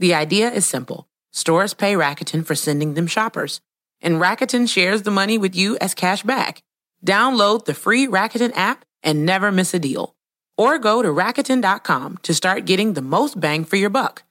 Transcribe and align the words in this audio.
The 0.00 0.14
idea 0.14 0.50
is 0.50 0.64
simple. 0.64 1.06
Stores 1.30 1.74
pay 1.74 1.92
Rakuten 1.92 2.44
for 2.46 2.54
sending 2.54 2.94
them 2.94 3.06
shoppers, 3.06 3.60
and 4.00 4.14
Rakuten 4.14 4.66
shares 4.66 5.02
the 5.02 5.10
money 5.10 5.36
with 5.36 5.54
you 5.54 5.76
as 5.78 5.92
cash 5.92 6.22
back. 6.22 6.62
Download 7.06 7.62
the 7.66 7.74
free 7.74 8.06
Rakuten 8.06 8.56
app 8.56 8.82
and 9.02 9.26
never 9.26 9.52
miss 9.52 9.74
a 9.74 9.78
deal. 9.78 10.14
Or 10.56 10.78
go 10.78 11.02
to 11.02 11.08
Rakuten.com 11.08 12.16
to 12.22 12.32
start 12.32 12.64
getting 12.64 12.94
the 12.94 13.02
most 13.02 13.38
bang 13.38 13.66
for 13.66 13.76
your 13.76 13.90
buck. 13.90 14.22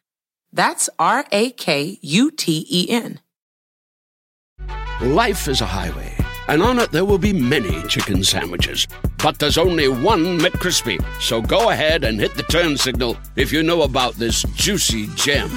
That's 0.52 0.90
R 0.98 1.26
A 1.32 1.52
K 1.52 1.99
U 2.02 2.32
T 2.32 2.66
E 2.68 2.90
N. 2.90 3.20
Life 5.02 5.48
is 5.48 5.62
a 5.62 5.68
highway, 5.68 6.16
and 6.49 6.62
on 6.62 6.80
it 6.80 6.91
there 6.91 7.05
will 7.05 7.17
be 7.17 7.31
many 7.31 7.81
chicken 7.88 8.23
sandwiches. 8.23 8.88
But 9.23 9.40
there's 9.40 9.57
only 9.57 9.88
one 9.88 10.40
McCrispy. 10.40 10.99
So 11.21 11.41
go 11.41 11.70
ahead 11.70 12.03
and 12.03 12.20
hit 12.20 12.35
the 12.35 12.44
turn 12.44 12.76
signal 12.76 13.17
if 13.35 13.53
you 13.53 13.63
know 13.63 13.84
about 13.84 14.16
this 14.16 14.44
juicy 14.55 15.07
gem 15.16 15.49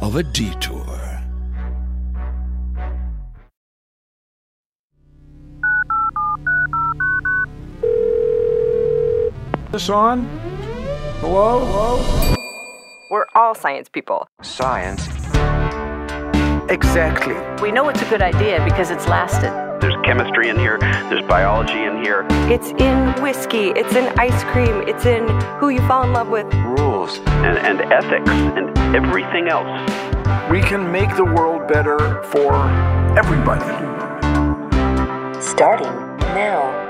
of 0.00 0.16
a 0.16 0.22
detour. 0.22 0.84
this 9.76 9.90
on? 9.90 10.24
Hello? 11.20 11.62
Hello? 11.66 12.34
We're 13.10 13.26
all 13.34 13.54
science 13.54 13.90
people. 13.90 14.26
Science? 14.40 15.06
Exactly. 16.70 17.36
We 17.62 17.72
know 17.72 17.88
it's 17.90 18.00
a 18.00 18.08
good 18.08 18.22
idea 18.22 18.64
because 18.64 18.90
it's 18.90 19.06
lasted. 19.06 19.65
There's 19.80 19.96
chemistry 20.04 20.48
in 20.48 20.58
here, 20.58 20.78
there's 20.78 21.24
biology 21.26 21.82
in 21.82 22.02
here. 22.02 22.26
It's 22.50 22.68
in 22.80 23.22
whiskey, 23.22 23.68
it's 23.70 23.94
in 23.94 24.06
ice 24.18 24.42
cream, 24.44 24.82
it's 24.88 25.04
in 25.04 25.28
who 25.58 25.68
you 25.68 25.80
fall 25.86 26.02
in 26.04 26.14
love 26.14 26.28
with. 26.28 26.46
Rules. 26.54 27.18
And, 27.18 27.58
and 27.58 27.92
ethics 27.92 28.30
and 28.30 28.76
everything 28.96 29.48
else. 29.48 29.68
We 30.50 30.62
can 30.62 30.90
make 30.90 31.14
the 31.16 31.24
world 31.24 31.68
better 31.68 32.22
for 32.24 32.54
everybody. 33.18 33.64
Starting 35.42 35.92
now. 36.34 36.84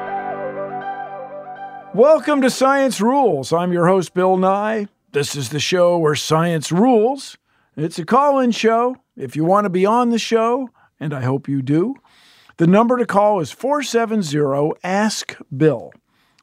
Welcome 1.93 2.43
to 2.43 2.51
Science 2.51 3.01
Rules. 3.01 3.53
I'm 3.53 3.73
your 3.73 3.89
host, 3.89 4.15
Bill 4.15 4.37
Nye. 4.37 4.87
This 5.11 5.35
is 5.35 5.49
the 5.49 5.61
show 5.61 5.99
where 5.99 6.15
science 6.15 6.71
rules. 6.71 7.37
It's 7.77 7.99
a 7.99 8.05
call 8.05 8.39
in 8.39 8.53
show. 8.53 8.97
If 9.17 9.35
you 9.35 9.45
want 9.45 9.65
to 9.65 9.71
be 9.71 9.85
on 9.85 10.11
the 10.11 10.19
show, 10.19 10.71
and 11.01 11.13
I 11.13 11.23
hope 11.23 11.49
you 11.49 11.63
do, 11.63 11.97
the 12.59 12.67
number 12.67 12.97
to 12.97 13.07
call 13.07 13.41
is 13.41 13.53
470 13.53 14.73
Ask 14.83 15.37
Bill. 15.55 15.93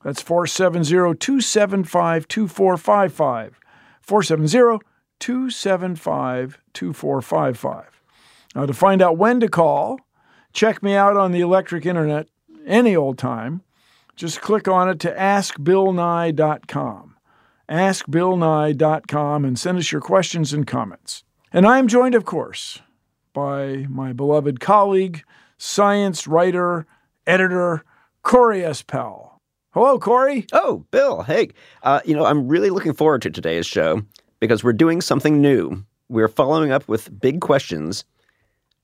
That's 0.03 0.21
470 0.21 1.17
275 1.17 2.27
2455. 2.27 3.59
470 4.01 4.85
275 5.19 6.59
2455. 6.73 8.01
Now, 8.55 8.65
to 8.65 8.73
find 8.73 9.01
out 9.01 9.17
when 9.17 9.39
to 9.39 9.47
call, 9.47 9.99
check 10.51 10.83
me 10.83 10.93
out 10.93 11.17
on 11.17 11.31
the 11.31 11.41
electric 11.41 11.85
internet 11.85 12.27
any 12.65 12.95
old 12.95 13.17
time. 13.17 13.61
Just 14.15 14.41
click 14.41 14.67
on 14.67 14.89
it 14.89 14.99
to 14.99 15.11
askbillnye.com. 15.11 17.15
Askbillnye.com 17.69 19.45
and 19.45 19.57
send 19.57 19.77
us 19.79 19.91
your 19.91 20.01
questions 20.01 20.53
and 20.53 20.67
comments. 20.67 21.23
And 21.51 21.65
I 21.65 21.79
am 21.79 21.87
joined, 21.87 22.13
of 22.13 22.25
course, 22.25 22.79
by 23.33 23.87
my 23.89 24.13
beloved 24.13 24.59
colleague, 24.59 25.23
science 25.63 26.27
writer, 26.27 26.85
editor, 27.25 27.83
Corey 28.21 28.65
S. 28.65 28.81
Powell. 28.81 29.39
Hello, 29.71 29.97
Corey. 29.97 30.45
Oh, 30.51 30.85
Bill. 30.91 31.23
Hey, 31.23 31.49
uh, 31.83 32.01
you 32.05 32.13
know, 32.13 32.25
I'm 32.25 32.47
really 32.49 32.69
looking 32.69 32.93
forward 32.93 33.21
to 33.23 33.29
today's 33.29 33.65
show 33.65 34.01
because 34.39 34.63
we're 34.63 34.73
doing 34.73 34.99
something 34.99 35.41
new. 35.41 35.83
We're 36.09 36.27
following 36.27 36.71
up 36.71 36.87
with 36.89 37.17
big 37.19 37.39
questions 37.39 38.03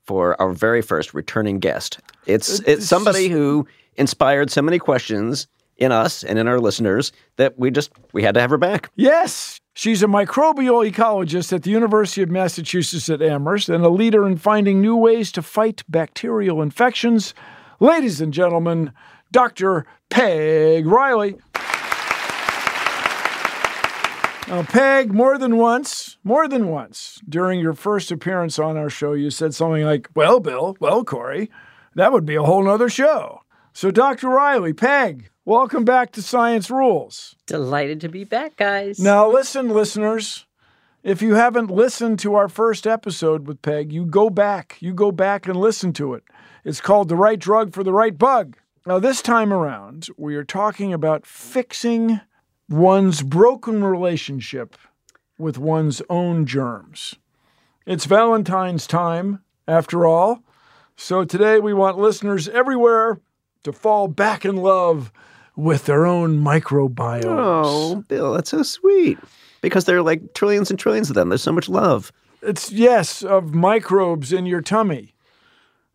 for 0.06 0.42
our 0.42 0.54
very 0.54 0.82
first 0.82 1.14
returning 1.14 1.60
guest. 1.60 2.00
It's 2.26 2.60
it's 2.62 2.86
somebody 2.86 3.28
who 3.28 3.68
inspired 3.98 4.50
so 4.50 4.62
many 4.62 4.80
questions 4.80 5.48
in 5.80 5.92
us 5.92 6.24
and 6.24 6.38
in 6.38 6.48
our 6.48 6.60
listeners 6.60 7.12
that 7.38 7.58
we 7.58 7.72
just 7.72 7.92
we 8.14 8.22
had 8.24 8.36
to 8.36 8.42
have 8.42 8.50
her 8.50 8.58
back. 8.58 8.92
Yes, 8.96 9.60
she's 9.74 10.04
a 10.04 10.08
microbial 10.08 10.90
ecologist 10.90 11.54
at 11.54 11.64
the 11.64 11.72
University 11.72 12.22
of 12.22 12.30
Massachusetts 12.30 13.10
at 13.10 13.22
Amherst 13.22 13.70
and 13.70 13.84
a 13.84 13.90
leader 13.90 14.28
in 14.28 14.38
finding 14.38 14.82
new 14.82 14.96
ways 14.96 15.32
to 15.32 15.42
fight 15.42 15.84
bacterial 15.90 16.62
infections. 16.62 17.34
Ladies 17.80 18.20
and 18.22 18.34
gentlemen, 18.34 18.92
Dr. 19.32 19.86
Peg 20.10 20.86
Riley. 20.86 21.38
Now, 24.50 24.64
Peg, 24.64 25.14
more 25.14 25.38
than 25.38 25.58
once, 25.58 26.18
more 26.24 26.48
than 26.48 26.70
once, 26.70 27.22
during 27.30 27.60
your 27.60 27.74
first 27.74 28.12
appearance 28.12 28.58
on 28.58 28.78
our 28.78 28.90
show, 28.90 29.14
you 29.14 29.30
said 29.30 29.54
something 29.54 29.84
like, 29.84 30.10
Well, 30.16 30.40
Bill, 30.40 30.76
well, 30.80 31.04
Corey, 31.04 31.52
that 31.94 32.12
would 32.12 32.26
be 32.26 32.34
a 32.34 32.42
whole 32.42 32.64
nother 32.64 32.90
show. 32.90 33.42
So, 33.74 33.92
Dr. 33.92 34.28
Riley, 34.28 34.74
Peg, 34.74 35.30
welcome 35.50 35.84
back 35.84 36.12
to 36.12 36.22
Science 36.22 36.70
Rules. 36.70 37.36
Delighted 37.48 38.00
to 38.02 38.08
be 38.08 38.24
back, 38.24 38.56
guys. 38.56 39.00
Now, 39.00 39.28
listen, 39.28 39.70
listeners. 39.70 40.46
If 41.02 41.24
you 41.24 41.34
haven't 41.34 41.72
listened 41.72 42.20
to 42.20 42.36
our 42.36 42.48
first 42.48 42.86
episode 42.86 43.48
with 43.48 43.64
Peg, 43.64 43.92
you 43.92 44.06
go 44.06 44.30
back. 44.30 44.78
You 44.80 44.94
go 44.94 45.12
back 45.12 45.48
and 45.48 45.56
listen 45.56 45.92
to 45.94 46.14
it. 46.14 46.24
It's 46.64 46.80
called 46.80 47.10
The 47.10 47.16
Right 47.16 47.40
Drug 47.40 47.74
for 47.74 47.84
the 47.84 47.92
Right 47.92 48.16
Bug. 48.16 48.58
Now, 48.86 49.00
this 49.00 49.24
time 49.24 49.52
around, 49.52 50.10
we 50.18 50.36
are 50.36 50.44
talking 50.44 50.94
about 50.94 51.26
fixing 51.26 52.22
one's 52.70 53.24
broken 53.24 53.84
relationship 53.84 54.78
with 55.40 55.58
one's 55.58 56.00
own 56.12 56.46
germs. 56.46 57.16
It's 57.88 58.06
Valentine's 58.06 58.86
time, 58.86 59.42
after 59.68 60.06
all. 60.06 60.44
So 60.96 61.26
today 61.26 61.60
we 61.60 61.74
want 61.74 61.98
listeners 61.98 62.48
everywhere 62.50 63.20
to 63.64 63.74
fall 63.74 64.08
back 64.08 64.46
in 64.46 64.56
love 64.58 65.12
with 65.60 65.86
their 65.86 66.06
own 66.06 66.40
microbiomes. 66.40 67.24
Oh, 67.26 68.04
Bill, 68.08 68.34
that's 68.34 68.50
so 68.52 68.64
sweet. 68.64 69.18
Because 69.62 69.86
there 69.86 69.98
are 69.98 70.02
like 70.02 70.34
trillions 70.34 70.70
and 70.70 70.80
trillions 70.80 71.10
of 71.10 71.16
them. 71.16 71.30
There's 71.30 71.44
so 71.44 71.52
much 71.52 71.68
love. 71.68 72.12
It's, 72.42 72.72
yes, 72.72 73.22
of 73.24 73.54
microbes 73.54 74.32
in 74.32 74.46
your 74.46 74.62
tummy. 74.62 75.14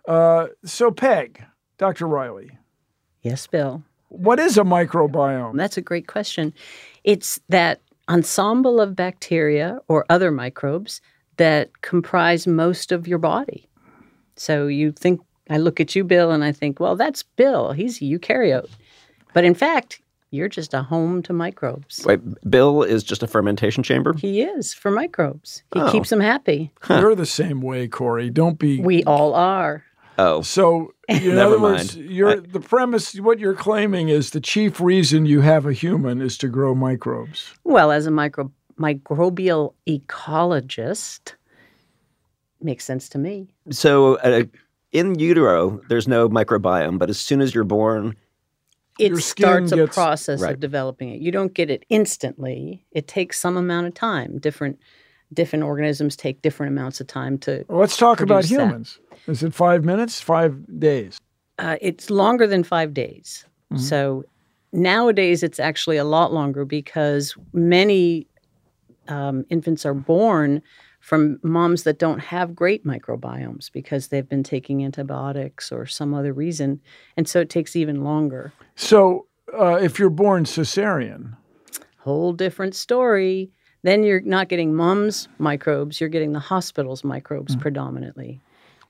Uh, 0.07 0.49
so, 0.65 0.91
Peg, 0.91 1.43
Dr. 1.79 2.07
Riley, 2.07 2.51
Yes, 3.23 3.47
Bill. 3.47 3.83
what 4.11 4.39
is 4.39 4.59
a 4.59 4.63
microbiome? 4.63 5.57
That's 5.57 5.79
a 5.79 5.83
great 5.83 6.07
question. 6.07 6.53
It's 7.05 7.41
that 7.49 7.81
ensemble 8.11 8.83
of 8.83 8.95
bacteria 8.95 9.79
or 9.89 10.05
other 10.11 10.31
microbes 10.31 11.01
that 11.39 11.81
comprise 11.81 12.47
most 12.47 12.93
of 12.93 13.09
your 13.09 13.19
body. 13.19 13.67
So 14.37 14.67
you 14.67 14.93
think, 14.93 15.23
I 15.49 15.57
look 15.57 15.81
at 15.81 15.97
you, 15.97 16.05
Bill, 16.05 16.31
and 16.31 16.45
I 16.45 16.53
think, 16.53 16.81
well, 16.81 16.97
that's 16.97 17.23
Bill. 17.23 17.73
He's 17.73 18.03
a 18.03 18.05
eukaryote. 18.05 18.69
But 19.35 19.45
in 19.45 19.55
fact, 19.55 20.01
you're 20.31 20.49
just 20.49 20.73
a 20.73 20.83
home 20.83 21.23
to 21.25 21.33
microbes. 21.35 22.03
Wait, 22.07 22.21
Bill 22.51 22.83
is 22.83 23.05
just 23.05 23.23
a 23.23 23.27
fermentation 23.27 23.83
chamber? 23.83 24.15
He 24.17 24.41
is 24.43 24.73
for 24.73 24.91
microbes. 24.91 25.63
He 25.75 25.81
Oh. 25.81 25.93
keeps 25.93 26.09
them 26.11 26.21
happy. 26.21 26.73
You're 26.89 27.15
the 27.15 27.27
same 27.27 27.61
way, 27.61 27.87
Corey. 27.87 28.31
Don't 28.31 28.59
be. 28.59 28.81
We 28.81 29.05
all 29.05 29.35
are. 29.35 29.85
Oh, 30.19 30.43
So, 30.43 30.93
in 31.09 31.35
Never 31.35 31.41
other 31.57 31.59
words, 31.61 31.97
mind. 31.97 32.11
you're, 32.11 32.41
the 32.41 32.61
premise, 32.61 33.15
what 33.21 33.39
you're 33.39 33.55
claiming 33.55 34.09
is 34.09 34.31
the 34.31 34.41
chief 34.41 34.81
reason 34.81 35.27
you 35.27 35.41
have 35.43 35.67
a 35.67 35.73
human 35.73 36.23
is 36.23 36.39
to 36.39 36.49
grow 36.49 36.75
microbes. 36.75 37.53
Well, 37.65 37.91
as 37.93 38.07
a 38.07 38.11
micro 38.11 38.51
microbial 38.79 39.75
ecologist, 39.89 41.35
makes 42.61 42.85
sense 42.85 43.09
to 43.11 43.19
me. 43.19 43.49
so 43.71 44.17
uh, 44.17 44.45
in 44.93 45.17
utero, 45.19 45.81
there's 45.89 46.09
no 46.09 46.29
microbiome, 46.29 46.99
but 46.99 47.11
as 47.11 47.19
soon 47.19 47.41
as 47.41 47.55
you're 47.55 47.65
born, 47.65 48.17
It 48.99 49.17
starts 49.17 49.73
a 49.73 49.87
process 49.87 50.41
Right. 50.41 50.55
of 50.55 50.61
developing 50.61 51.11
it. 51.11 51.21
You 51.21 51.33
don't 51.33 51.53
get 51.55 51.71
it 51.71 51.85
instantly. 51.89 52.87
It 52.93 53.09
takes 53.09 53.39
some 53.41 53.57
amount 53.57 53.87
of 53.87 53.95
time. 53.95 54.39
Different 54.39 54.79
different 55.33 55.65
organisms 55.65 56.15
take 56.17 56.43
different 56.43 56.71
amounts 56.73 57.01
of 57.01 57.07
time 57.09 57.39
to. 57.39 57.65
Well, 57.69 57.81
let's 57.81 57.97
talk 57.97 58.21
about 58.21 58.45
humans. 58.45 59.01
Is 59.27 59.43
it 59.43 59.53
five 59.53 59.85
minutes? 59.85 60.21
Five 60.21 60.57
days? 60.79 61.19
Uh, 61.59 61.77
it's 61.81 62.09
longer 62.11 62.47
than 62.47 62.63
five 62.63 62.95
days. 62.95 63.45
Mm-hmm. 63.73 63.83
So 63.83 64.25
nowadays 64.73 65.43
it's 65.43 65.59
actually 65.59 65.97
a 65.97 66.05
lot 66.05 66.33
longer 66.33 66.65
because 66.65 67.35
many 67.53 68.29
um, 69.09 69.45
infants 69.51 69.85
are 69.85 69.95
born 69.95 70.63
from 71.05 71.39
moms 71.43 71.83
that 71.83 71.99
don't 71.99 72.19
have 72.19 72.57
great 72.57 72.87
microbiomes 72.87 73.71
because 73.71 74.09
they've 74.09 74.29
been 74.29 74.43
taking 74.43 74.83
antibiotics 74.83 75.71
or 75.71 75.85
some 75.85 76.15
other 76.15 76.33
reason. 76.33 76.81
And 77.19 77.29
so 77.29 77.41
it 77.41 77.51
takes 77.51 77.77
even 77.77 78.03
longer. 78.03 78.55
So, 78.75 79.27
uh, 79.53 79.75
if 79.75 79.99
you're 79.99 80.09
born 80.09 80.45
cesarean, 80.45 81.37
Whole 81.99 82.33
different 82.33 82.75
story. 82.75 83.51
Then 83.83 84.03
you're 84.03 84.23
not 84.23 84.49
getting 84.49 84.75
mom's 84.75 85.29
microbes, 85.39 86.01
you're 86.01 86.09
getting 86.09 86.33
the 86.33 86.39
hospital's 86.39 87.05
microbes 87.05 87.55
predominantly. 87.57 88.41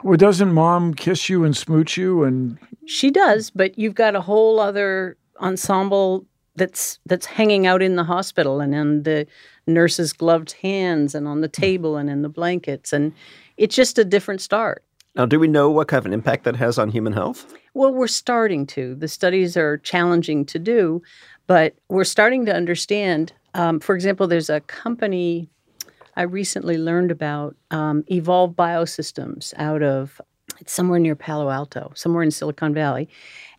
well, 0.05 0.17
doesn't 0.17 0.53
mom 0.53 0.95
kiss 0.95 1.29
you 1.29 1.43
and 1.43 1.57
smooch 1.57 1.97
you? 1.97 2.23
And 2.23 2.59
She 2.87 3.11
does, 3.11 3.51
but 3.51 3.77
you've 3.77 3.97
got 3.97 4.15
a 4.15 4.21
whole 4.21 4.61
other 4.61 5.17
ensemble 5.41 6.27
that's 6.57 6.99
that's 7.07 7.27
hanging 7.27 7.67
out 7.67 7.83
in 7.83 7.97
the 7.97 8.05
hospital 8.05 8.61
and 8.61 8.75
in 8.75 9.03
the 9.03 9.27
nurse's 9.67 10.13
gloved 10.13 10.53
hands 10.53 11.15
and 11.15 11.27
on 11.27 11.41
the 11.41 11.49
table 11.49 11.97
and 11.97 12.09
in 12.09 12.23
the 12.23 12.29
blankets 12.29 12.93
and 12.93 13.13
it's 13.57 13.77
just 13.77 13.99
a 13.99 14.05
different 14.05 14.41
start. 14.41 14.85
Now, 15.17 15.27
do 15.27 15.39
we 15.39 15.47
know 15.47 15.71
what 15.71 15.87
kind 15.87 15.99
of 15.99 16.07
an 16.07 16.13
impact 16.13 16.45
that 16.45 16.57
has 16.57 16.77
on 16.77 16.89
human 16.89 17.13
health? 17.13 17.55
Well, 17.73 17.95
we're 17.95 18.09
starting 18.09 18.67
to. 18.69 18.97
The 18.97 19.07
studies 19.07 19.57
are 19.57 19.79
challenging 19.79 20.45
to 20.47 20.59
do, 20.59 21.03
but 21.47 21.75
we're 21.89 22.05
starting 22.05 22.47
to 22.47 22.55
understand. 22.55 23.33
Um, 23.55 23.79
for 23.79 23.95
example, 23.95 24.27
there's 24.27 24.51
a 24.51 24.61
company 24.63 25.49
I 26.17 26.23
recently 26.23 26.79
learned 26.79 27.11
about, 27.11 27.57
um, 27.71 28.05
Evolve 28.09 28.53
Biosystems, 28.53 29.55
out 29.57 29.83
of 29.83 30.21
it's 30.61 30.73
somewhere 30.73 30.99
near 30.99 31.15
Palo 31.15 31.51
Alto, 31.51 31.93
somewhere 31.95 32.23
in 32.23 32.31
Silicon 32.31 32.75
Valley, 32.75 33.09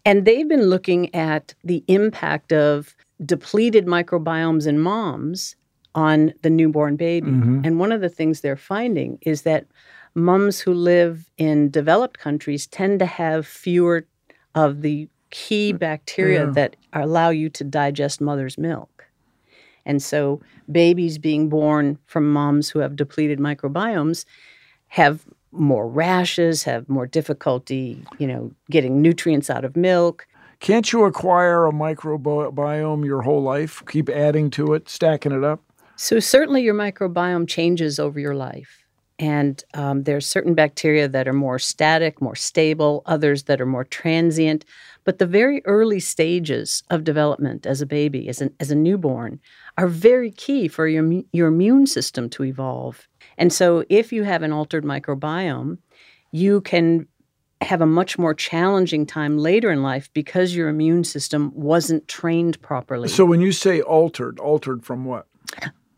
and 0.05 0.25
they've 0.25 0.47
been 0.47 0.63
looking 0.63 1.13
at 1.15 1.53
the 1.63 1.83
impact 1.87 2.51
of 2.53 2.95
depleted 3.25 3.85
microbiomes 3.85 4.67
in 4.67 4.79
moms 4.79 5.55
on 5.95 6.33
the 6.41 6.49
newborn 6.49 6.95
baby. 6.95 7.31
Mm-hmm. 7.31 7.61
And 7.63 7.79
one 7.79 7.91
of 7.91 8.01
the 8.01 8.09
things 8.09 8.41
they're 8.41 8.57
finding 8.57 9.17
is 9.21 9.43
that 9.43 9.65
moms 10.13 10.59
who 10.59 10.73
live 10.73 11.29
in 11.37 11.69
developed 11.69 12.19
countries 12.19 12.67
tend 12.67 12.99
to 12.99 13.05
have 13.05 13.47
fewer 13.47 14.05
of 14.53 14.81
the 14.81 15.07
key 15.31 15.73
mm, 15.73 15.79
bacteria 15.79 16.45
Yeah. 16.45 16.51
that 16.51 16.75
allow 16.93 17.29
you 17.29 17.49
to 17.49 17.63
digest 17.63 18.21
mother's 18.21 18.57
milk. 18.57 19.05
And 19.85 20.01
so 20.01 20.41
babies 20.71 21.17
being 21.17 21.47
born 21.49 21.97
from 22.05 22.31
moms 22.31 22.69
who 22.69 22.79
have 22.79 22.95
depleted 22.95 23.39
microbiomes 23.39 24.25
have 24.87 25.25
more 25.55 25.87
rashes, 25.87 26.63
have 26.63 26.87
more 26.89 27.07
difficulty, 27.07 28.03
you 28.17 28.27
know, 28.27 28.51
getting 28.69 29.01
nutrients 29.01 29.49
out 29.49 29.65
of 29.65 29.75
milk. 29.75 30.27
can't 30.59 30.91
you 30.91 31.03
acquire 31.03 31.65
a 31.65 31.71
microbiome 31.71 33.05
your 33.05 33.21
whole 33.21 33.43
life? 33.43 33.83
Keep 33.87 34.09
adding 34.09 34.49
to 34.51 34.73
it, 34.73 34.89
stacking 34.89 35.31
it 35.31 35.43
up. 35.43 35.61
So 35.95 36.19
certainly 36.19 36.61
your 36.61 36.73
microbiome 36.73 37.47
changes 37.47 37.99
over 37.99 38.19
your 38.19 38.35
life. 38.35 38.85
And 39.17 39.63
um, 39.73 40.03
there 40.03 40.17
are 40.17 40.21
certain 40.21 40.55
bacteria 40.55 41.07
that 41.07 41.27
are 41.27 41.33
more 41.33 41.57
static, 41.57 42.21
more 42.21 42.35
stable, 42.35 43.01
others 43.05 43.43
that 43.43 43.61
are 43.61 43.65
more 43.65 43.85
transient. 43.85 44.65
But 45.05 45.19
the 45.19 45.25
very 45.25 45.61
early 45.65 46.01
stages 46.01 46.83
of 46.89 47.05
development 47.05 47.65
as 47.65 47.81
a 47.81 47.85
baby, 47.85 48.27
as, 48.27 48.41
an, 48.41 48.53
as 48.59 48.71
a 48.71 48.75
newborn, 48.75 49.39
are 49.77 49.87
very 49.87 50.31
key 50.31 50.67
for 50.67 50.87
your, 50.87 51.21
your 51.31 51.47
immune 51.47 51.87
system 51.87 52.29
to 52.31 52.43
evolve. 52.43 53.07
And 53.37 53.51
so 53.51 53.83
if 53.89 54.11
you 54.11 54.23
have 54.23 54.43
an 54.43 54.51
altered 54.51 54.83
microbiome, 54.83 55.77
you 56.31 56.61
can 56.61 57.07
have 57.61 57.81
a 57.81 57.85
much 57.85 58.17
more 58.17 58.33
challenging 58.33 59.05
time 59.05 59.37
later 59.37 59.71
in 59.71 59.81
life 59.81 60.09
because 60.13 60.55
your 60.55 60.69
immune 60.69 61.03
system 61.03 61.51
wasn't 61.55 62.07
trained 62.07 62.61
properly. 62.61 63.07
So 63.07 63.25
when 63.25 63.41
you 63.41 63.51
say 63.51 63.81
altered, 63.81 64.39
altered 64.39 64.83
from 64.83 65.05
what? 65.05 65.27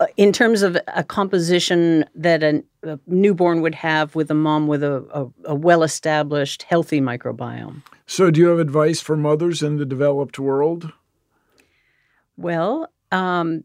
Uh, 0.00 0.06
in 0.16 0.32
terms 0.32 0.62
of 0.62 0.78
a 0.94 1.02
composition 1.02 2.04
that 2.14 2.44
a, 2.44 2.62
a 2.84 3.00
newborn 3.08 3.60
would 3.62 3.74
have 3.74 4.14
with 4.14 4.30
a 4.30 4.34
mom 4.34 4.68
with 4.68 4.84
a, 4.84 5.04
a, 5.12 5.50
a 5.50 5.54
well 5.54 5.82
established, 5.82 6.62
healthy 6.62 7.00
microbiome? 7.00 7.82
So 8.06 8.30
do 8.30 8.40
you 8.40 8.46
have 8.46 8.60
advice 8.60 9.00
for 9.00 9.16
mothers 9.16 9.62
in 9.62 9.76
the 9.76 9.84
developed 9.84 10.38
world? 10.38 10.92
Well, 12.36 12.88
um, 13.10 13.64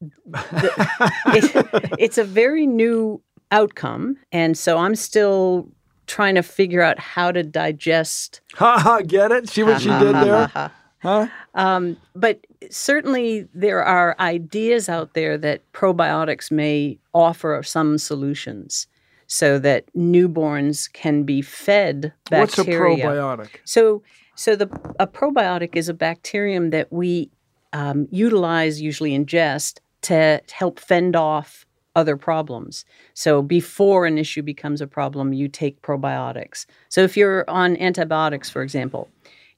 the, 0.00 1.12
it, 1.26 1.90
it's 1.98 2.18
a 2.18 2.24
very 2.24 2.66
new 2.66 3.20
outcome. 3.50 4.16
And 4.32 4.56
so 4.56 4.78
I'm 4.78 4.94
still 4.94 5.68
trying 6.06 6.34
to 6.36 6.42
figure 6.42 6.82
out 6.82 6.98
how 6.98 7.30
to 7.30 7.42
digest 7.42 8.40
Ha 8.54 8.78
ha, 8.78 9.00
get 9.02 9.30
it? 9.30 9.48
See 9.48 9.62
what 9.62 9.80
she 9.80 9.90
did 9.90 10.14
there? 10.14 10.70
Huh? 11.00 11.28
Um, 11.54 11.96
but 12.16 12.44
certainly 12.70 13.46
there 13.54 13.84
are 13.84 14.16
ideas 14.18 14.88
out 14.88 15.14
there 15.14 15.38
that 15.38 15.60
probiotics 15.72 16.50
may 16.50 16.98
offer 17.14 17.62
some 17.62 17.98
solutions 17.98 18.88
so 19.28 19.58
that 19.60 19.84
newborns 19.94 20.92
can 20.92 21.22
be 21.22 21.40
fed 21.40 22.12
bacteria. 22.30 22.40
What's 22.40 22.58
a 22.58 23.06
probiotic? 23.06 23.48
So, 23.64 24.02
so 24.34 24.56
the 24.56 24.66
a 24.98 25.06
probiotic 25.06 25.76
is 25.76 25.88
a 25.88 25.94
bacterium 25.94 26.70
that 26.70 26.92
we 26.92 27.30
um, 27.72 28.08
utilize, 28.10 28.80
usually 28.80 29.16
ingest, 29.16 29.78
to 30.02 30.40
help 30.52 30.78
fend 30.78 31.16
off 31.16 31.66
other 31.96 32.16
problems. 32.16 32.84
So 33.14 33.42
before 33.42 34.06
an 34.06 34.18
issue 34.18 34.42
becomes 34.42 34.80
a 34.80 34.86
problem, 34.86 35.32
you 35.32 35.48
take 35.48 35.82
probiotics. 35.82 36.64
So 36.88 37.02
if 37.02 37.16
you're 37.16 37.48
on 37.50 37.76
antibiotics, 37.78 38.48
for 38.48 38.62
example, 38.62 39.08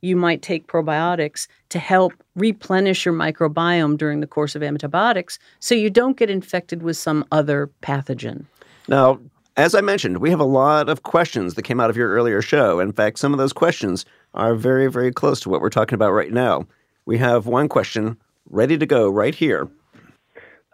you 0.00 0.16
might 0.16 0.40
take 0.40 0.66
probiotics 0.66 1.46
to 1.68 1.78
help 1.78 2.14
replenish 2.34 3.04
your 3.04 3.14
microbiome 3.14 3.98
during 3.98 4.20
the 4.20 4.26
course 4.26 4.54
of 4.54 4.62
antibiotics 4.62 5.38
so 5.58 5.74
you 5.74 5.90
don't 5.90 6.16
get 6.16 6.30
infected 6.30 6.82
with 6.82 6.96
some 6.96 7.24
other 7.30 7.70
pathogen. 7.82 8.44
Now, 8.88 9.20
as 9.58 9.74
I 9.74 9.82
mentioned, 9.82 10.18
we 10.18 10.30
have 10.30 10.40
a 10.40 10.44
lot 10.44 10.88
of 10.88 11.02
questions 11.02 11.54
that 11.54 11.62
came 11.62 11.80
out 11.80 11.90
of 11.90 11.96
your 11.96 12.10
earlier 12.10 12.40
show. 12.40 12.80
In 12.80 12.92
fact, 12.92 13.18
some 13.18 13.34
of 13.34 13.38
those 13.38 13.52
questions 13.52 14.06
are 14.32 14.54
very, 14.54 14.90
very 14.90 15.12
close 15.12 15.40
to 15.40 15.50
what 15.50 15.60
we're 15.60 15.68
talking 15.68 15.96
about 15.96 16.12
right 16.12 16.32
now. 16.32 16.66
We 17.04 17.18
have 17.18 17.46
one 17.46 17.68
question 17.68 18.16
ready 18.48 18.78
to 18.78 18.86
go 18.86 19.10
right 19.10 19.34
here. 19.34 19.68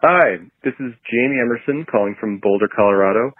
Hi, 0.05 0.37
this 0.61 0.77
is 0.77 0.93
Jamie 1.09 1.41
Emerson 1.41 1.81
calling 1.89 2.13
from 2.21 2.37
Boulder, 2.37 2.69
Colorado. 2.69 3.33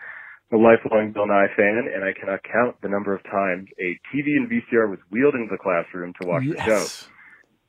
I'm 0.50 0.58
a 0.58 0.64
lifelong 0.66 1.14
Bill 1.14 1.30
Nye 1.30 1.54
fan, 1.54 1.86
and 1.94 2.02
I 2.02 2.18
cannot 2.18 2.42
count 2.42 2.82
the 2.82 2.90
number 2.90 3.14
of 3.14 3.22
times 3.30 3.70
a 3.78 3.94
TV 4.10 4.42
and 4.42 4.50
VCR 4.50 4.90
was 4.90 4.98
wheeled 5.14 5.36
into 5.38 5.54
the 5.54 5.62
classroom 5.62 6.18
to 6.18 6.28
watch 6.28 6.50
the 6.50 6.58
show. 6.66 6.82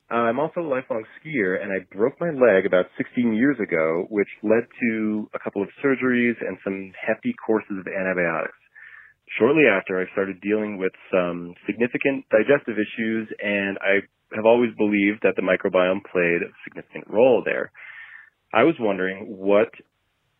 Uh, 0.09 0.25
I'm 0.25 0.39
also 0.39 0.61
a 0.61 0.65
lifelong 0.65 1.05
skier, 1.21 1.61
and 1.61 1.69
I 1.69 1.85
broke 1.93 2.17
my 2.17 2.33
leg 2.33 2.65
about 2.65 2.89
16 2.97 3.29
years 3.37 3.61
ago, 3.61 4.09
which 4.09 4.27
led 4.41 4.65
to 4.65 5.29
a 5.37 5.39
couple 5.39 5.61
of 5.61 5.69
surgeries 5.85 6.41
and 6.41 6.57
some 6.63 6.89
hefty 6.97 7.37
courses 7.45 7.77
of 7.77 7.85
antibiotics. 7.85 8.57
Shortly 9.37 9.69
after, 9.69 10.01
I 10.01 10.09
started 10.17 10.41
dealing 10.41 10.81
with 10.81 10.97
some 11.13 11.53
significant 11.69 12.25
digestive 12.33 12.81
issues, 12.81 13.29
and 13.37 13.77
I 13.85 14.01
have 14.33 14.49
always 14.49 14.73
believed 14.81 15.21
that 15.21 15.37
the 15.37 15.45
microbiome 15.45 16.01
played 16.09 16.41
a 16.41 16.49
significant 16.65 17.05
role 17.05 17.45
there. 17.45 17.69
I 18.53 18.63
was 18.63 18.75
wondering 18.79 19.25
what 19.27 19.69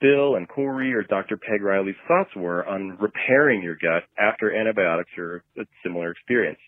Bill 0.01 0.35
and 0.35 0.47
Corey 0.47 0.93
or 0.93 1.03
Dr. 1.03 1.37
Peg 1.37 1.61
Riley's 1.61 1.95
thoughts 2.07 2.31
were 2.35 2.65
on 2.65 2.97
repairing 2.99 3.61
your 3.61 3.75
gut 3.75 4.03
after 4.17 4.55
antibiotics 4.55 5.11
or 5.17 5.43
a 5.57 5.63
similar 5.83 6.11
experience. 6.11 6.59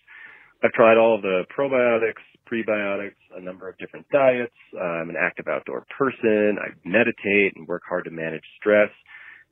I've 0.62 0.72
tried 0.72 0.96
all 0.96 1.16
of 1.16 1.22
the 1.22 1.42
probiotics, 1.56 2.22
prebiotics, 2.50 3.16
a 3.36 3.40
number 3.40 3.68
of 3.68 3.76
different 3.78 4.06
diets. 4.10 4.54
I'm 4.80 5.10
an 5.10 5.16
active 5.18 5.46
outdoor 5.48 5.84
person. 5.98 6.58
I 6.60 6.70
meditate 6.84 7.56
and 7.56 7.66
work 7.66 7.82
hard 7.88 8.04
to 8.04 8.10
manage 8.10 8.44
stress 8.60 8.90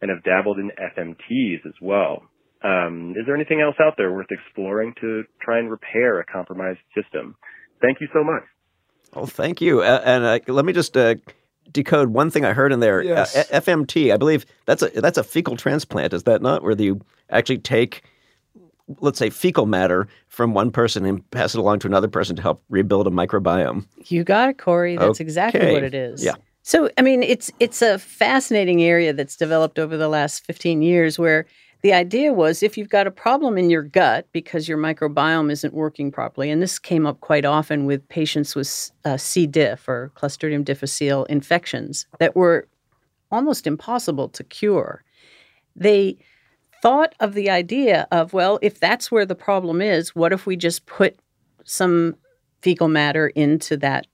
and 0.01 0.11
have 0.11 0.23
dabbled 0.23 0.59
in 0.59 0.71
FMTs 0.71 1.67
as 1.67 1.75
well. 1.81 2.23
Um, 2.63 3.15
is 3.19 3.27
there 3.27 3.35
anything 3.35 3.61
else 3.61 3.77
out 3.81 3.95
there 3.97 4.13
worth 4.13 4.27
exploring 4.31 4.95
to 5.01 5.25
try 5.43 5.59
and 5.59 5.71
repair 5.71 6.21
a 6.21 6.25
compromised 6.25 6.81
system? 6.95 7.35
Thank 7.81 8.01
you 8.01 8.09
so 8.13 8.23
much. 8.23 8.43
Oh, 9.15 9.27
thank 9.27 9.61
you. 9.61 9.83
And 9.83 10.25
uh, 10.25 10.39
let 10.53 10.65
me 10.65 10.73
just 10.73 10.97
uh, 10.97 11.15
decode 11.73 12.09
one 12.09 12.31
thing 12.31 12.45
I 12.45 12.53
heard 12.53 12.73
in 12.73 12.81
there. 12.81 13.03
Yes. 13.03 13.37
Uh, 13.37 13.61
FMT, 13.61 14.13
I 14.13 14.17
believe 14.17 14.47
that's 14.67 14.83
a 14.83 14.89
that's 14.89 15.19
a 15.19 15.25
fecal 15.25 15.57
transplant. 15.57 16.13
Is 16.13 16.25
that 16.25 16.43
not 16.43 16.63
where 16.63 16.75
you 16.75 17.01
actually 17.31 17.59
take, 17.59 18.03
let's 19.01 19.19
say, 19.19 19.31
fecal 19.31 19.67
matter 19.67 20.09
from 20.29 20.55
one 20.55 20.71
person 20.71 21.05
and 21.05 21.29
pass 21.31 21.55
it 21.55 21.59
along 21.59 21.81
to 21.81 21.87
another 21.87 22.09
person 22.09 22.37
to 22.37 22.43
help 22.43 22.63
rebuild 22.69 23.07
a 23.07 23.11
microbiome? 23.11 23.87
You 24.07 24.25
got 24.25 24.51
it, 24.51 24.59
Corey. 24.59 24.97
That's 24.97 25.21
exactly 25.21 25.73
what 25.73 25.85
it 25.85 25.95
is. 25.95 26.25
Yeah. 26.25 26.35
So, 26.63 26.91
I 26.99 27.03
mean, 27.03 27.23
it's 27.23 27.51
it's 27.59 27.83
a 27.83 27.99
fascinating 27.99 28.83
area 28.83 29.13
that's 29.13 29.37
developed 29.37 29.79
over 29.79 29.97
the 29.97 30.09
last 30.09 30.45
15 30.45 30.83
years 30.83 31.19
where 31.19 31.47
the 31.83 31.93
idea 31.93 32.33
was 32.33 32.63
if 32.63 32.77
you've 32.77 32.91
got 32.91 33.07
a 33.07 33.11
problem 33.11 33.57
in 33.57 33.71
your 33.71 33.83
gut 33.83 34.27
because 34.33 34.69
your 34.69 34.77
microbiome 34.77 35.51
isn't 35.51 35.73
working 35.73 36.11
properly, 36.11 36.51
and 36.51 36.61
this 36.61 36.79
came 36.79 37.07
up 37.07 37.21
quite 37.21 37.45
often 37.45 37.87
with 37.87 38.07
patients 38.09 38.55
with 38.55 38.91
uh, 39.05 39.17
C. 39.17 39.47
diff 39.47 39.89
or 39.89 40.13
Clostridium 40.15 40.65
difficile 40.65 41.25
infections 41.25 42.07
that 42.19 42.37
were 42.37 42.69
almost 43.31 43.67
impossible 43.67 44.29
to 44.29 44.45
cure. 44.45 45.05
They 45.75 46.19
thought 46.83 47.15
of 47.21 47.35
the 47.35 47.49
idea 47.49 48.07
of, 48.11 48.33
well, 48.33 48.59
if 48.61 48.81
that's 48.81 49.11
where 49.11 49.27
the 49.27 49.35
problem 49.35 49.81
is, 49.81 50.15
what 50.15 50.33
if 50.33 50.47
we 50.47 50.57
just 50.57 50.87
put 50.87 51.19
some 51.65 52.17
fecal 52.63 52.89
matter 52.89 53.29
into 53.29 53.77
that 53.79 54.07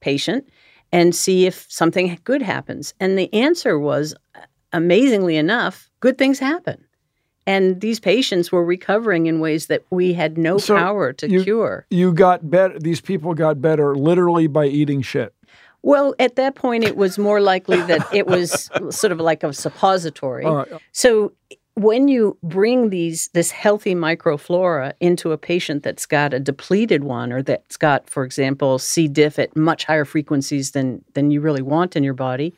patient 0.00 0.48
and 0.92 1.14
see 1.14 1.46
if 1.46 1.66
something 1.68 2.18
good 2.24 2.42
happens? 2.42 2.94
And 3.00 3.18
the 3.18 3.32
answer 3.34 3.78
was 3.78 4.14
amazingly 4.72 5.36
enough, 5.36 5.90
good 6.00 6.18
things 6.18 6.38
happen. 6.38 6.84
And 7.46 7.80
these 7.80 7.98
patients 7.98 8.52
were 8.52 8.64
recovering 8.64 9.26
in 9.26 9.40
ways 9.40 9.68
that 9.68 9.82
we 9.90 10.12
had 10.12 10.36
no 10.36 10.58
So 10.58 10.76
power 10.76 11.12
to 11.14 11.30
you- 11.30 11.42
cure. 11.44 11.86
You 11.90 12.12
got 12.12 12.50
better. 12.50 12.78
These 12.78 13.00
people 13.00 13.32
got 13.34 13.60
better 13.62 13.94
literally 13.96 14.46
by 14.48 14.66
eating 14.66 15.00
shit. 15.00 15.32
Well, 15.82 16.14
at 16.18 16.36
that 16.36 16.56
point, 16.56 16.84
it 16.84 16.96
was 16.96 17.18
more 17.18 17.40
likely 17.40 17.80
that 17.82 18.06
it 18.12 18.26
was 18.26 18.68
sort 18.90 19.12
of 19.12 19.20
like 19.20 19.42
a 19.44 19.52
suppository. 19.52 20.44
Uh, 20.44 20.64
So 20.92 21.32
when 21.74 22.08
you 22.08 22.36
bring 22.42 22.90
these 22.90 23.30
this 23.32 23.52
healthy 23.52 23.94
microflora 23.94 24.92
into 25.00 25.30
a 25.30 25.38
patient 25.38 25.84
that's 25.84 26.04
got 26.04 26.34
a 26.34 26.40
depleted 26.40 27.04
one 27.04 27.32
or 27.32 27.40
that's 27.42 27.76
got, 27.76 28.10
for 28.10 28.24
example, 28.24 28.78
C. 28.80 29.06
diff 29.06 29.38
at 29.38 29.56
much 29.56 29.84
higher 29.84 30.04
frequencies 30.04 30.72
than 30.72 31.02
than 31.14 31.30
you 31.30 31.40
really 31.40 31.62
want 31.62 31.94
in 31.96 32.02
your 32.02 32.14
body, 32.14 32.52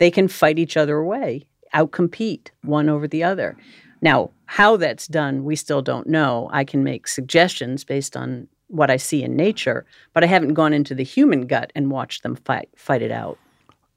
they 0.00 0.10
can 0.10 0.26
fight 0.26 0.58
each 0.58 0.76
other 0.76 0.96
away, 0.96 1.46
outcompete 1.72 2.48
one 2.64 2.88
over 2.88 3.06
the 3.06 3.22
other. 3.22 3.56
Now, 4.02 4.30
how 4.46 4.76
that's 4.76 5.06
done, 5.06 5.44
we 5.44 5.54
still 5.54 5.82
don't 5.82 6.08
know. 6.08 6.48
I 6.52 6.64
can 6.64 6.82
make 6.82 7.06
suggestions 7.06 7.84
based 7.84 8.16
on 8.16 8.48
what 8.66 8.90
I 8.90 8.96
see 8.96 9.22
in 9.22 9.36
nature, 9.36 9.84
but 10.12 10.24
I 10.24 10.26
haven't 10.26 10.54
gone 10.54 10.72
into 10.72 10.94
the 10.94 11.04
human 11.04 11.46
gut 11.46 11.70
and 11.76 11.90
watched 11.90 12.22
them 12.24 12.34
fight 12.34 12.68
fight 12.76 13.02
it 13.02 13.12
out. 13.12 13.38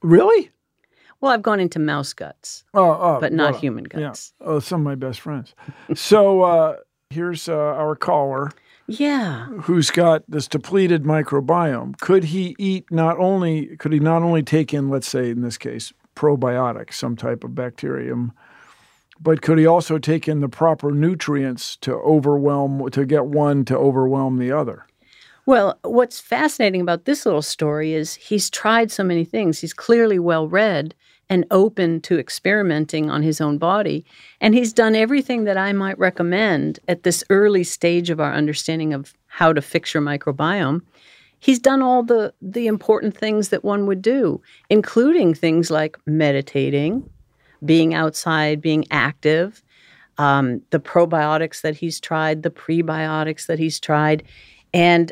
really? 0.02 0.52
Well, 1.22 1.32
I've 1.32 1.42
gone 1.42 1.62
into 1.62 1.80
mouse 1.80 2.12
guts, 2.12 2.66
Oh, 2.74 2.92
oh, 3.00 3.18
but 3.22 3.32
not 3.32 3.54
well, 3.54 3.62
human 3.62 3.86
yeah. 3.94 4.00
guts. 4.02 4.34
Oh, 4.42 4.60
some 4.60 4.82
of 4.82 4.84
my 4.86 4.96
best 4.96 5.22
friends. 5.22 5.56
so 5.96 6.42
uh, 6.42 6.76
here's 7.12 7.48
uh, 7.48 7.54
our 7.56 7.96
caller 7.96 8.52
Yeah. 8.88 9.46
who's 9.62 9.92
got 9.92 10.24
this 10.28 10.48
depleted 10.48 11.04
microbiome. 11.04 11.98
Could 12.00 12.26
he 12.26 12.56
eat 12.60 12.86
not 12.92 13.18
only 13.18 13.78
could 13.78 13.94
he 13.94 14.00
not 14.00 14.24
only 14.24 14.44
take 14.44 14.74
in, 14.74 14.90
let's 14.90 15.08
say 15.08 15.30
in 15.30 15.42
this 15.42 15.58
case, 15.58 15.94
probiotics, 16.16 16.94
some 16.94 17.16
type 17.16 17.44
of 17.44 17.56
bacterium, 17.56 18.34
but 19.22 19.42
could 19.42 19.58
he 19.58 19.66
also 19.66 19.98
take 19.98 20.28
in 20.28 20.42
the 20.42 20.50
proper 20.50 20.92
nutrients 20.92 21.78
to 21.78 21.94
overwhelm 21.94 22.90
to 22.92 23.06
get 23.06 23.26
one 23.26 23.64
to 23.66 23.78
overwhelm 23.78 24.38
the 24.38 24.52
other? 24.52 24.86
Well, 25.46 25.78
what's 25.84 26.20
fascinating 26.22 26.82
about 26.82 27.06
this 27.06 27.26
little 27.26 27.42
story 27.42 27.94
is 27.94 28.16
he's 28.16 28.50
tried 28.50 28.92
so 28.92 29.04
many 29.04 29.26
things. 29.26 29.60
He's 29.60 29.74
clearly 29.74 30.20
well 30.20 30.48
read 30.48 30.96
and 31.34 31.46
open 31.50 32.00
to 32.00 32.20
experimenting 32.20 33.10
on 33.10 33.24
his 33.24 33.42
own 33.42 33.58
body. 33.58 34.06
And 34.40 34.54
he's 34.54 34.72
done 34.72 34.94
everything 34.94 35.46
that 35.46 35.58
I 35.58 35.74
might 35.74 35.98
recommend 35.98 36.80
at 36.88 37.02
this 37.02 37.24
early 37.32 37.64
stage 37.64 38.12
of 38.12 38.20
our 38.20 38.32
understanding 38.32 38.94
of 38.94 39.16
how 39.26 39.52
to 39.52 39.60
fix 39.60 39.96
your 39.96 40.04
microbiome. 40.04 40.82
He's 41.40 41.58
done 41.58 41.82
all 41.82 42.04
the, 42.04 42.36
the 42.40 42.68
important 42.68 43.18
things 43.18 43.50
that 43.50 43.64
one 43.64 43.88
would 43.88 44.04
do, 44.04 44.44
including 44.70 45.34
things 45.34 45.72
like 45.72 45.98
meditating, 46.06 47.10
being 47.66 47.96
outside, 47.96 48.62
being 48.62 48.86
active, 48.92 49.64
um, 50.20 50.62
the 50.70 50.80
probiotics 50.80 51.62
that 51.62 51.76
he's 51.76 52.00
tried, 52.00 52.44
the 52.44 52.52
prebiotics 52.52 53.48
that 53.48 53.58
he's 53.58 53.80
tried. 53.80 54.22
And 54.72 55.12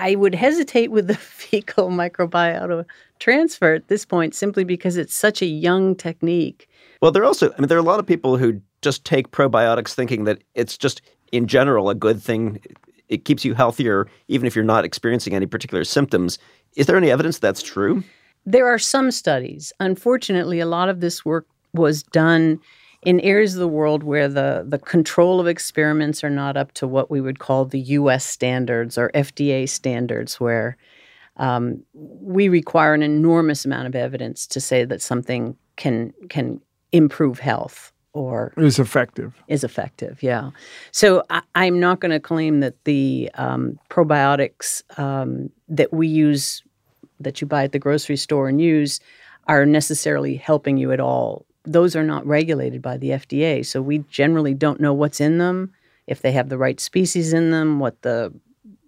I, 0.00 0.14
would 0.14 0.34
hesitate 0.34 0.90
with 0.90 1.06
the 1.06 1.14
fecal 1.16 1.88
microbiota 1.88 2.84
transfer 3.18 3.74
at 3.74 3.88
this 3.88 4.04
point 4.04 4.34
simply 4.34 4.64
because 4.64 4.96
it's 4.96 5.14
such 5.14 5.42
a 5.42 5.46
young 5.46 5.94
technique. 5.94 6.68
Well, 7.00 7.12
there 7.12 7.22
are 7.22 7.26
also, 7.26 7.52
I 7.52 7.60
mean, 7.60 7.68
there 7.68 7.78
are 7.78 7.80
a 7.80 7.84
lot 7.84 8.00
of 8.00 8.06
people 8.06 8.36
who 8.36 8.60
just 8.82 9.04
take 9.04 9.30
probiotics 9.30 9.92
thinking 9.94 10.24
that 10.24 10.42
it's 10.54 10.76
just 10.76 11.02
in 11.32 11.46
general 11.46 11.90
a 11.90 11.94
good 11.94 12.22
thing. 12.22 12.60
It 13.08 13.24
keeps 13.24 13.44
you 13.44 13.54
healthier, 13.54 14.08
even 14.28 14.46
if 14.46 14.54
you're 14.54 14.64
not 14.64 14.84
experiencing 14.84 15.34
any 15.34 15.46
particular 15.46 15.84
symptoms. 15.84 16.38
Is 16.76 16.86
there 16.86 16.96
any 16.96 17.10
evidence 17.10 17.38
that's 17.38 17.62
true? 17.62 18.02
There 18.46 18.66
are 18.66 18.78
some 18.78 19.10
studies. 19.10 19.72
Unfortunately, 19.80 20.60
a 20.60 20.66
lot 20.66 20.88
of 20.88 21.00
this 21.00 21.24
work 21.24 21.46
was 21.72 22.02
done 22.02 22.60
in 23.02 23.20
areas 23.20 23.54
of 23.54 23.60
the 23.60 23.68
world 23.68 24.02
where 24.02 24.28
the, 24.28 24.64
the 24.68 24.78
control 24.78 25.40
of 25.40 25.46
experiments 25.46 26.22
are 26.22 26.30
not 26.30 26.56
up 26.56 26.72
to 26.72 26.86
what 26.86 27.10
we 27.10 27.20
would 27.20 27.38
call 27.38 27.64
the 27.64 27.80
US 27.80 28.26
standards 28.26 28.98
or 28.98 29.10
FDA 29.14 29.68
standards, 29.68 30.38
where 30.38 30.76
um, 31.36 31.82
we 31.94 32.48
require 32.48 32.92
an 32.92 33.02
enormous 33.02 33.64
amount 33.64 33.86
of 33.86 33.94
evidence 33.94 34.46
to 34.48 34.60
say 34.60 34.84
that 34.84 35.00
something 35.00 35.56
can 35.76 36.12
can 36.28 36.60
improve 36.92 37.38
health 37.38 37.92
or 38.12 38.52
Is 38.56 38.78
effective. 38.78 39.40
is 39.48 39.64
effective. 39.64 40.22
Yeah. 40.22 40.50
So 40.90 41.22
I, 41.30 41.42
I'm 41.54 41.78
not 41.80 42.00
going 42.00 42.10
to 42.10 42.20
claim 42.20 42.60
that 42.60 42.84
the 42.84 43.30
um, 43.34 43.78
probiotics 43.88 44.82
um, 44.98 45.48
that 45.68 45.92
we 45.92 46.08
use, 46.08 46.62
that 47.20 47.40
you 47.40 47.46
buy 47.46 47.64
at 47.64 47.72
the 47.72 47.78
grocery 47.78 48.16
store 48.16 48.48
and 48.48 48.60
use, 48.60 49.00
are 49.46 49.64
necessarily 49.64 50.34
helping 50.34 50.76
you 50.76 50.90
at 50.92 51.00
all. 51.00 51.46
Those 51.70 51.94
are 51.94 52.02
not 52.02 52.26
regulated 52.26 52.82
by 52.82 52.96
the 52.96 53.10
FDA. 53.10 53.64
So 53.64 53.80
we 53.80 53.98
generally 54.10 54.54
don't 54.54 54.80
know 54.80 54.92
what's 54.92 55.20
in 55.20 55.38
them, 55.38 55.72
if 56.06 56.20
they 56.20 56.32
have 56.32 56.48
the 56.48 56.58
right 56.58 56.80
species 56.80 57.32
in 57.32 57.50
them, 57.52 57.78
what 57.78 58.02
the 58.02 58.32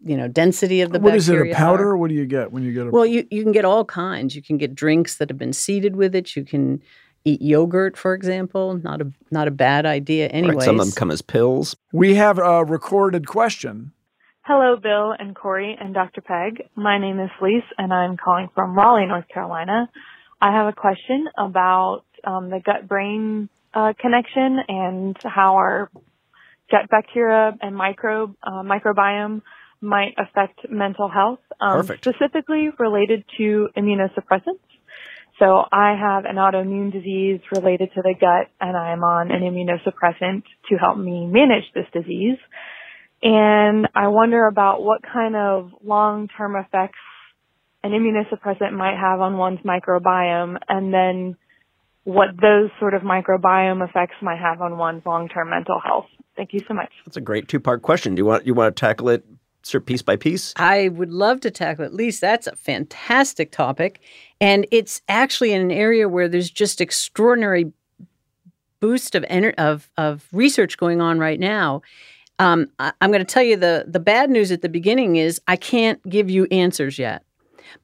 you 0.04 0.16
know 0.16 0.26
density 0.26 0.80
of 0.80 0.90
the 0.90 0.98
What 0.98 1.14
is 1.14 1.28
it? 1.28 1.38
A 1.40 1.54
powder? 1.54 1.90
are. 1.90 1.96
What 1.96 2.08
do 2.08 2.14
you 2.14 2.26
get 2.26 2.50
when 2.50 2.64
you 2.64 2.72
get 2.72 2.88
a? 2.88 2.90
Well, 2.90 3.06
you, 3.06 3.26
you 3.30 3.44
can 3.44 3.52
get 3.52 3.64
all 3.64 3.84
kinds. 3.84 4.34
You 4.34 4.42
can 4.42 4.58
get 4.58 4.74
drinks 4.74 5.16
that 5.16 5.30
have 5.30 5.38
been 5.38 5.52
seeded 5.52 5.94
with 5.94 6.14
it. 6.16 6.34
You 6.34 6.44
can 6.44 6.82
eat 7.24 7.40
yogurt, 7.40 7.96
for 7.96 8.12
example. 8.14 8.74
Not 8.82 9.00
a 9.00 9.12
not 9.30 9.46
a 9.46 9.52
bad 9.52 9.86
idea. 9.86 10.26
Anyways, 10.28 10.56
Right, 10.56 10.64
some 10.64 10.80
of 10.80 10.86
them 10.86 10.94
come 10.94 11.12
as 11.12 11.22
pills. 11.22 11.76
we 11.92 12.16
have 12.16 12.38
a 12.38 12.64
recorded 12.64 13.28
question. 13.28 13.92
Hello, 14.44 14.74
Bill 14.76 15.14
and 15.16 15.36
Corey 15.36 15.76
and 15.80 15.94
Dr. 15.94 16.20
Peg. 16.20 16.64
My 16.74 16.98
name 16.98 17.20
is 17.20 17.30
Lise, 17.40 17.62
and 17.78 17.92
I'm 17.92 18.16
calling 18.16 18.48
from 18.56 18.76
Raleigh, 18.76 19.06
North 19.06 19.28
Carolina. 19.32 19.88
I 20.40 20.50
have 20.50 20.66
a 20.66 20.72
question 20.72 21.26
about 21.38 22.02
um, 22.24 22.50
the 22.50 22.60
gut-brain 22.64 23.48
uh, 23.74 23.92
connection 23.98 24.58
and 24.68 25.16
how 25.24 25.54
our 25.54 25.90
gut 26.70 26.88
bacteria 26.90 27.56
and 27.60 27.76
microbe 27.76 28.34
uh, 28.42 28.62
microbiome 28.62 29.42
might 29.80 30.14
affect 30.16 30.70
mental 30.70 31.08
health, 31.08 31.40
um, 31.60 31.84
specifically 31.84 32.68
related 32.78 33.24
to 33.36 33.68
immunosuppressants. 33.76 34.60
So 35.38 35.64
I 35.72 35.96
have 35.98 36.24
an 36.24 36.36
autoimmune 36.36 36.92
disease 36.92 37.40
related 37.50 37.90
to 37.94 38.02
the 38.02 38.14
gut, 38.18 38.48
and 38.60 38.76
I'm 38.76 39.02
on 39.02 39.32
an 39.32 39.40
immunosuppressant 39.40 40.44
to 40.68 40.76
help 40.76 40.98
me 40.98 41.26
manage 41.26 41.64
this 41.74 41.86
disease. 41.92 42.38
And 43.22 43.88
I 43.94 44.08
wonder 44.08 44.46
about 44.46 44.82
what 44.82 45.00
kind 45.02 45.34
of 45.34 45.70
long-term 45.82 46.56
effects 46.56 46.98
an 47.82 47.90
immunosuppressant 47.90 48.72
might 48.72 48.96
have 48.96 49.20
on 49.20 49.36
one's 49.36 49.60
microbiome 49.60 50.58
and 50.68 50.94
then 50.94 51.36
what 52.04 52.28
those 52.40 52.70
sort 52.80 52.94
of 52.94 53.02
microbiome 53.02 53.86
effects 53.86 54.16
might 54.20 54.38
have 54.38 54.60
on 54.60 54.76
one's 54.76 55.04
long-term 55.06 55.50
mental 55.50 55.80
health. 55.80 56.06
Thank 56.36 56.52
you 56.52 56.60
so 56.66 56.74
much. 56.74 56.90
That's 57.06 57.16
a 57.16 57.20
great 57.20 57.48
two-part 57.48 57.82
question. 57.82 58.14
Do 58.14 58.20
you 58.20 58.26
want 58.26 58.46
you 58.46 58.54
want 58.54 58.74
to 58.74 58.80
tackle 58.80 59.08
it 59.10 59.24
sort 59.62 59.82
of 59.82 59.86
piece 59.86 60.02
by 60.02 60.16
piece? 60.16 60.52
I 60.56 60.88
would 60.88 61.10
love 61.10 61.40
to 61.40 61.50
tackle 61.50 61.84
it. 61.84 61.88
at 61.88 61.94
least 61.94 62.20
that's 62.20 62.46
a 62.46 62.56
fantastic 62.56 63.52
topic. 63.52 64.00
And 64.40 64.66
it's 64.70 65.02
actually 65.08 65.52
in 65.52 65.60
an 65.60 65.70
area 65.70 66.08
where 66.08 66.28
there's 66.28 66.50
just 66.50 66.80
extraordinary 66.80 67.72
boost 68.80 69.14
of 69.14 69.22
ener- 69.24 69.54
of 69.58 69.90
of 69.96 70.26
research 70.32 70.76
going 70.76 71.00
on 71.00 71.18
right 71.18 71.38
now. 71.38 71.82
Um, 72.38 72.70
I, 72.78 72.92
I'm 73.00 73.10
going 73.10 73.24
to 73.24 73.32
tell 73.32 73.42
you 73.42 73.56
the 73.56 73.84
the 73.86 74.00
bad 74.00 74.30
news 74.30 74.50
at 74.50 74.62
the 74.62 74.68
beginning 74.68 75.16
is 75.16 75.40
I 75.46 75.56
can't 75.56 76.02
give 76.08 76.28
you 76.28 76.46
answers 76.50 76.98
yet. 76.98 77.22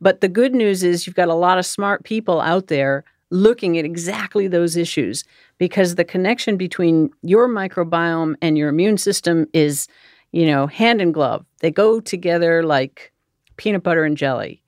But 0.01 0.21
the 0.21 0.29
good 0.29 0.55
news 0.55 0.83
is 0.83 1.07
you've 1.07 1.17
got 1.17 1.29
a 1.29 1.35
lot 1.35 1.59
of 1.59 1.67
smart 1.67 2.05
people 2.05 2.41
out 2.41 2.67
there 2.67 3.05
looking 3.31 3.79
at 3.79 3.85
exactly 3.85 4.49
those 4.49 4.77
issues 4.77 5.25
because 5.59 5.95
the 5.95 6.05
connection 6.05 6.57
between 6.57 7.11
your 7.23 7.49
microbiome 7.49 8.35
and 8.41 8.57
your 8.57 8.69
immune 8.69 8.99
system 8.99 9.47
is, 9.53 9.89
you 10.33 10.47
know, 10.47 10.67
hand 10.67 11.01
in 11.01 11.13
glove. 11.13 11.45
They 11.61 11.71
go 11.71 12.01
together 12.01 12.63
like 12.63 13.13
peanut 13.57 13.83
butter 13.83 14.05
and 14.05 14.17
jelly. 14.17 14.63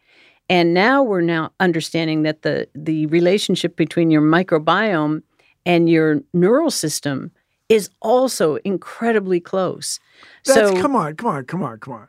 And 0.48 0.74
now 0.74 1.02
we're 1.02 1.20
now 1.20 1.52
understanding 1.60 2.22
that 2.22 2.42
the 2.42 2.68
the 2.74 3.06
relationship 3.06 3.76
between 3.76 4.10
your 4.10 4.22
microbiome 4.22 5.22
and 5.64 5.88
your 5.88 6.22
neural 6.32 6.70
system 6.72 7.30
is 7.68 7.88
also 8.00 8.56
incredibly 8.56 9.38
close. 9.38 10.00
That's 10.44 10.70
so 10.70 10.82
come 10.82 10.96
on, 10.96 11.14
come 11.14 11.28
on, 11.30 11.44
come 11.44 11.62
on, 11.62 11.78
come 11.78 11.94
on. 11.94 12.08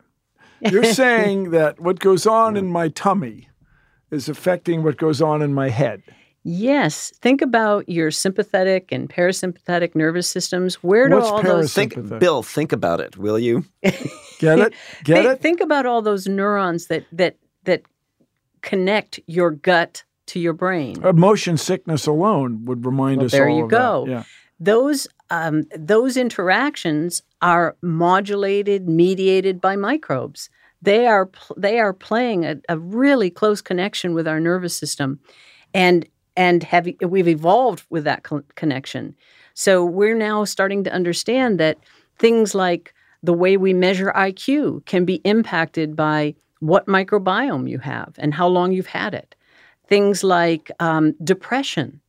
You're 0.60 0.84
saying 0.94 1.52
that 1.52 1.80
what 1.80 2.00
goes 2.00 2.26
on 2.26 2.58
in 2.58 2.68
my 2.68 2.90
tummy 2.90 3.48
is 4.10 4.28
affecting 4.28 4.84
what 4.84 4.98
goes 4.98 5.22
on 5.22 5.42
in 5.44 5.54
my 5.54 5.70
head. 5.70 6.02
Yes. 6.44 7.12
Think 7.22 7.42
about 7.42 7.88
your 7.88 8.10
sympathetic 8.10 8.92
and 8.92 9.10
parasympathetic 9.10 9.94
nervous 9.96 10.28
systems. 10.28 10.76
Where 10.76 11.08
do 11.08 11.16
What's 11.16 11.28
all 11.30 11.44
those 11.44 11.74
Think, 11.74 11.94
Sympathetic. 11.94 12.20
Bill, 12.20 12.42
think 12.44 12.72
about 12.72 13.00
it, 13.00 13.16
will 13.18 13.38
you? 13.38 13.64
Get 13.84 13.94
it? 13.94 14.04
Get 15.04 15.24
think, 15.24 15.26
it? 15.28 15.42
think 15.42 15.62
about 15.62 15.86
all 15.86 16.02
those 16.02 16.28
neurons 16.28 16.88
that 16.88 17.06
that 17.12 17.38
that 17.66 17.84
connect 18.62 19.20
your 19.28 19.52
gut 19.52 20.04
to 20.28 20.40
your 20.40 20.54
brain. 20.54 20.96
Motion 21.14 21.58
sickness 21.58 22.08
alone 22.08 22.66
would 22.66 22.86
remind 22.86 23.18
Well, 23.18 23.26
us 23.28 23.32
there 23.32 23.48
all 23.50 23.58
you 23.58 23.64
of 23.66 23.70
that. 23.70 23.78
go. 23.78 24.06
Yeah. 24.08 24.24
Those 24.60 25.08
um, 25.30 25.64
those 25.78 26.18
interactions 26.18 27.22
are 27.42 27.76
modulated, 27.82 28.88
mediated 28.88 29.62
by 29.62 29.76
microbes. 29.76 30.50
They 30.82 31.06
are 31.06 31.28
pl- 31.28 31.56
they 31.60 31.80
are 31.80 31.94
playing 31.94 32.46
a, 32.46 32.58
a 32.68 32.78
really 32.80 33.30
close 33.30 33.62
connection 33.62 34.14
with 34.16 34.28
our 34.28 34.40
nervous 34.40 34.76
system, 34.76 35.20
and 35.74 36.08
and 36.36 36.64
have 36.64 36.88
we've 37.02 37.28
evolved 37.28 37.86
with 37.90 38.04
that 38.06 38.24
co- 38.24 38.44
connection. 38.56 39.16
So 39.54 39.84
we're 39.84 40.18
now 40.18 40.44
starting 40.46 40.84
to 40.86 40.94
understand 40.94 41.60
that 41.60 41.78
things 42.18 42.56
like 42.56 42.94
the 43.24 43.34
way 43.34 43.58
we 43.58 43.74
measure 43.74 44.12
IQ 44.16 44.86
can 44.86 45.06
be 45.06 45.16
impacted 45.24 45.96
by 45.96 46.36
what 46.60 46.88
microbiome 46.88 47.70
you 47.70 47.80
have 47.80 48.14
and 48.18 48.34
how 48.34 48.48
long 48.48 48.72
you've 48.72 48.88
had 48.88 49.14
it. 49.14 49.36
Things 49.88 50.24
like 50.24 50.72
um, 50.80 51.14
depression, 51.24 52.00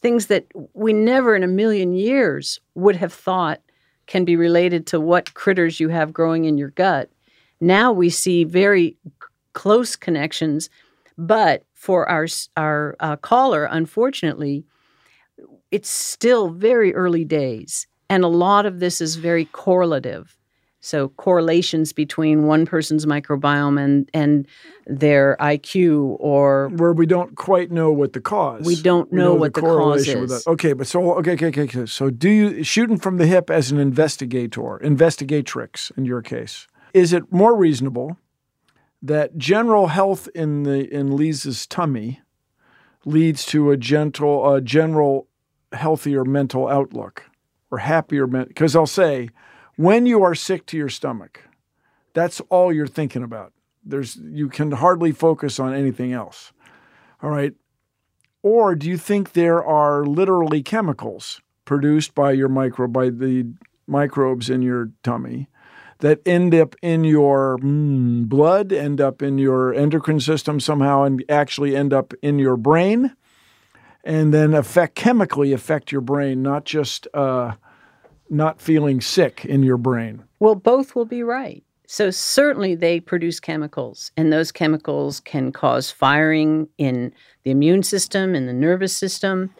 things 0.00 0.26
that 0.26 0.46
we 0.74 0.92
never 0.92 1.34
in 1.34 1.42
a 1.42 1.48
million 1.48 1.92
years 1.92 2.60
would 2.74 2.96
have 2.96 3.12
thought 3.12 3.60
can 4.06 4.24
be 4.24 4.36
related 4.36 4.86
to 4.88 5.00
what 5.00 5.34
critters 5.34 5.80
you 5.80 5.88
have 5.88 6.12
growing 6.12 6.44
in 6.44 6.58
your 6.58 6.70
gut. 6.70 7.10
Now 7.60 7.92
we 7.92 8.10
see 8.10 8.44
very 8.44 8.96
close 9.52 9.96
connections, 9.96 10.68
but 11.16 11.64
for 11.82 12.08
our 12.08 12.28
our 12.56 12.94
uh, 13.00 13.16
caller, 13.16 13.64
unfortunately, 13.64 14.64
it's 15.72 15.90
still 15.90 16.50
very 16.50 16.94
early 16.94 17.24
days, 17.24 17.88
and 18.08 18.22
a 18.22 18.28
lot 18.28 18.66
of 18.66 18.78
this 18.78 19.00
is 19.00 19.16
very 19.16 19.46
correlative. 19.46 20.36
So 20.78 21.08
correlations 21.08 21.92
between 21.92 22.46
one 22.46 22.66
person's 22.66 23.04
microbiome 23.04 23.80
and 23.80 24.08
and 24.14 24.46
their 24.86 25.36
IQ, 25.40 26.18
or 26.20 26.68
where 26.68 26.92
we 26.92 27.04
don't 27.04 27.34
quite 27.34 27.72
know 27.72 27.90
what 27.90 28.12
the 28.12 28.20
cause. 28.20 28.64
We 28.64 28.76
don't 28.76 29.12
know, 29.12 29.30
we 29.30 29.34
know 29.34 29.34
what 29.34 29.54
the, 29.54 29.62
the 29.62 29.66
cause 29.66 30.06
is. 30.06 30.46
Okay, 30.46 30.74
but 30.74 30.86
so 30.86 31.14
okay, 31.14 31.32
okay, 31.32 31.46
okay, 31.46 31.62
okay. 31.62 31.86
So 31.86 32.10
do 32.10 32.30
you 32.30 32.62
shooting 32.62 32.98
from 32.98 33.16
the 33.16 33.26
hip 33.26 33.50
as 33.50 33.72
an 33.72 33.78
investigator, 33.78 34.78
investigatrix 34.84 35.90
in 35.98 36.04
your 36.04 36.22
case? 36.22 36.68
Is 36.94 37.12
it 37.12 37.32
more 37.32 37.56
reasonable 37.56 38.18
that 39.02 39.36
general 39.36 39.88
health 39.88 40.28
in 40.34 40.62
the 40.62 40.92
in 40.92 41.16
Lisa's 41.16 41.66
tummy 41.66 42.20
leads 43.04 43.44
to 43.46 43.70
a 43.70 43.76
gentle, 43.76 44.54
a 44.54 44.60
general 44.60 45.28
healthier 45.72 46.24
mental 46.24 46.68
outlook 46.68 47.24
or 47.70 47.78
happier 47.78 48.26
because 48.26 48.76
I'll 48.76 48.86
say 48.86 49.28
when 49.76 50.06
you 50.06 50.22
are 50.22 50.34
sick 50.34 50.66
to 50.66 50.76
your 50.76 50.88
stomach, 50.88 51.42
that's 52.12 52.40
all 52.50 52.72
you're 52.72 52.86
thinking 52.86 53.22
about. 53.22 53.52
There's 53.84 54.16
you 54.16 54.48
can 54.48 54.72
hardly 54.72 55.12
focus 55.12 55.58
on 55.58 55.74
anything 55.74 56.12
else. 56.12 56.52
All 57.22 57.30
right. 57.30 57.54
Or 58.42 58.74
do 58.74 58.88
you 58.88 58.98
think 58.98 59.32
there 59.32 59.64
are 59.64 60.04
literally 60.04 60.62
chemicals 60.62 61.40
produced 61.64 62.14
by 62.14 62.32
your 62.32 62.48
micro 62.48 62.86
by 62.86 63.10
the 63.10 63.52
microbes 63.86 64.50
in 64.50 64.62
your 64.62 64.90
tummy 65.02 65.48
that 66.02 66.20
end 66.26 66.52
up 66.52 66.74
in 66.82 67.04
your 67.04 67.58
mm, 67.58 68.28
blood, 68.28 68.72
end 68.72 69.00
up 69.00 69.22
in 69.22 69.38
your 69.38 69.72
endocrine 69.72 70.18
system 70.18 70.58
somehow, 70.58 71.04
and 71.04 71.24
actually 71.28 71.76
end 71.76 71.92
up 71.92 72.12
in 72.22 72.40
your 72.40 72.56
brain, 72.56 73.14
and 74.04 74.34
then 74.34 74.52
affect 74.52 74.96
chemically 74.96 75.52
affect 75.52 75.92
your 75.92 76.00
brain, 76.00 76.42
not 76.42 76.64
just 76.64 77.06
uh, 77.14 77.52
not 78.28 78.60
feeling 78.60 79.00
sick 79.00 79.44
in 79.44 79.62
your 79.62 79.76
brain. 79.76 80.24
Well, 80.40 80.56
both 80.56 80.96
will 80.96 81.04
be 81.04 81.22
right. 81.22 81.62
So 81.86 82.10
certainly 82.10 82.74
they 82.74 82.98
produce 82.98 83.38
chemicals, 83.38 84.10
and 84.16 84.32
those 84.32 84.50
chemicals 84.50 85.20
can 85.20 85.52
cause 85.52 85.92
firing 85.92 86.68
in 86.78 87.12
the 87.44 87.52
immune 87.52 87.84
system 87.84 88.34
and 88.34 88.48
the 88.48 88.52
nervous 88.52 88.96
system. 88.96 89.54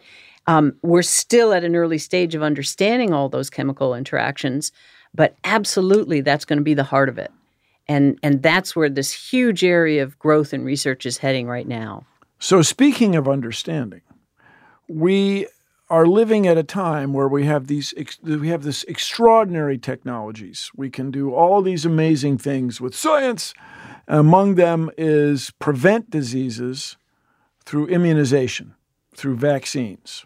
Um, 0.48 0.74
we're 0.82 1.02
still 1.02 1.52
at 1.52 1.62
an 1.62 1.76
early 1.76 1.98
stage 1.98 2.34
of 2.34 2.42
understanding 2.42 3.12
all 3.12 3.28
those 3.28 3.48
chemical 3.48 3.94
interactions, 3.94 4.72
but 5.14 5.36
absolutely, 5.44 6.20
that's 6.20 6.44
going 6.44 6.58
to 6.58 6.64
be 6.64 6.74
the 6.74 6.84
heart 6.84 7.08
of 7.08 7.18
it. 7.18 7.30
And, 7.88 8.18
and 8.22 8.42
that's 8.42 8.74
where 8.74 8.88
this 8.88 9.12
huge 9.12 9.64
area 9.64 10.02
of 10.02 10.18
growth 10.18 10.52
and 10.52 10.64
research 10.64 11.04
is 11.04 11.18
heading 11.18 11.46
right 11.48 11.66
now. 11.66 12.06
So, 12.38 12.62
speaking 12.62 13.14
of 13.14 13.28
understanding, 13.28 14.02
we 14.88 15.46
are 15.92 16.06
living 16.06 16.46
at 16.46 16.56
a 16.56 16.62
time 16.62 17.12
where 17.12 17.28
we 17.28 17.44
have 17.44 17.66
these 17.66 17.92
we 18.22 18.48
have 18.48 18.62
this 18.62 18.82
extraordinary 18.84 19.78
technologies. 19.78 20.70
We 20.74 20.88
can 20.88 21.10
do 21.10 21.34
all 21.34 21.60
these 21.60 21.84
amazing 21.84 22.38
things 22.38 22.80
with 22.80 22.96
science. 22.96 23.52
Among 24.08 24.54
them 24.54 24.90
is 24.96 25.52
prevent 25.58 26.10
diseases 26.10 26.96
through 27.64 27.88
immunization, 27.88 28.74
through 29.14 29.36
vaccines. 29.36 30.24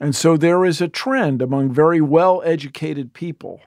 And 0.00 0.14
so 0.14 0.36
there 0.36 0.64
is 0.64 0.80
a 0.80 0.88
trend 0.88 1.40
among 1.40 1.72
very 1.72 2.00
well 2.00 2.42
educated 2.44 3.14
people 3.14 3.62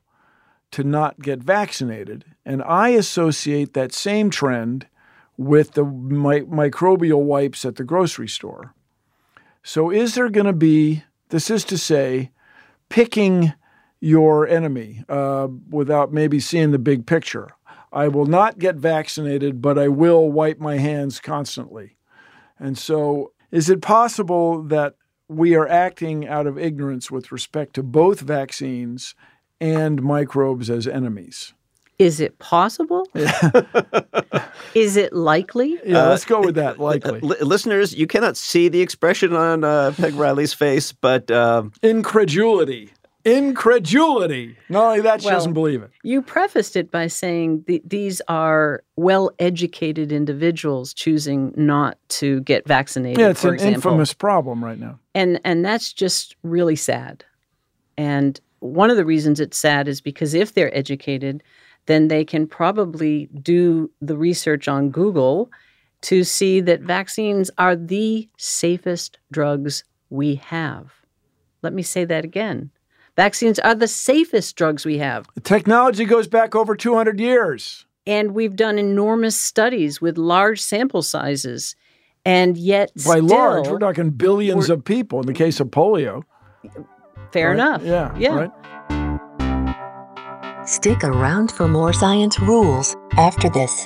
to 0.72 0.84
not 0.84 1.20
get 1.22 1.40
vaccinated. 1.40 2.26
And 2.46 2.62
I 2.64 2.90
associate 2.90 3.74
that 3.74 3.94
same 3.94 4.30
trend 4.30 4.88
with 5.38 5.74
the 5.74 5.86
mi- 5.86 6.42
microbial 6.42 7.24
wipes 7.24 7.64
at 7.64 7.76
the 7.76 7.84
grocery 7.84 8.28
store. 8.28 8.74
So, 9.64 9.92
is 9.92 10.16
there 10.16 10.30
going 10.30 10.46
to 10.46 10.54
be, 10.54 11.04
this 11.30 11.50
is 11.50 11.64
to 11.66 11.78
say, 11.78 12.32
picking 12.90 13.54
your 14.00 14.48
enemy 14.48 15.04
uh, 15.10 15.48
without 15.70 16.14
maybe 16.14 16.40
seeing 16.40 16.72
the 16.72 16.80
big 16.80 17.06
picture? 17.06 17.52
I 17.92 18.08
will 18.08 18.26
not 18.26 18.60
get 18.60 18.76
vaccinated, 18.76 19.62
but 19.62 19.78
I 19.78 19.88
will 19.88 20.30
wipe 20.32 20.60
my 20.60 20.78
hands 20.78 21.20
constantly. 21.20 21.98
And 22.60 22.78
so, 22.78 23.34
is 23.52 23.70
it 23.70 23.82
possible 23.82 24.64
that 24.64 24.96
we 25.30 25.56
are 25.56 25.68
acting 25.68 26.28
out 26.28 26.48
of 26.48 26.58
ignorance 26.58 27.12
with 27.12 27.32
respect 27.32 27.74
to 27.76 27.84
both 27.84 28.22
vaccines 28.22 29.14
and 29.60 30.02
microbes 30.02 30.70
as 30.70 30.88
enemies. 30.88 31.54
Is 32.00 32.20
it 32.20 32.38
possible? 32.38 33.08
Is 34.76 34.98
it 34.98 35.14
likely? 35.14 35.80
Yeah, 35.84 36.10
let's 36.10 36.26
go 36.26 36.42
with 36.42 36.56
that. 36.56 36.80
Likely. 36.80 37.20
Uh, 37.22 37.44
listeners, 37.44 37.96
you 37.96 38.06
cannot 38.06 38.38
see 38.38 38.68
the 38.68 38.82
expression 38.82 39.36
on 39.36 39.64
uh, 39.64 39.92
Peg 39.98 40.14
Riley's 40.14 40.54
face, 40.54 40.92
but 40.92 41.32
uh, 41.32 41.64
incredulity. 41.82 42.92
Incredulity. 43.26 44.56
Not 44.70 44.86
only 44.86 45.02
that, 45.02 45.22
she 45.22 45.26
well, 45.26 45.36
doesn't 45.36 45.54
believe 45.54 45.82
it. 45.82 45.90
You 46.04 46.22
prefaced 46.22 46.78
it 46.78 46.92
by 46.92 47.08
saying 47.08 47.64
th- 47.64 47.82
these 47.84 48.22
are 48.30 48.84
well-educated 48.96 50.12
individuals 50.12 50.94
choosing 50.94 51.52
not 51.58 51.98
to 52.10 52.42
get 52.42 52.66
vaccinated. 52.68 53.20
Yeah, 53.20 53.30
it's 53.30 53.44
an 53.44 53.56
example. 53.56 53.76
infamous 53.76 54.14
problem 54.14 54.64
right 54.64 54.80
now, 54.80 55.00
and 55.14 55.42
and 55.44 55.66
that's 55.66 55.92
just 55.92 56.38
really 56.44 56.78
sad. 56.78 57.26
And 57.98 58.40
one 58.60 58.90
of 58.90 58.98
the 58.98 59.06
reasons 59.06 59.40
it's 59.40 59.58
sad 59.58 59.88
is 59.88 60.02
because 60.02 60.34
if 60.34 60.54
they're 60.54 60.76
educated, 60.76 61.44
then 61.86 62.08
they 62.08 62.24
can 62.24 62.48
probably 62.48 63.30
do 63.42 63.90
the 64.02 64.18
research 64.18 64.68
on 64.68 64.90
Google 64.90 65.50
to 66.02 66.24
see 66.24 66.62
that 66.62 66.82
vaccines 66.82 67.50
are 67.58 67.76
the 67.76 68.30
safest 68.38 69.18
drugs 69.32 69.84
we 70.10 70.36
have. 70.36 70.92
Let 71.64 71.74
me 71.74 71.82
say 71.82 72.06
that 72.06 72.24
again. 72.24 72.72
Vaccines 73.16 73.58
are 73.60 73.74
the 73.74 73.88
safest 73.88 74.56
drugs 74.56 74.86
we 74.86 75.00
have. 75.00 75.28
The 75.34 75.42
technology 75.42 76.06
goes 76.06 76.28
back 76.28 76.54
over 76.54 76.76
200 76.76 77.20
years. 77.20 77.86
And 78.06 78.34
we've 78.34 78.56
done 78.56 78.78
enormous 78.78 79.38
studies 79.38 80.00
with 80.00 80.18
large 80.18 80.62
sample 80.62 81.02
sizes. 81.02 81.76
And 82.24 82.58
yet, 82.58 82.92
by 82.96 83.16
still, 83.16 83.26
large, 83.26 83.68
we're 83.68 83.80
talking 83.80 84.12
1000000000s 84.12 84.70
of 84.70 84.86
people 84.86 85.20
in 85.20 85.26
the 85.26 85.34
case 85.34 85.60
of 85.60 85.70
polio. 85.70 86.24
Fair 87.32 87.50
right? 87.50 87.54
enough. 87.56 87.82
Yeah. 87.84 88.16
Yeah. 88.18 88.36
Right? 88.36 88.52
Stick 90.68 91.04
around 91.04 91.52
for 91.52 91.68
more 91.68 91.94
science 91.94 92.40
rules 92.40 92.96
after 93.18 93.50
this. 93.50 93.86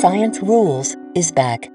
Science 0.00 0.40
Rules 0.42 0.96
is 1.14 1.30
back. 1.30 1.70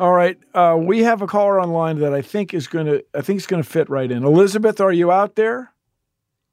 All 0.00 0.12
right, 0.12 0.38
uh, 0.54 0.76
we 0.80 1.02
have 1.02 1.22
a 1.22 1.26
caller 1.26 1.60
online 1.60 1.98
that 1.98 2.14
I 2.14 2.22
think 2.22 2.54
is 2.54 2.66
going 2.68 2.86
to. 2.86 3.04
I 3.14 3.20
think 3.20 3.38
is 3.38 3.46
going 3.46 3.62
to 3.62 3.68
fit 3.68 3.88
right 3.90 4.10
in. 4.10 4.24
Elizabeth, 4.24 4.80
are 4.80 4.92
you 4.92 5.10
out 5.10 5.34
there? 5.34 5.72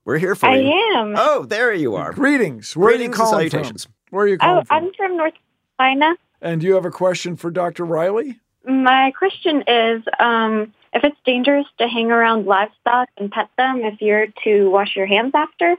We're 0.03 0.17
here 0.17 0.35
for 0.35 0.47
I 0.47 0.57
you. 0.57 0.71
I 0.71 0.99
am. 0.99 1.13
Oh, 1.17 1.45
there 1.45 1.73
you 1.73 1.95
are. 1.95 2.11
Greetings. 2.13 2.75
Where 2.75 2.89
Greetings 2.89 2.99
are 2.99 3.03
you 3.03 3.05
and 3.05 3.31
calling 3.31 3.49
salutations. 3.49 3.83
from? 3.85 3.93
Where 4.11 4.25
are 4.25 4.27
you 4.27 4.37
calling 4.37 4.57
Oh, 4.57 4.63
from? 4.65 4.83
I'm 4.85 4.93
from 4.93 5.17
North 5.17 5.33
Carolina. 5.77 6.15
And 6.41 6.61
do 6.61 6.67
you 6.67 6.73
have 6.75 6.85
a 6.85 6.91
question 6.91 7.35
for 7.35 7.49
Dr. 7.51 7.85
Riley? 7.85 8.39
My 8.67 9.11
question 9.17 9.63
is 9.67 10.03
um, 10.19 10.73
if 10.93 11.03
it's 11.03 11.17
dangerous 11.25 11.65
to 11.77 11.87
hang 11.87 12.11
around 12.11 12.45
livestock 12.45 13.09
and 13.17 13.31
pet 13.31 13.49
them 13.57 13.81
if 13.83 14.01
you're 14.01 14.27
to 14.43 14.69
wash 14.69 14.95
your 14.95 15.05
hands 15.07 15.31
after. 15.35 15.75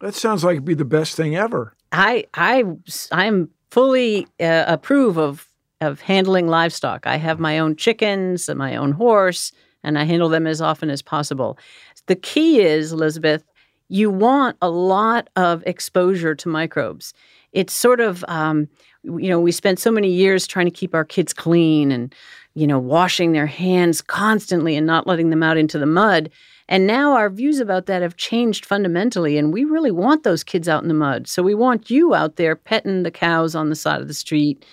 That 0.00 0.14
sounds 0.14 0.44
like 0.44 0.54
it'd 0.54 0.64
be 0.64 0.74
the 0.74 0.84
best 0.84 1.16
thing 1.16 1.36
ever. 1.36 1.74
I 1.92 2.24
I 2.34 2.64
I'm 3.12 3.50
fully 3.70 4.26
uh, 4.40 4.64
approve 4.66 5.18
of 5.18 5.48
of 5.80 6.00
handling 6.00 6.48
livestock. 6.48 7.06
I 7.06 7.16
have 7.16 7.38
my 7.38 7.58
own 7.58 7.76
chickens 7.76 8.48
and 8.48 8.58
my 8.58 8.76
own 8.76 8.92
horse, 8.92 9.52
and 9.82 9.98
I 9.98 10.04
handle 10.04 10.28
them 10.28 10.46
as 10.46 10.60
often 10.60 10.90
as 10.90 11.02
possible. 11.02 11.58
The 12.06 12.16
key 12.16 12.60
is, 12.60 12.92
Elizabeth, 12.92 13.44
you 13.88 14.10
want 14.10 14.56
a 14.60 14.70
lot 14.70 15.28
of 15.36 15.62
exposure 15.66 16.34
to 16.34 16.48
microbes. 16.48 17.14
It's 17.52 17.72
sort 17.72 18.00
of 18.00 18.24
um, 18.28 18.68
you 19.02 19.28
know 19.28 19.40
we 19.40 19.52
spent 19.52 19.78
so 19.78 19.90
many 19.90 20.10
years 20.10 20.46
trying 20.46 20.66
to 20.66 20.72
keep 20.72 20.94
our 20.94 21.04
kids 21.04 21.32
clean 21.32 21.90
and 21.90 22.14
you 22.54 22.66
know 22.66 22.78
washing 22.78 23.32
their 23.32 23.46
hands 23.46 24.00
constantly 24.02 24.76
and 24.76 24.86
not 24.86 25.06
letting 25.06 25.30
them 25.30 25.42
out 25.42 25.56
into 25.56 25.78
the 25.78 25.86
mud. 25.86 26.30
And 26.68 26.86
now 26.86 27.12
our 27.12 27.30
views 27.30 27.60
about 27.60 27.86
that 27.86 28.02
have 28.02 28.16
changed 28.16 28.66
fundamentally, 28.66 29.38
and 29.38 29.52
we 29.52 29.64
really 29.64 29.90
want 29.90 30.22
those 30.22 30.44
kids 30.44 30.68
out 30.68 30.82
in 30.82 30.88
the 30.88 30.94
mud. 30.94 31.26
So 31.26 31.42
we 31.42 31.54
want 31.54 31.90
you 31.90 32.14
out 32.14 32.36
there 32.36 32.54
petting 32.54 33.04
the 33.04 33.10
cows 33.10 33.54
on 33.54 33.70
the 33.70 33.76
side 33.76 34.02
of 34.02 34.08
the 34.08 34.14
street, 34.14 34.66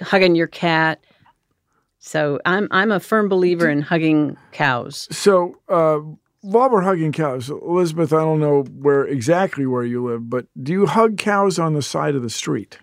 hugging 0.00 0.36
your 0.36 0.46
cat. 0.46 1.00
So 1.98 2.38
I'm 2.44 2.68
I'm 2.70 2.92
a 2.92 3.00
firm 3.00 3.28
believer 3.28 3.68
in 3.68 3.82
hugging 3.82 4.36
cows. 4.52 5.08
So, 5.10 5.56
uh, 5.68 6.00
while 6.42 6.68
we're 6.70 6.82
hugging 6.82 7.12
cows, 7.12 7.48
Elizabeth, 7.48 8.12
I 8.12 8.18
don't 8.18 8.38
know 8.38 8.64
where 8.64 9.04
exactly 9.04 9.64
where 9.64 9.82
you 9.82 10.04
live, 10.04 10.28
but 10.28 10.46
do 10.62 10.72
you 10.72 10.86
hug 10.86 11.16
cows 11.16 11.58
on 11.58 11.72
the 11.72 11.80
side 11.80 12.14
of 12.14 12.22
the 12.22 12.30
street? 12.30 12.78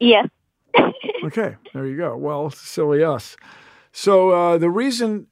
Yes. 0.00 0.28
Okay, 1.24 1.54
there 1.72 1.86
you 1.86 1.96
go. 1.96 2.16
Well, 2.16 2.50
silly 2.50 3.04
us. 3.04 3.36
So 3.92 4.30
uh, 4.30 4.58
the 4.58 4.70
reason, 4.70 5.28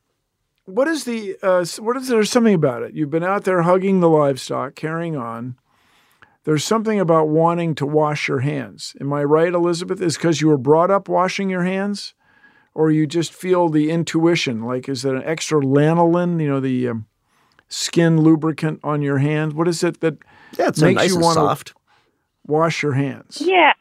what 0.71 0.89
is 0.89 1.05
the, 1.05 1.37
uh, 1.43 1.65
what 1.79 1.97
is 1.97 2.09
there 2.09 2.25
something 2.25 2.55
about 2.55 2.83
it? 2.83 2.95
You've 2.95 3.11
been 3.11 3.25
out 3.25 3.45
there 3.45 3.63
hugging 3.63 4.01
the 4.01 4.09
livestock, 4.09 4.75
carrying 4.75 5.17
on. 5.17 5.57
There's 6.45 6.65
something 6.65 6.99
about 6.99 7.29
wanting 7.29 7.75
to 7.77 7.87
wash 7.87 8.29
your 8.29 8.41
hands. 8.41 8.95
Am 9.01 9.13
I 9.13 9.23
right, 9.25 9.53
Elizabeth? 9.53 10.01
Is 10.01 10.17
because 10.17 10.41
you 10.41 10.49
were 10.49 10.57
brought 10.57 10.91
up 10.91 11.09
washing 11.09 11.51
your 11.51 11.65
hands, 11.65 12.15
or 12.75 12.91
you 12.91 13.07
just 13.07 13.33
feel 13.35 13.69
the 13.69 13.91
intuition? 13.91 14.63
Like, 14.65 14.89
is 14.89 15.03
that 15.03 15.15
an 15.15 15.23
extra 15.25 15.61
lanolin? 15.61 16.41
You 16.41 16.49
know, 16.49 16.61
the 16.61 16.89
um, 16.89 17.07
skin 17.69 18.23
lubricant 18.23 18.81
on 18.83 19.03
your 19.03 19.19
hands. 19.19 19.55
What 19.55 19.69
is 19.69 19.85
it 19.85 20.01
that 20.01 20.17
Yeah, 20.59 20.69
it's 20.69 20.81
makes 20.81 20.97
nice 20.97 21.11
you 21.11 21.17
and 21.17 21.25
want 21.25 21.35
soft. 21.35 21.67
to 21.69 21.75
wash 22.47 22.83
your 22.83 22.95
hands? 22.95 23.43
Yeah. 23.45 23.73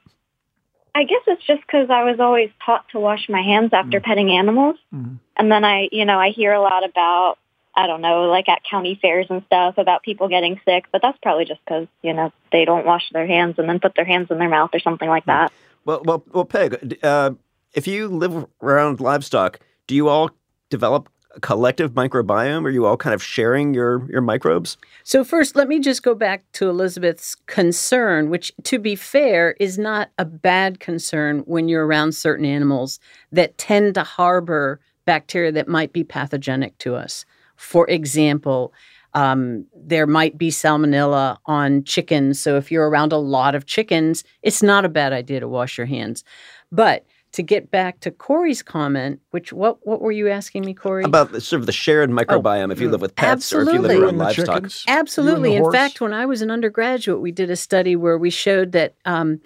I 0.99 1.05
guess 1.05 1.21
it's 1.27 1.45
just 1.47 1.61
because 1.61 1.89
I 1.89 2.03
was 2.03 2.19
always 2.19 2.49
taught 2.65 2.83
to 2.89 2.99
wash 2.99 3.29
my 3.29 3.41
hands 3.41 3.69
after 3.71 4.01
petting 4.01 4.31
animals. 4.31 4.75
And 5.37 5.49
then 5.49 5.63
I, 5.63 5.87
you 5.93 6.03
know, 6.03 6.19
I 6.19 6.31
hear 6.31 6.51
a 6.51 6.59
lot 6.59 6.83
about, 6.83 7.37
I 7.73 7.87
don't 7.87 8.01
know, 8.01 8.23
like 8.23 8.49
at 8.49 8.63
county 8.69 8.99
fairs 9.01 9.27
and 9.29 9.41
stuff 9.45 9.77
about 9.77 10.03
people 10.03 10.27
getting 10.27 10.59
sick, 10.65 10.87
but 10.91 11.01
that's 11.01 11.17
probably 11.21 11.45
just 11.45 11.61
because, 11.63 11.87
you 12.01 12.11
know, 12.11 12.33
they 12.51 12.65
don't 12.65 12.85
wash 12.85 13.09
their 13.13 13.25
hands 13.25 13.55
and 13.57 13.69
then 13.69 13.79
put 13.79 13.95
their 13.95 14.03
hands 14.03 14.27
in 14.29 14.39
their 14.39 14.49
mouth 14.49 14.71
or 14.73 14.81
something 14.81 15.07
like 15.07 15.23
that. 15.27 15.53
Well, 15.85 16.01
well, 16.03 16.21
well, 16.33 16.43
Peg. 16.43 16.99
Uh, 17.01 17.31
if 17.73 17.87
you 17.87 18.09
live 18.09 18.45
around 18.61 18.99
livestock, 18.99 19.61
do 19.87 19.95
you 19.95 20.09
all 20.09 20.31
develop 20.69 21.07
collective 21.41 21.91
microbiome? 21.91 22.65
Are 22.65 22.69
you 22.69 22.85
all 22.85 22.97
kind 22.97 23.13
of 23.13 23.21
sharing 23.21 23.73
your 23.73 24.09
your 24.09 24.21
microbes? 24.21 24.77
So 25.03 25.23
first, 25.23 25.55
let 25.55 25.67
me 25.67 25.79
just 25.79 26.03
go 26.03 26.15
back 26.15 26.43
to 26.53 26.69
Elizabeth's 26.69 27.35
concern, 27.45 28.29
which, 28.29 28.51
to 28.63 28.79
be 28.79 28.95
fair, 28.95 29.55
is 29.59 29.77
not 29.77 30.09
a 30.17 30.25
bad 30.25 30.79
concern 30.79 31.39
when 31.45 31.67
you're 31.67 31.85
around 31.85 32.13
certain 32.13 32.45
animals 32.45 32.99
that 33.31 33.57
tend 33.57 33.95
to 33.95 34.03
harbor 34.03 34.79
bacteria 35.05 35.51
that 35.51 35.67
might 35.67 35.93
be 35.93 36.03
pathogenic 36.03 36.77
to 36.79 36.95
us. 36.95 37.25
For 37.55 37.89
example, 37.89 38.73
um, 39.13 39.65
there 39.75 40.07
might 40.07 40.37
be 40.37 40.49
salmonella 40.49 41.37
on 41.45 41.83
chickens. 41.83 42.39
So 42.39 42.57
if 42.57 42.71
you're 42.71 42.89
around 42.89 43.11
a 43.11 43.17
lot 43.17 43.55
of 43.55 43.65
chickens, 43.65 44.23
it's 44.43 44.61
not 44.61 44.85
a 44.85 44.89
bad 44.89 45.13
idea 45.13 45.39
to 45.39 45.47
wash 45.47 45.77
your 45.77 45.87
hands. 45.87 46.23
But 46.71 47.05
to 47.31 47.43
get 47.43 47.69
back 47.69 47.99
to 48.01 48.11
Corey's 48.11 48.63
comment, 48.63 49.19
which 49.31 49.53
what 49.53 49.85
what 49.85 50.01
were 50.01 50.11
you 50.11 50.29
asking 50.29 50.65
me, 50.65 50.73
Corey? 50.73 51.03
About 51.03 51.31
the, 51.31 51.41
sort 51.41 51.59
of 51.59 51.65
the 51.65 51.71
shared 51.71 52.09
microbiome 52.09 52.71
if 52.71 52.79
you 52.79 52.89
live 52.89 53.01
with 53.01 53.15
pets 53.15 53.53
or 53.53 53.61
if 53.61 53.67
you 53.67 53.79
live 53.79 53.91
Oh, 53.91 53.93
Absolutely. 53.93 54.05
around 54.05 54.17
livestock. 54.17 54.87
Absolutely. 54.87 55.55
In 55.55 55.61
horse? 55.61 55.75
fact, 55.75 56.01
when 56.01 56.13
I 56.13 56.25
was 56.25 56.41
an 56.41 56.49
undergraduate, 56.51 57.21
we 57.21 57.31
did 57.31 57.49
a 57.51 57.55
study 57.55 57.95
where 57.95 58.17
we 58.17 58.29
showed 58.29 58.71
that 58.71 58.95
um, 59.05 59.41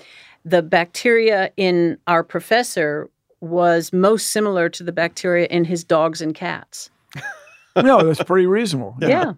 the 0.45 0.61
bacteria 0.61 1.51
in 1.57 1.97
our 2.07 2.23
professor 2.23 3.09
was 3.41 3.91
most 3.91 4.31
similar 4.31 4.69
to 4.69 4.83
the 4.83 4.93
bacteria 4.93 5.45
in 5.47 5.65
his 5.65 5.83
dogs 5.83 6.21
and 6.21 6.33
cats. 6.33 6.89
no, 7.75 8.01
that's 8.01 8.23
pretty 8.23 8.45
reasonable. 8.45 8.95
Yeah. 9.01 9.33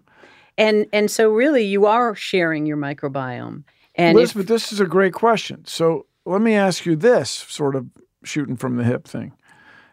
And 0.58 0.86
and 0.92 1.10
so 1.10 1.30
really 1.30 1.64
you 1.64 1.86
are 1.86 2.14
sharing 2.14 2.64
your 2.64 2.76
microbiome. 2.76 3.64
And 3.96 4.16
if, 4.16 4.22
Elizabeth, 4.22 4.46
this 4.46 4.72
is 4.72 4.80
a 4.80 4.86
great 4.86 5.12
question. 5.12 5.64
So 5.66 6.06
let 6.24 6.40
me 6.40 6.54
ask 6.54 6.86
you 6.86 6.96
this 6.96 7.30
sort 7.30 7.74
of 7.74 7.86
shooting 8.22 8.56
from 8.56 8.76
the 8.76 8.84
hip 8.84 9.06
thing. 9.06 9.32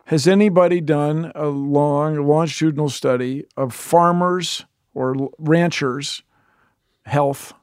Has 0.06 0.28
anybody 0.28 0.82
done 0.82 1.32
a 1.34 1.48
long 1.48 2.28
longitudinal 2.28 2.90
study 2.90 3.46
of 3.56 3.74
farmers 3.74 4.66
or 4.94 5.30
ranchers' 5.38 6.24
health, 7.06 7.54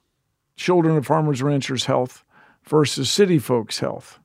children 0.56 0.96
of 0.96 1.06
farmers, 1.06 1.42
ranchers' 1.42 1.84
health 1.84 2.24
versus 2.64 3.10
city 3.10 3.38
folks' 3.38 3.80
health? 3.80 4.18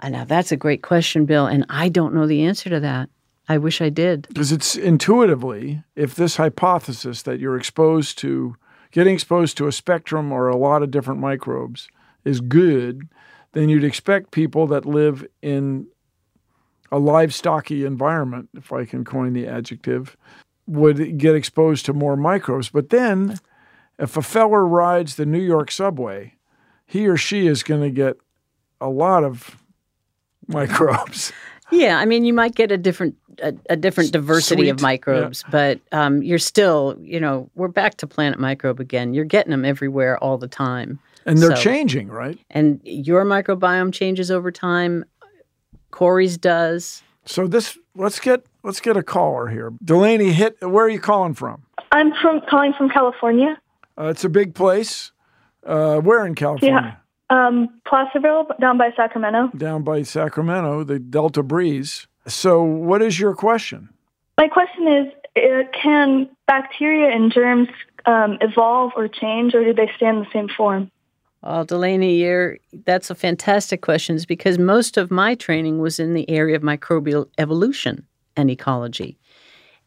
Uh, 0.00 0.08
now 0.08 0.24
that's 0.24 0.50
a 0.50 0.56
great 0.56 0.82
question, 0.82 1.26
Bill, 1.26 1.46
and 1.46 1.66
I 1.68 1.90
don't 1.90 2.14
know 2.14 2.26
the 2.26 2.42
answer 2.42 2.70
to 2.70 2.80
that. 2.80 3.10
I 3.48 3.58
wish 3.58 3.82
I 3.82 3.90
did. 3.90 4.28
Because 4.28 4.52
it's 4.52 4.76
intuitively, 4.76 5.82
if 5.96 6.14
this 6.14 6.36
hypothesis 6.36 7.22
that 7.22 7.40
you're 7.40 7.56
exposed 7.56 8.16
to, 8.18 8.56
getting 8.92 9.14
exposed 9.14 9.56
to 9.58 9.66
a 9.66 9.72
spectrum 9.72 10.32
or 10.32 10.48
a 10.48 10.56
lot 10.56 10.82
of 10.82 10.90
different 10.90 11.20
microbes 11.20 11.88
is 12.24 12.40
good, 12.40 13.08
then 13.52 13.68
you'd 13.68 13.84
expect 13.84 14.30
people 14.30 14.66
that 14.68 14.86
live 14.86 15.26
in 15.42 15.86
a 16.92 16.98
livestocky 16.98 17.86
environment, 17.86 18.48
if 18.56 18.72
I 18.72 18.84
can 18.84 19.04
coin 19.04 19.32
the 19.32 19.46
adjective, 19.46 20.16
would 20.66 21.18
get 21.18 21.34
exposed 21.34 21.86
to 21.86 21.92
more 21.92 22.16
microbes. 22.16 22.68
But 22.68 22.90
then, 22.90 23.38
if 23.98 24.16
a 24.16 24.22
feller 24.22 24.66
rides 24.66 25.16
the 25.16 25.26
New 25.26 25.40
York 25.40 25.70
subway, 25.70 26.34
he 26.86 27.06
or 27.06 27.16
she 27.16 27.46
is 27.46 27.62
going 27.62 27.82
to 27.82 27.90
get 27.90 28.16
a 28.80 28.88
lot 28.88 29.24
of 29.24 29.56
microbes. 30.48 31.32
Yeah, 31.70 31.98
I 31.98 32.04
mean, 32.04 32.24
you 32.24 32.32
might 32.32 32.56
get 32.56 32.72
a 32.72 32.76
different 32.76 33.16
a, 33.42 33.54
a 33.70 33.76
different 33.76 34.12
diversity 34.12 34.68
of 34.68 34.80
sweet, 34.80 34.82
yeah. 34.82 34.88
microbes, 34.88 35.44
but 35.50 35.80
um, 35.92 36.22
you're 36.22 36.38
still, 36.38 36.96
you 37.00 37.20
know, 37.20 37.48
we're 37.54 37.68
back 37.68 37.96
to 37.98 38.06
planet 38.06 38.38
microbe 38.38 38.80
again. 38.80 39.14
You're 39.14 39.24
getting 39.24 39.52
them 39.52 39.64
everywhere 39.64 40.18
all 40.18 40.36
the 40.36 40.48
time, 40.48 40.98
And 41.30 41.38
they're 41.38 41.56
So- 41.56 41.62
changing, 41.62 42.08
right? 42.08 42.38
And 42.50 42.80
your 42.84 43.24
microbiome 43.24 43.92
changes 43.92 44.30
over 44.30 44.50
time. 44.50 45.04
Corey's 45.90 46.36
does. 46.36 47.02
So 47.24 47.46
this 47.46 47.78
let's 47.94 48.18
get 48.20 48.44
let's 48.62 48.80
get 48.80 48.96
a 48.96 49.02
caller 49.02 49.48
here. 49.48 49.72
Delaney, 49.84 50.32
hit. 50.32 50.56
Where 50.60 50.86
are 50.86 50.88
you 50.88 51.00
calling 51.00 51.34
from? 51.34 51.62
I'm 51.92 52.12
from 52.20 52.40
calling 52.48 52.72
from 52.76 52.88
California. 52.88 53.60
Uh, 53.98 54.08
it's 54.08 54.24
a 54.24 54.28
big 54.28 54.54
place. 54.54 55.12
Uh, 55.64 55.98
where 55.98 56.24
in 56.26 56.34
California? 56.34 56.98
Um, 57.28 57.68
Placerville, 57.86 58.46
down 58.60 58.76
by 58.78 58.90
Sacramento. 58.96 59.50
Down 59.56 59.84
by 59.84 60.02
Sacramento, 60.02 60.82
the 60.84 60.98
Delta 60.98 61.42
Breeze. 61.42 62.08
So, 62.26 62.62
what 62.62 63.02
is 63.02 63.20
your 63.20 63.34
question? 63.34 63.88
My 64.38 64.48
question 64.48 64.88
is, 64.88 65.12
uh, 65.36 65.62
can 65.80 66.28
bacteria 66.46 67.14
and 67.14 67.30
germs 67.32 67.68
um, 68.06 68.38
evolve 68.40 68.92
or 68.96 69.06
change, 69.06 69.54
or 69.54 69.62
do 69.62 69.72
they 69.74 69.90
stay 69.96 70.06
in 70.06 70.20
the 70.20 70.26
same 70.32 70.48
form? 70.48 70.90
Well, 71.42 71.64
Delaney, 71.64 72.16
you're, 72.16 72.58
that's 72.84 73.10
a 73.10 73.14
fantastic 73.14 73.80
question 73.80 74.18
because 74.28 74.58
most 74.58 74.96
of 74.96 75.10
my 75.10 75.34
training 75.34 75.78
was 75.78 75.98
in 75.98 76.12
the 76.12 76.28
area 76.28 76.56
of 76.56 76.62
microbial 76.62 77.28
evolution 77.38 78.06
and 78.36 78.50
ecology. 78.50 79.18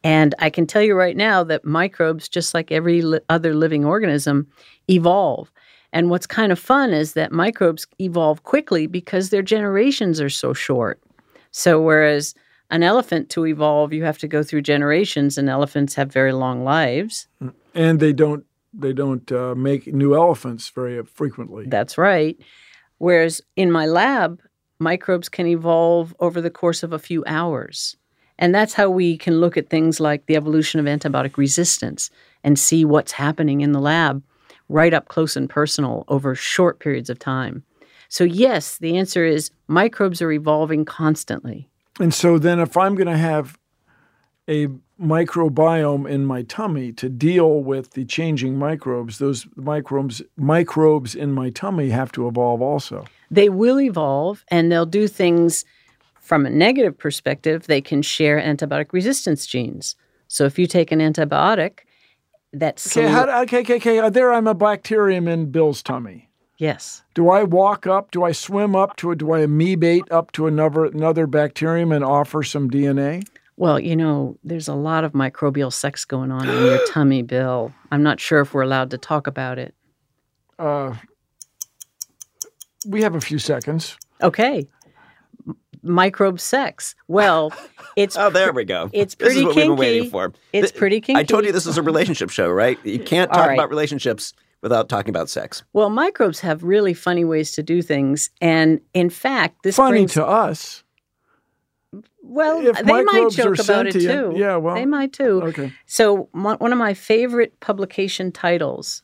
And 0.03 0.35
I 0.39 0.49
can 0.49 0.65
tell 0.67 0.81
you 0.81 0.95
right 0.95 1.15
now 1.15 1.43
that 1.43 1.63
microbes, 1.63 2.27
just 2.27 2.53
like 2.53 2.71
every 2.71 3.01
li- 3.01 3.19
other 3.29 3.53
living 3.53 3.85
organism, 3.85 4.47
evolve. 4.89 5.51
And 5.93 6.09
what's 6.09 6.27
kind 6.27 6.51
of 6.51 6.59
fun 6.59 6.91
is 6.91 7.13
that 7.13 7.31
microbes 7.31 7.85
evolve 7.99 8.43
quickly 8.43 8.87
because 8.87 9.29
their 9.29 9.43
generations 9.43 10.19
are 10.19 10.29
so 10.29 10.53
short. 10.53 10.99
So 11.51 11.79
whereas 11.79 12.33
an 12.71 12.81
elephant 12.81 13.29
to 13.29 13.45
evolve, 13.45 13.93
you 13.93 14.03
have 14.03 14.17
to 14.17 14.27
go 14.27 14.41
through 14.41 14.63
generations, 14.63 15.37
and 15.37 15.47
elephants 15.47 15.93
have 15.93 16.11
very 16.11 16.33
long 16.33 16.63
lives. 16.63 17.27
Mm, 17.41 17.53
and 17.75 17.99
they 17.99 18.11
don't 18.11 18.45
they 18.73 18.93
don't 18.93 19.31
uh, 19.31 19.55
make 19.55 19.87
new 19.87 20.15
elephants 20.15 20.69
very 20.69 21.03
frequently. 21.03 21.65
That's 21.67 21.97
right. 21.97 22.37
Whereas 22.97 23.41
in 23.55 23.71
my 23.71 23.85
lab, 23.85 24.41
microbes 24.79 25.29
can 25.29 25.47
evolve 25.47 26.15
over 26.19 26.41
the 26.41 26.49
course 26.49 26.83
of 26.83 26.93
a 26.93 26.99
few 26.99 27.23
hours. 27.27 27.95
And 28.39 28.53
that's 28.53 28.73
how 28.73 28.89
we 28.89 29.17
can 29.17 29.39
look 29.39 29.57
at 29.57 29.69
things 29.69 29.99
like 29.99 30.25
the 30.25 30.35
evolution 30.35 30.79
of 30.79 30.85
antibiotic 30.85 31.37
resistance 31.37 32.09
and 32.43 32.57
see 32.57 32.83
what's 32.83 33.11
happening 33.11 33.61
in 33.61 33.71
the 33.71 33.79
lab 33.79 34.23
right 34.69 34.93
up 34.93 35.07
close 35.07 35.35
and 35.35 35.49
personal 35.49 36.03
over 36.07 36.33
short 36.33 36.79
periods 36.79 37.09
of 37.09 37.19
time. 37.19 37.63
So, 38.09 38.23
yes, 38.23 38.77
the 38.77 38.97
answer 38.97 39.25
is 39.25 39.51
microbes 39.67 40.21
are 40.21 40.31
evolving 40.31 40.85
constantly. 40.85 41.69
And 41.99 42.13
so 42.13 42.39
then 42.39 42.59
if 42.59 42.75
I'm 42.75 42.95
going 42.95 43.07
to 43.07 43.17
have 43.17 43.57
a 44.49 44.67
microbiome 45.01 46.09
in 46.09 46.25
my 46.25 46.43
tummy 46.43 46.91
to 46.93 47.09
deal 47.09 47.61
with 47.63 47.91
the 47.91 48.05
changing 48.05 48.57
microbes, 48.57 49.17
those 49.17 49.47
microbes 49.55 50.21
microbes 50.37 51.15
in 51.15 51.31
my 51.33 51.49
tummy 51.49 51.89
have 51.89 52.11
to 52.13 52.27
evolve 52.27 52.61
also. 52.61 53.05
They 53.31 53.49
will 53.49 53.79
evolve 53.79 54.45
and 54.49 54.71
they'll 54.71 54.85
do 54.85 55.07
things 55.07 55.65
from 56.19 56.45
a 56.45 56.49
negative 56.49 56.97
perspective, 56.97 57.67
they 57.67 57.81
can 57.81 58.01
share 58.01 58.39
antibiotic 58.39 58.93
resistance 58.93 59.45
genes. 59.45 59.95
So 60.29 60.45
if 60.45 60.57
you 60.57 60.67
take 60.67 60.91
an 60.91 60.99
antibiotic 60.99 61.79
that's 62.53 62.95
Okay, 62.95 63.07
how, 63.07 63.41
okay, 63.41 63.59
okay, 63.61 63.75
okay. 63.75 63.99
uh, 63.99 64.09
There 64.09 64.31
I'm 64.31 64.47
a 64.47 64.53
bacterium 64.53 65.27
in 65.27 65.51
Bill's 65.51 65.81
tummy. 65.81 66.29
Yes. 66.57 67.03
Do 67.15 67.29
I 67.29 67.43
walk 67.43 67.87
up? 67.87 68.11
Do 68.11 68.23
I 68.23 68.31
swim 68.31 68.75
up 68.75 68.95
to 68.97 69.11
it? 69.11 69.17
Do 69.17 69.33
I 69.33 69.39
amoebate 69.39 70.11
up 70.11 70.31
to 70.33 70.45
another 70.45 70.85
another 70.85 71.25
bacterium 71.27 71.91
and 71.91 72.05
offer 72.05 72.43
some 72.43 72.69
DNA? 72.69 73.27
Well, 73.55 73.79
you 73.79 73.95
know, 73.95 74.37
there's 74.43 74.67
a 74.67 74.73
lot 74.73 75.03
of 75.03 75.11
microbial 75.13 75.71
sex 75.71 76.05
going 76.05 76.31
on 76.31 76.49
in 76.49 76.65
your 76.65 76.79
tummy, 76.91 77.21
Bill. 77.21 77.71
I'm 77.91 78.01
not 78.03 78.19
sure 78.19 78.41
if 78.41 78.53
we're 78.53 78.63
allowed 78.63 78.91
to 78.91 78.97
talk 78.97 79.27
about 79.27 79.59
it. 79.59 79.75
Uh, 80.57 80.95
we 82.87 83.01
have 83.01 83.15
a 83.15 83.21
few 83.21 83.39
seconds. 83.39 83.97
Okay. 84.21 84.67
M- 85.47 85.57
Microbe 85.83 86.39
sex. 86.39 86.95
Well, 87.07 87.51
it's 87.95 88.17
Oh, 88.17 88.29
there 88.29 88.51
we 88.53 88.65
go. 88.65 88.89
It's 88.91 89.15
pretty 89.15 89.35
This 89.35 89.35
pretty 89.35 89.39
is 89.39 89.45
what 89.45 89.53
kinky. 89.55 89.69
we've 89.69 89.77
been 89.77 89.79
waiting 89.79 90.09
for. 90.09 90.33
It's 90.51 90.71
Th- 90.71 90.79
pretty 90.79 91.01
kinky. 91.01 91.19
I 91.19 91.23
told 91.23 91.45
you 91.45 91.51
this 91.51 91.65
is 91.67 91.77
a 91.77 91.83
relationship 91.83 92.29
show, 92.31 92.49
right? 92.49 92.77
You 92.83 92.99
can't 92.99 93.31
talk 93.31 93.47
right. 93.47 93.53
about 93.53 93.69
relationships 93.69 94.33
without 94.61 94.89
talking 94.89 95.09
about 95.09 95.29
sex. 95.29 95.63
Well, 95.73 95.89
microbes 95.89 96.39
have 96.39 96.63
really 96.63 96.93
funny 96.93 97.25
ways 97.25 97.51
to 97.51 97.63
do 97.63 97.81
things, 97.81 98.29
and 98.41 98.79
in 98.93 99.09
fact, 99.09 99.61
this 99.63 99.75
Funny 99.75 99.99
brings, 99.99 100.13
to 100.13 100.25
us. 100.25 100.82
Well, 102.25 102.65
If 102.65 102.77
they 102.83 103.03
might 103.03 103.31
joke 103.31 103.59
about 103.59 103.85
it 103.87 103.93
sentient, 103.93 104.33
too. 104.35 104.39
yeah, 104.39 104.55
well, 104.55 104.75
they 104.75 104.85
might 104.85 105.11
too. 105.13 105.41
okay. 105.43 105.73
So 105.85 106.29
mo- 106.33 106.55
one 106.57 106.71
of 106.71 106.79
my 106.79 106.93
favorite 106.93 107.59
publication 107.59 108.31
titles 108.31 109.03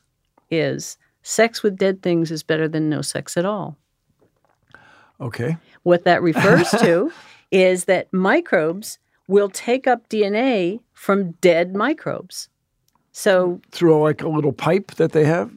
is 0.50 0.96
"Sex 1.22 1.62
with 1.62 1.76
Dead 1.76 2.02
Things 2.02 2.30
is 2.30 2.42
Better 2.42 2.66
Than 2.66 2.88
No 2.88 3.02
Sex 3.02 3.36
at 3.36 3.44
All." 3.44 3.76
Okay. 5.20 5.56
What 5.82 6.04
that 6.04 6.22
refers 6.22 6.70
to 6.80 7.12
is 7.50 7.84
that 7.84 8.10
microbes 8.12 8.98
will 9.28 9.50
take 9.50 9.86
up 9.86 10.08
DNA 10.08 10.80
from 10.94 11.32
dead 11.42 11.74
microbes. 11.76 12.48
So 13.12 13.60
Through 13.70 14.02
like 14.02 14.22
a 14.22 14.28
little 14.28 14.52
pipe 14.52 14.92
that 14.92 15.12
they 15.12 15.24
have. 15.24 15.52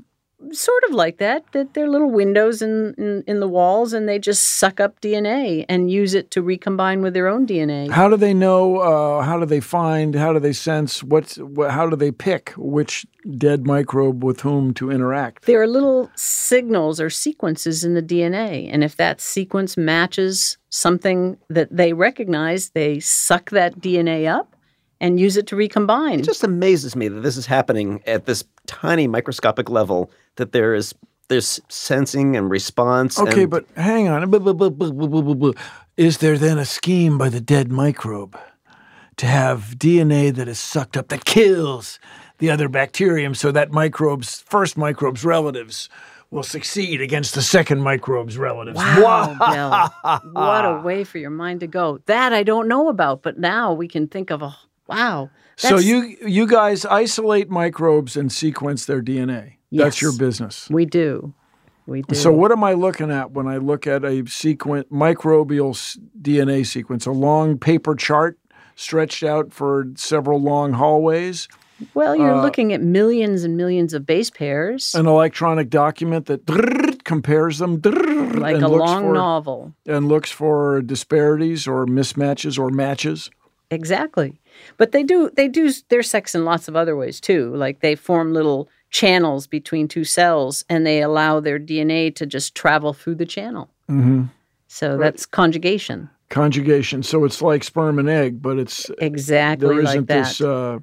Sort 0.52 0.84
of 0.86 0.96
like 0.96 1.18
that 1.18 1.44
that 1.52 1.74
they're 1.74 1.90
little 1.90 2.12
windows 2.12 2.62
in, 2.62 2.94
in 2.98 3.24
in 3.28 3.40
the 3.40 3.48
walls 3.48 3.94
and 3.94 4.08
they 4.08 4.20
just 4.20 4.60
suck 4.60 4.80
up 4.80 5.00
dna 5.02 5.66
and 5.70 5.90
use 5.92 6.14
it 6.14 6.32
to 6.32 6.42
recombine 6.42 7.02
with 7.02 7.14
their 7.14 7.28
own 7.28 7.46
dna 7.48 7.90
How 7.90 8.10
do 8.10 8.18
they 8.18 8.34
know? 8.34 8.78
Uh, 8.78 9.22
how 9.22 9.40
do 9.40 9.46
they 9.46 9.60
find? 9.60 10.16
How 10.16 10.34
do 10.34 10.40
they 10.40 10.54
sense? 10.54 11.04
What's? 11.04 11.38
What, 11.38 11.72
how 11.72 11.90
do 11.90 11.96
they 11.96 12.12
pick 12.12 12.54
which 12.58 13.06
dead 13.38 13.66
microbe 13.66 14.24
with 14.24 14.42
whom 14.42 14.74
to 14.76 14.92
interact? 14.92 15.46
there 15.46 15.62
are 15.62 15.68
little 15.68 16.10
signals 16.16 17.00
or 17.00 17.10
sequences 17.10 17.84
in 17.84 17.94
the 17.94 18.02
dna 18.02 18.70
and 18.72 18.84
if 18.84 18.98
that 18.98 19.22
sequence 19.22 19.78
matches 19.78 20.58
something 20.70 21.38
that 21.50 21.70
they 21.76 21.94
recognize 21.94 22.70
they 22.72 23.00
suck 23.00 23.50
that 23.52 23.80
dna 23.80 24.28
up 24.28 24.53
and 25.02 25.20
use 25.20 25.38
it 25.38 25.48
to 25.48 25.56
recombine 25.56 26.20
It 26.20 26.26
just 26.26 26.44
amazes 26.44 26.96
me 26.96 27.08
that 27.08 27.22
this 27.22 27.38
is 27.38 27.46
happening 27.46 28.02
at 28.08 28.26
this 28.26 28.44
tiny 28.68 29.08
microscopic 29.08 29.70
level. 29.70 30.10
That 30.38 30.52
there 30.52 30.74
is 30.74 30.94
there's 31.30 31.60
sensing 31.70 32.36
and 32.36 32.50
response. 32.50 33.20
Okay, 33.20 33.44
and- 33.44 33.52
but 33.52 33.66
hang 33.76 34.08
on. 34.08 34.24
Is 35.98 36.18
there 36.20 36.38
then 36.38 36.58
a 36.58 36.66
scheme 36.66 37.18
by 37.18 37.30
the 37.30 37.42
dead 37.42 37.72
microbe 37.72 38.38
to 39.18 39.26
have 39.28 39.76
DNA 39.78 40.34
that 40.34 40.48
is 40.48 40.58
sucked 40.60 40.98
up 40.98 41.10
that 41.10 41.24
kills 41.26 42.00
the 42.40 42.50
other 42.50 42.68
bacterium 42.68 43.36
so 43.36 43.52
that 43.52 43.72
microbe's 43.72 44.42
first 44.42 44.76
microbe's 44.78 45.24
relatives 45.24 45.88
will 46.32 46.44
succeed 46.44 47.00
against 47.00 47.36
the 47.36 47.44
second 47.44 47.82
microbe's 47.82 48.38
relatives? 48.40 48.78
Wow, 48.78 49.36
Bill. 49.38 50.22
what 50.34 50.66
a 50.66 50.82
way 50.84 51.04
for 51.04 51.20
your 51.20 51.30
mind 51.30 51.60
to 51.60 51.68
go. 51.68 52.00
That 52.08 52.34
I 52.34 52.42
don't 52.42 52.68
know 52.68 52.90
about, 52.90 53.22
but 53.22 53.38
now 53.38 53.72
we 53.72 53.88
can 53.88 54.08
think 54.08 54.32
of 54.32 54.42
a 54.42 54.56
wow. 54.88 55.30
So 55.56 55.78
you 55.78 56.18
you 56.26 56.48
guys 56.48 56.86
isolate 56.86 57.50
microbes 57.50 58.18
and 58.18 58.32
sequence 58.32 58.86
their 58.86 59.02
DNA. 59.02 59.56
That's 59.72 60.02
your 60.02 60.16
business. 60.18 60.70
we 60.70 60.86
do. 60.86 61.34
We 61.86 62.02
do. 62.04 62.16
So 62.16 62.32
what 62.32 62.52
am 62.52 62.64
I 62.64 62.74
looking 62.74 63.12
at 63.12 63.32
when 63.32 63.48
I 63.48 63.58
look 63.58 63.88
at 63.88 64.06
a 64.06 64.26
sequence 64.28 64.88
microbial 64.90 65.98
DNA 66.22 66.66
sequence? 66.66 67.06
A 67.06 67.12
long 67.12 67.58
paper 67.58 67.96
chart 67.96 68.38
stretched 68.76 69.24
out 69.24 69.54
for 69.54 69.88
several 69.96 70.42
long 70.42 70.74
hallways, 70.74 71.48
Well, 71.94 72.16
you're 72.16 72.36
uh, 72.36 72.42
looking 72.42 72.74
at 72.74 72.82
millions 72.82 73.44
and 73.44 73.58
millions 73.58 73.94
of 73.94 74.06
base 74.06 74.30
pairs, 74.30 74.96
an 74.96 75.08
electronic 75.08 75.70
document 75.70 76.26
that 76.28 77.02
compares 77.04 77.60
them 77.60 77.82
like 78.36 78.62
a 78.62 78.68
long 78.68 79.04
for, 79.04 79.14
novel. 79.14 79.74
and 79.86 80.08
looks 80.08 80.32
for 80.32 80.82
disparities 80.82 81.68
or 81.68 81.86
mismatches 81.86 82.58
or 82.58 82.70
matches. 82.70 83.30
Exactly. 83.70 84.40
But 84.78 84.92
they 84.92 85.04
do 85.04 85.30
they 85.36 85.48
do 85.48 85.72
their 85.90 86.04
sex 86.04 86.36
in 86.36 86.46
lots 86.46 86.68
of 86.68 86.76
other 86.76 86.96
ways 86.96 87.20
too. 87.20 87.56
Like 87.56 87.82
they 87.82 87.96
form 87.96 88.34
little 88.34 88.70
channels 88.90 89.48
between 89.48 89.88
two 89.88 90.04
cells 90.04 90.64
and 90.70 90.86
they 90.86 91.02
allow 91.02 91.40
their 91.40 91.60
DNA 91.60 92.16
to 92.16 92.26
just 92.26 92.56
travel 92.56 92.94
through 92.94 93.16
the 93.16 93.26
channel. 93.26 93.70
Mm-hmm. 93.90 94.26
So 94.68 94.98
that's 94.98 95.26
conjugation. 95.26 96.10
Conjugation. 96.30 97.04
So 97.04 97.26
it's 97.26 97.42
like 97.42 97.64
sperm 97.64 98.00
and 98.00 98.10
egg, 98.10 98.42
but 98.42 98.58
it's 98.58 98.90
Exactly 98.98 99.68
there 99.68 99.84
like 99.84 99.94
isn't 99.94 100.08
that. 100.08 100.24
this 100.24 100.42
uh, 100.42 100.80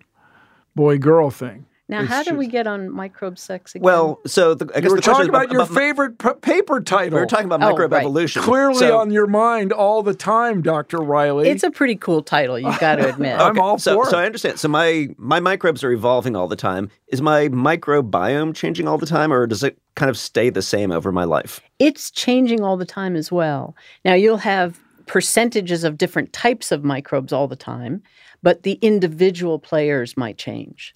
boy 0.76 0.98
girl 0.98 1.30
thing. 1.30 1.66
Now, 1.90 2.00
It's 2.00 2.09
how 2.09 2.22
do 2.22 2.31
just- 2.31 2.38
we 2.38 2.46
get 2.46 2.66
on 2.66 2.88
microbe 2.90 3.38
sex 3.38 3.74
again? 3.74 3.85
well, 3.85 4.20
so 4.26 4.55
the, 4.55 4.66
I 4.72 4.76
You 4.79 4.83
guess 4.83 4.90
were 4.90 4.96
the 4.96 5.03
talking 5.03 5.22
is 5.22 5.29
about, 5.29 5.50
your 5.53 5.66
mi- 5.66 5.74
favorite 5.74 6.18
p- 6.18 6.29
paper 6.40 6.81
title. 6.81 7.18
We 7.18 7.22
are 7.22 7.26
talking 7.26 7.46
about 7.46 7.62
Oh, 7.62 7.70
microbe 7.70 7.92
right. 7.92 8.00
evolution. 8.03 8.42
Clearly 8.42 8.79
So- 8.79 8.96
on 8.98 9.11
your 9.11 9.26
mind 9.26 9.72
all 9.72 10.03
the 10.03 10.14
time, 10.14 10.62
Dr. 10.62 10.98
Riley. 10.98 11.48
it's 11.48 11.62
a 11.64 11.70
pretty 11.70 11.96
cool 11.96 12.22
title, 12.22 12.59
you've 12.59 12.79
got 12.79 12.96
to 12.96 13.09
admit. 13.09 13.38
I'm 13.40 13.59
all 13.59 13.79
so, 13.79 13.94
for 13.94 14.09
so. 14.09 14.18
I 14.18 14.24
understand. 14.24 14.59
So 14.59 14.68
my 14.68 15.09
my 15.18 15.40
microbes 15.40 15.83
are 15.85 15.90
evolving 15.92 16.37
all 16.37 16.48
the 16.48 16.57
time. 16.57 16.90
Is 17.09 17.20
my 17.20 17.48
microbiome 17.48 18.55
changing 18.55 18.87
all 18.88 18.96
the 18.98 19.07
time, 19.07 19.33
or 19.33 19.46
does 19.46 19.62
it 19.64 19.76
kind 19.96 20.09
of 20.09 20.16
stay 20.16 20.48
the 20.50 20.62
same 20.62 20.92
over 20.92 21.11
my 21.12 21.24
life? 21.24 21.61
it's 21.79 22.11
changing 22.11 22.61
all 22.62 22.76
the 22.76 22.85
time 22.85 23.16
as 23.16 23.33
well. 23.33 23.74
Now, 24.05 24.12
you'll 24.14 24.37
have 24.37 24.79
percentages 25.07 25.83
of 25.83 25.98
different 25.98 26.33
types 26.33 26.70
of 26.70 26.85
microbes 26.85 27.33
all 27.33 27.48
the 27.48 27.57
time, 27.57 28.03
but 28.42 28.62
the 28.62 28.74
individual 28.83 29.59
players 29.59 30.16
might 30.16 30.38
change. 30.38 30.94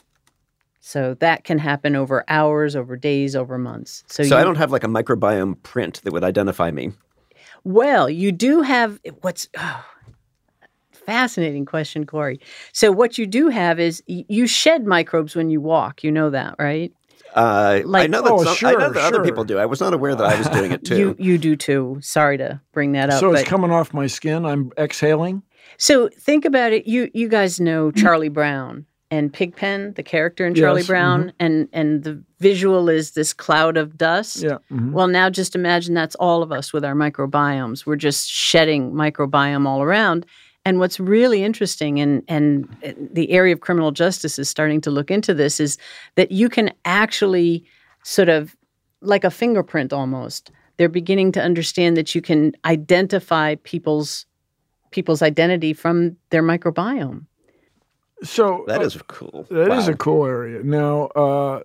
So 0.86 1.14
that 1.20 1.44
can 1.44 1.56
happen 1.58 1.96
over 1.96 2.24
hours, 2.28 2.76
over 2.76 2.94
days, 2.94 3.34
over 3.34 3.56
months. 3.56 4.04
So, 4.06 4.22
So, 4.22 4.34
you, 4.34 4.40
I 4.40 4.44
don't 4.44 4.56
have 4.56 4.70
like 4.70 4.84
a 4.84 4.86
microbiome 4.86 5.62
print 5.62 6.02
that 6.04 6.12
would 6.12 6.22
identify 6.22 6.70
me. 6.70 6.92
Well, 7.64 8.10
you 8.10 8.30
do 8.32 8.60
have 8.60 9.00
what's 9.22 9.48
oh, 9.56 9.82
fascinating 10.92 11.64
question, 11.64 12.04
Corey. 12.04 12.38
So 12.74 12.92
what 12.92 13.16
you 13.16 13.26
do 13.26 13.48
have 13.48 13.80
is 13.80 14.02
you 14.06 14.46
shed 14.46 14.84
microbes 14.84 15.34
when 15.34 15.48
you 15.48 15.58
walk. 15.58 16.04
You 16.04 16.12
know 16.12 16.28
that, 16.28 16.54
right? 16.58 16.92
Uh, 17.34 17.80
I 17.94 18.06
know 18.06 18.20
that 18.20 18.30
Oh, 18.30 18.44
some, 18.44 18.48
I 18.52 18.54
sure, 18.54 18.78
know 18.78 18.90
that 18.92 19.04
other 19.04 19.24
people 19.24 19.44
do. 19.44 19.56
I 19.56 19.64
was 19.64 19.80
not 19.80 19.94
aware 19.94 20.14
that 20.14 20.24
I 20.26 20.36
was 20.36 20.48
doing 20.50 20.70
it 20.70 20.84
too. 20.84 20.98
You 20.98 21.16
you 21.18 21.38
do 21.38 21.56
too. 21.56 21.96
Sorry 22.02 22.36
to 22.36 22.60
bring 22.72 22.92
that 22.92 23.08
up. 23.08 23.20
so 23.20 23.32
it's 23.32 23.40
but- 23.40 23.48
coming 23.48 23.70
off 23.70 23.94
my 23.94 24.06
skin. 24.06 24.44
I'm 24.44 24.70
exhaling. 24.76 25.42
So 25.78 26.10
think 26.10 26.44
about 26.44 26.74
it. 26.74 26.86
You 26.86 27.10
you 27.14 27.28
guys 27.30 27.58
know 27.58 27.90
Charlie 27.90 28.28
Brown 28.28 28.84
and 29.14 29.32
Pigpen, 29.32 29.94
the 29.94 30.02
character 30.02 30.44
in 30.46 30.54
Charlie 30.54 30.80
Yes, 30.80 30.88
Brown, 30.88 31.32
and 31.38 31.68
and 31.72 32.02
the 32.02 32.22
visual 32.40 32.88
is 32.88 33.12
this 33.12 33.32
cloud 33.32 33.76
of 33.76 33.96
dust. 33.96 34.42
Yeah. 34.42 34.58
mhm. 34.70 34.90
Well, 34.92 35.06
now 35.06 35.30
just 35.30 35.54
imagine 35.54 35.94
that's 35.94 36.16
all 36.16 36.42
of 36.42 36.50
us 36.50 36.72
with 36.72 36.84
our 36.84 36.94
microbiomes. 36.94 37.86
We're 37.86 37.96
just 37.96 38.28
shedding 38.28 38.92
microbiome 38.92 39.66
all 39.66 39.82
around. 39.82 40.26
And 40.66 40.78
what's 40.78 40.98
really 40.98 41.44
interesting, 41.44 42.00
and 42.00 42.22
and 42.26 42.66
the 43.12 43.30
area 43.30 43.52
of 43.54 43.60
criminal 43.60 43.92
justice 43.92 44.38
is 44.38 44.48
starting 44.48 44.80
to 44.82 44.90
look 44.90 45.10
into 45.10 45.32
this, 45.34 45.60
is 45.60 45.78
that 46.16 46.32
you 46.32 46.48
can 46.48 46.72
actually 46.84 47.64
sort 48.02 48.28
of 48.28 48.56
like 49.00 49.24
a 49.24 49.30
fingerprint 49.30 49.92
almost. 49.92 50.50
They're 50.76 50.88
beginning 50.88 51.32
to 51.32 51.40
understand 51.42 51.96
that 51.96 52.14
you 52.14 52.22
can 52.22 52.52
identify 52.64 53.54
people's 53.62 54.26
people's 54.90 55.22
identity 55.22 55.72
from 55.74 56.16
their 56.30 56.42
microbiome. 56.42 57.26
So 58.22 58.64
That 58.68 58.80
uh, 58.80 58.84
is 58.84 58.98
cool. 59.06 59.46
That 59.50 59.72
is 59.72 59.86
Wow. 59.86 59.92
a 59.92 59.96
cool 59.96 60.26
area. 60.26 60.62
Now, 60.62 61.06
uh, 61.16 61.60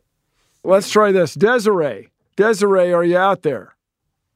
let's 0.64 0.90
try 0.90 1.12
this. 1.12 1.34
Desiree. 1.36 2.10
Desiree, 2.36 2.94
are 2.94 3.04
you 3.04 3.18
out 3.18 3.44
there? 3.44 3.76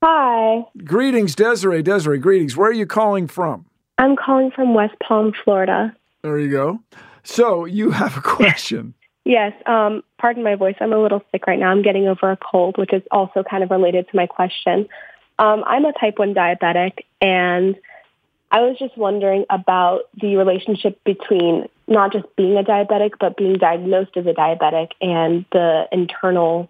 Hi, 0.04 0.65
Greetings, 0.84 1.34
Desiree. 1.34 1.82
Desiree, 1.82 2.17
greetings. 2.19 2.58
Where 2.58 2.69
are 2.69 2.73
you 2.73 2.86
calling 2.86 3.28
from? 3.28 3.65
I'm 3.97 4.15
calling 4.17 4.52
from 4.52 4.73
West 4.73 4.95
Palm, 5.02 5.32
Florida. 5.43 5.95
There 6.23 6.38
you 6.38 6.52
go. 6.52 6.80
So 7.23 7.63
you 7.65 7.91
have 7.91 8.17
a 8.17 8.21
question. 8.38 8.93
Yes, 9.26 9.54
um, 9.65 10.04
pardon 10.17 10.43
my 10.43 10.56
voice. 10.56 10.76
I'm 10.82 10.91
a 10.91 11.02
little 11.02 11.21
sick 11.32 11.47
right 11.47 11.58
now. 11.58 11.71
I'm 11.71 11.82
getting 11.82 12.08
over 12.08 12.30
a 12.32 12.38
cold, 12.38 12.78
which 12.78 12.91
is 12.91 13.02
also 13.12 13.43
kind 13.49 13.63
of 13.63 13.71
related 13.71 14.10
to 14.10 14.15
my 14.17 14.28
question. 14.28 14.89
Um, 15.39 15.63
I'm 15.65 15.86
a 15.86 15.93
type 15.93 16.19
1 16.19 16.34
diabetic, 16.34 17.06
and 17.21 17.76
I 18.52 18.60
was 18.62 18.78
just 18.78 18.97
wondering 18.97 19.45
about 19.49 20.02
the 20.19 20.36
relationship 20.36 21.02
between 21.06 21.69
not 21.88 22.13
just 22.13 22.26
being 22.36 22.58
a 22.58 22.63
diabetic, 22.63 23.12
but 23.19 23.36
being 23.38 23.58
diagnosed 23.58 24.15
as 24.15 24.26
a 24.26 24.34
diabetic 24.34 24.91
and 25.02 25.46
the 25.52 25.84
internal 25.91 26.69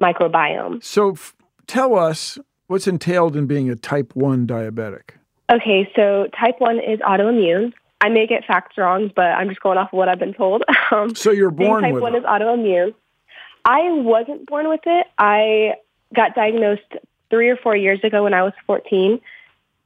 microbiome. 0.00 0.82
So 0.82 1.12
f- 1.12 1.34
tell 1.66 1.94
us 1.98 2.38
what's 2.66 2.86
entailed 2.86 3.36
in 3.36 3.46
being 3.46 3.70
a 3.70 3.76
type 3.76 4.14
1 4.14 4.46
diabetic. 4.46 5.10
Okay, 5.50 5.90
so 5.96 6.26
type 6.38 6.56
1 6.58 6.78
is 6.80 6.98
autoimmune. 7.00 7.72
I 8.00 8.10
may 8.10 8.26
get 8.26 8.44
facts 8.44 8.76
wrong, 8.78 9.10
but 9.14 9.26
I'm 9.26 9.48
just 9.48 9.60
going 9.60 9.78
off 9.78 9.92
of 9.92 9.96
what 9.96 10.08
I've 10.08 10.18
been 10.18 10.34
told. 10.34 10.62
Um, 10.90 11.14
So 11.14 11.32
you're 11.32 11.50
born 11.50 11.82
type 11.82 11.92
with 11.94 12.02
1 12.02 12.14
it. 12.14 12.18
is 12.18 12.24
autoimmune. 12.24 12.94
I 13.66 13.90
wasn't 13.90 14.46
born 14.46 14.68
with 14.70 14.80
it. 14.86 15.06
I 15.18 15.74
got 16.14 16.34
diagnosed 16.34 16.80
three 17.28 17.50
or 17.50 17.56
four 17.56 17.76
years 17.76 18.00
ago 18.02 18.22
when 18.24 18.32
I 18.32 18.42
was 18.42 18.54
14. 18.66 19.20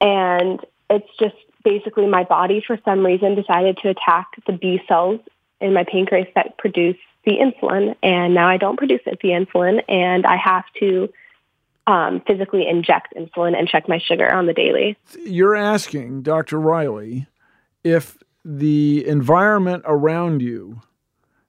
And 0.01 0.61
it's 0.89 1.09
just 1.19 1.35
basically 1.65 2.07
my 2.07 2.25
body, 2.25 2.63
for 2.67 2.79
some 2.85 3.05
reason, 3.05 3.35
decided 3.35 3.79
to 3.79 3.91
attack 3.91 4.29
the 4.47 4.53
B 4.53 4.81
cells 4.89 5.21
in 5.61 5.73
my 5.73 5.85
pancreas 5.85 6.29
that 6.35 6.59
produce 6.59 6.97
the 7.25 7.33
insulin. 7.33 7.95
And 8.03 8.35
now 8.35 8.49
I 8.49 8.57
don't 8.57 8.77
produce 8.77 9.01
it, 9.07 9.21
the 9.23 9.29
insulin, 9.29 9.83
and 9.89 10.27
I 10.27 10.37
have 10.37 10.65
to 10.81 11.09
um, 11.87 12.23
physically 12.27 12.67
inject 12.69 13.15
insulin 13.17 13.57
and 13.57 13.69
check 13.69 13.89
my 13.89 13.99
sugar 13.99 14.33
on 14.33 14.47
the 14.47 14.53
daily. 14.53 14.97
You're 15.25 15.57
asking 15.57 16.23
Dr. 16.23 16.61
Riley 16.61 17.27
if 17.85 18.19
the 18.45 19.07
environment 19.07 19.85
around 19.87 20.43
you 20.43 20.83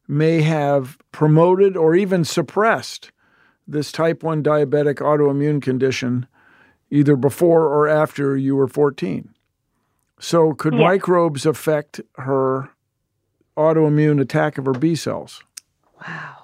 may 0.08 0.42
have 0.42 0.98
promoted 1.12 1.78
or 1.78 1.96
even 1.96 2.24
suppressed 2.24 3.12
this 3.68 3.92
type 3.92 4.24
1 4.24 4.44
diabetic 4.44 4.96
autoimmune 4.96 5.62
condition 5.62 6.28
either 6.92 7.16
before 7.16 7.64
or 7.64 7.88
after 7.88 8.38
you 8.38 8.56
were 8.56 8.68
14. 8.68 9.33
So, 10.20 10.54
could 10.54 10.74
Yes. 10.74 10.82
microbes 10.82 11.46
affect 11.46 12.02
her 12.18 12.70
autoimmune 13.58 14.22
attack 14.22 14.58
of 14.58 14.66
her 14.66 14.74
B 14.74 14.96
cells? 14.96 15.44
Wow. 16.08 16.36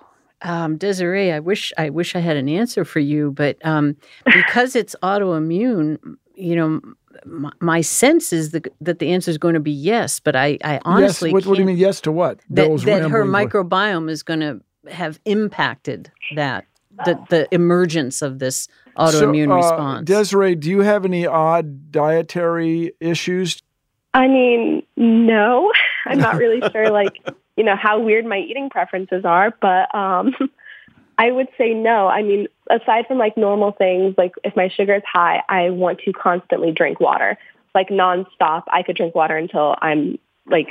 Um, 0.41 0.77
Desiree, 0.77 1.31
I 1.31 1.39
wish 1.39 1.73
I 1.77 1.89
wish 1.89 2.15
I 2.15 2.19
had 2.19 2.37
an 2.37 2.47
answer 2.47 2.85
for 2.85 2.99
you, 2.99 3.31
but 3.31 3.57
um, 3.65 3.97
because 4.25 4.75
it's 4.75 4.95
autoimmune, 5.03 5.97
you 6.35 6.55
know, 6.55 6.79
my, 7.25 7.51
my 7.59 7.81
sense 7.81 8.31
is 8.31 8.51
that, 8.51 8.73
that 8.79 8.99
the 8.99 9.11
answer 9.11 9.29
is 9.31 9.37
going 9.37 9.55
to 9.55 9.59
be 9.59 9.71
yes. 9.71 10.21
But 10.21 10.37
I, 10.37 10.57
I 10.63 10.79
honestly 10.85 11.29
yes. 11.29 11.33
What, 11.33 11.45
what 11.45 11.55
do 11.55 11.61
you 11.61 11.65
mean? 11.65 11.77
Yes 11.77 11.99
to 12.01 12.11
what? 12.11 12.39
that, 12.51 12.69
that 12.85 13.09
her 13.09 13.25
microbiome 13.25 14.09
is 14.09 14.23
going 14.23 14.39
to 14.39 14.61
have 14.89 15.19
impacted 15.25 16.09
that 16.35 16.65
the 17.05 17.19
the 17.29 17.47
emergence 17.53 18.21
of 18.21 18.39
this 18.39 18.67
autoimmune 18.99 19.47
so, 19.47 19.53
uh, 19.53 19.55
response. 19.55 20.05
Desiree, 20.05 20.55
do 20.55 20.69
you 20.69 20.81
have 20.81 21.05
any 21.05 21.25
odd 21.25 21.91
dietary 21.91 22.93
issues? 22.99 23.61
I 24.13 24.27
mean, 24.27 24.83
no, 24.97 25.71
I'm 26.05 26.19
not 26.19 26.37
really 26.37 26.61
sure, 26.71 26.89
like, 26.91 27.17
you 27.55 27.63
know, 27.63 27.75
how 27.75 27.99
weird 27.99 28.25
my 28.25 28.39
eating 28.39 28.69
preferences 28.69 29.25
are, 29.25 29.53
but 29.61 29.93
um, 29.95 30.33
I 31.17 31.31
would 31.31 31.47
say 31.57 31.73
no. 31.73 32.07
I 32.07 32.23
mean, 32.23 32.47
aside 32.69 33.05
from 33.07 33.17
like 33.17 33.37
normal 33.37 33.71
things, 33.71 34.15
like 34.17 34.33
if 34.43 34.55
my 34.55 34.69
sugar 34.69 34.95
is 34.95 35.03
high, 35.11 35.43
I 35.49 35.69
want 35.69 35.99
to 35.99 36.13
constantly 36.13 36.71
drink 36.71 36.99
water, 36.99 37.37
like 37.75 37.89
nonstop. 37.89 38.63
I 38.71 38.83
could 38.83 38.95
drink 38.95 39.15
water 39.15 39.35
until 39.35 39.75
I'm 39.81 40.17
like 40.45 40.67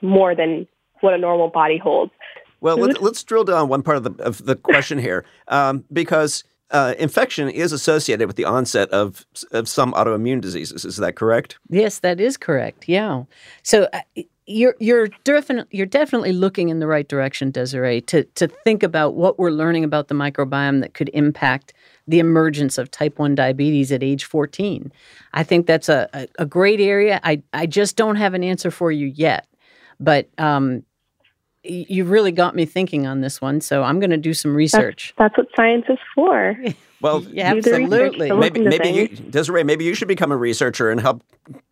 more 0.00 0.34
than 0.34 0.66
what 1.00 1.14
a 1.14 1.18
normal 1.18 1.48
body 1.48 1.78
holds. 1.78 2.12
Well, 2.60 2.76
let's, 2.76 3.00
let's 3.00 3.24
drill 3.24 3.42
down 3.42 3.68
one 3.68 3.82
part 3.82 3.96
of 3.96 4.04
the 4.04 4.22
of 4.22 4.44
the 4.44 4.54
question 4.54 4.98
here, 4.98 5.24
um, 5.48 5.84
because 5.92 6.44
uh, 6.72 6.94
infection 6.98 7.48
is 7.48 7.72
associated 7.72 8.26
with 8.26 8.36
the 8.36 8.44
onset 8.44 8.88
of 8.90 9.24
of 9.52 9.68
some 9.68 9.92
autoimmune 9.92 10.40
diseases. 10.40 10.84
Is 10.84 10.96
that 10.96 11.16
correct? 11.16 11.58
Yes, 11.68 12.00
that 12.00 12.20
is 12.20 12.36
correct. 12.36 12.88
Yeah. 12.88 13.24
So 13.62 13.88
uh, 13.92 14.00
you're 14.46 14.74
you're 14.80 15.08
definitely 15.24 15.76
you're 15.76 15.86
definitely 15.86 16.32
looking 16.32 16.68
in 16.68 16.80
the 16.80 16.86
right 16.86 17.06
direction, 17.06 17.50
Desiree, 17.50 18.00
to 18.02 18.24
to 18.24 18.48
think 18.48 18.82
about 18.82 19.14
what 19.14 19.38
we're 19.38 19.50
learning 19.50 19.84
about 19.84 20.08
the 20.08 20.14
microbiome 20.14 20.80
that 20.80 20.94
could 20.94 21.10
impact 21.12 21.74
the 22.08 22.18
emergence 22.18 22.78
of 22.78 22.90
type 22.90 23.18
one 23.18 23.34
diabetes 23.34 23.92
at 23.92 24.02
age 24.02 24.24
14. 24.24 24.92
I 25.34 25.44
think 25.44 25.66
that's 25.66 25.88
a, 25.88 26.08
a, 26.12 26.26
a 26.40 26.46
great 26.46 26.80
area. 26.80 27.20
I 27.22 27.42
I 27.52 27.66
just 27.66 27.96
don't 27.96 28.16
have 28.16 28.34
an 28.34 28.42
answer 28.42 28.70
for 28.70 28.90
you 28.90 29.06
yet, 29.06 29.46
but 30.00 30.28
um, 30.38 30.82
you 31.64 32.04
really 32.04 32.32
got 32.32 32.54
me 32.56 32.64
thinking 32.66 33.06
on 33.06 33.20
this 33.20 33.40
one. 33.40 33.60
So 33.60 33.82
I'm 33.82 34.00
going 34.00 34.10
to 34.10 34.16
do 34.16 34.34
some 34.34 34.54
research. 34.54 35.14
That's 35.16 35.36
what 35.36 35.46
science 35.54 35.84
is 35.88 35.98
for. 36.14 36.56
Well, 37.00 37.22
Yeah, 37.30 37.54
Do 37.54 37.62
the 37.62 37.70
research 37.78 37.82
absolutely. 37.92 38.32
maybe 38.32 38.60
maybe 38.60 38.88
you. 38.88 39.08
Desiree, 39.08 39.64
maybe 39.64 39.84
you 39.84 39.94
should 39.94 40.08
become 40.08 40.32
a 40.32 40.36
researcher 40.36 40.90
and 40.90 41.00
help 41.00 41.22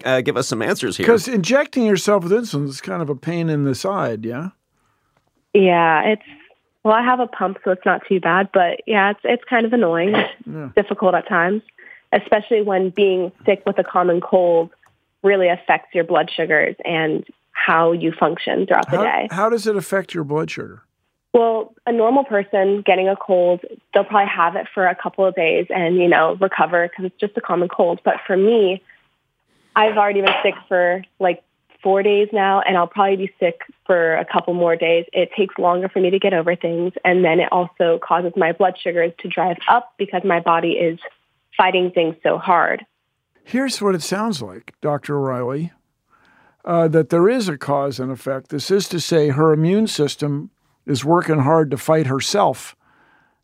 uh, 0.05 0.20
give 0.20 0.37
us 0.37 0.46
some 0.48 0.62
answers 0.62 0.96
here. 0.96 1.07
Because 1.07 1.26
injecting 1.29 1.85
yourself 1.85 2.22
with 2.24 2.33
insulin 2.33 2.68
is 2.68 2.81
kind 2.81 3.03
of 3.03 3.11
a 3.11 3.16
pain 3.16 3.48
in 3.48 3.64
the 3.64 3.74
side, 3.74 4.24
yeah? 4.24 4.50
Yeah, 5.55 6.03
it's 6.05 6.22
well, 6.85 6.94
I 6.94 7.03
have 7.03 7.20
a 7.20 7.26
pump, 7.26 7.59
so 7.64 7.72
it's 7.72 7.85
not 7.85 8.00
too 8.09 8.20
bad. 8.20 8.48
But 8.53 8.81
yeah, 8.87 9.11
it's 9.11 9.20
it's 9.24 9.44
kind 9.44 9.66
of 9.66 9.72
annoying, 9.72 10.14
Yeah. 10.46 10.70
difficult 10.76 11.14
at 11.14 11.29
times, 11.29 11.62
especially 12.12 12.62
when 12.62 12.90
being 12.90 13.33
sick 13.44 13.62
with 13.66 13.79
a 13.79 13.85
common 13.85 14.20
cold 14.20 14.70
really 15.22 15.48
affects 15.48 15.94
your 15.94 16.05
blood 16.05 16.31
sugars 16.35 16.74
and 16.85 17.26
how 17.70 17.92
you 17.92 18.11
function 18.18 18.66
throughout 18.66 18.90
the 18.90 18.96
How, 18.96 19.04
day. 19.04 19.28
how 19.30 19.48
does 19.48 19.66
it 19.68 19.76
affect 19.76 20.12
your 20.12 20.24
blood 20.24 20.50
sugar? 20.50 20.83
Well, 21.33 21.72
a 21.87 21.92
normal 21.92 22.24
person 22.24 22.83
getting 22.85 23.09
a 23.09 23.14
cold, 23.14 23.61
they'll 23.94 24.02
probably 24.02 24.28
have 24.28 24.56
it 24.56 24.66
for 24.74 24.88
a 24.88 24.96
couple 24.96 25.24
of 25.24 25.37
days 25.37 25.66
and 25.70 25.94
you 25.96 26.09
know 26.09 26.37
recover 26.40 26.88
because 26.88 27.04
it's 27.04 27.20
just 27.20 27.37
a 27.37 27.40
common 27.40 27.68
cold. 27.68 28.00
But 28.04 28.14
for 28.26 28.37
me, 28.37 28.83
I've 29.76 29.96
already 29.96 30.20
been 30.20 30.35
sick 30.42 30.54
for 30.66 31.02
like 31.20 31.44
four 31.80 32.02
days 32.02 32.28
now, 32.33 32.61
and 32.61 32.76
I'll 32.76 32.88
probably 32.88 33.16
be 33.26 33.33
sick 33.38 33.61
for 33.87 34.16
a 34.16 34.24
couple 34.24 34.52
more 34.54 34.74
days. 34.74 35.06
It 35.12 35.30
takes 35.37 35.56
longer 35.56 35.88
for 35.88 36.00
me 36.00 36.11
to 36.11 36.18
get 36.18 36.35
over 36.35 36.56
things, 36.56 36.92
and 37.04 37.24
then 37.24 37.38
it 37.38 37.52
also 37.52 38.00
causes 38.02 38.33
my 38.37 38.50
blood 38.50 38.74
sugars 38.83 39.12
to 39.20 39.28
drive 39.28 39.59
up 39.68 39.92
because 39.96 40.22
my 40.24 40.40
body 40.40 40.72
is 40.72 40.98
fighting 41.56 41.92
things 41.92 42.16
so 42.24 42.37
hard. 42.37 42.85
Here's 43.44 43.80
what 43.80 43.94
it 43.94 44.02
sounds 44.02 44.42
like, 44.42 44.74
Dr. 44.80 45.16
O'Reilly 45.16 45.70
uh, 46.64 46.88
that 46.88 47.09
there 47.09 47.29
is 47.29 47.49
a 47.49 47.59
cause 47.59 47.99
and 47.99 48.11
effect. 48.11 48.49
This 48.49 48.70
is 48.70 48.88
to 48.88 49.01
say, 49.01 49.29
her 49.29 49.53
immune 49.53 49.87
system 49.87 50.51
is 50.87 51.05
working 51.05 51.40
hard 51.40 51.70
to 51.70 51.77
fight 51.77 52.07
herself. 52.07 52.77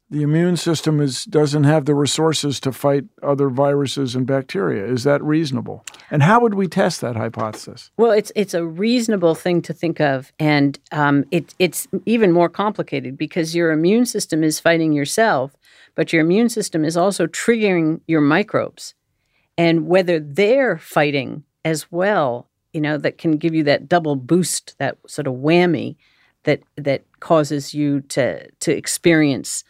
The 0.08 0.22
immune 0.22 0.56
system 0.56 1.00
is, 1.00 1.24
doesn't 1.24 1.64
have 1.64 1.84
the 1.84 1.94
resources 1.94 2.60
to 2.60 2.70
fight 2.70 3.06
other 3.24 3.48
viruses 3.48 4.14
and 4.14 4.24
bacteria. 4.24 4.86
Is 4.86 5.02
that 5.02 5.20
reasonable? 5.22 5.84
And 6.12 6.22
how 6.22 6.40
would 6.40 6.54
we 6.54 6.68
test 6.68 7.00
that 7.00 7.16
hypothesis? 7.16 7.90
Well, 7.96 8.12
it's 8.12 8.30
it's 8.36 8.54
a 8.54 8.64
reasonable 8.64 9.34
thing 9.34 9.62
to 9.62 9.72
think 9.72 10.00
of, 10.00 10.32
and 10.38 10.78
um, 10.92 11.24
it, 11.32 11.56
it's 11.58 11.88
even 12.04 12.30
more 12.30 12.48
complicated 12.48 13.18
because 13.18 13.56
your 13.56 13.72
immune 13.72 14.06
system 14.06 14.44
is 14.44 14.60
fighting 14.60 14.92
yourself, 14.92 15.56
but 15.96 16.12
your 16.12 16.22
immune 16.22 16.50
system 16.50 16.84
is 16.84 16.96
also 16.96 17.26
triggering 17.26 18.00
your 18.06 18.20
microbes, 18.20 18.94
and 19.58 19.88
whether 19.88 20.20
they're 20.20 20.78
fighting 20.78 21.42
as 21.64 21.90
well, 21.90 22.48
you 22.76 22.82
know, 22.82 22.98
that 22.98 23.16
can 23.16 23.38
give 23.38 23.54
you 23.54 23.64
that 23.64 23.88
double 23.88 24.16
boost, 24.16 24.76
that 24.78 24.98
sort 25.06 25.26
of 25.26 25.32
whammy, 25.34 25.96
that 26.44 26.60
that 26.76 27.04
causes 27.20 27.72
you 27.72 28.02
to 28.02 28.48
to 28.50 28.76
experience 28.76 29.64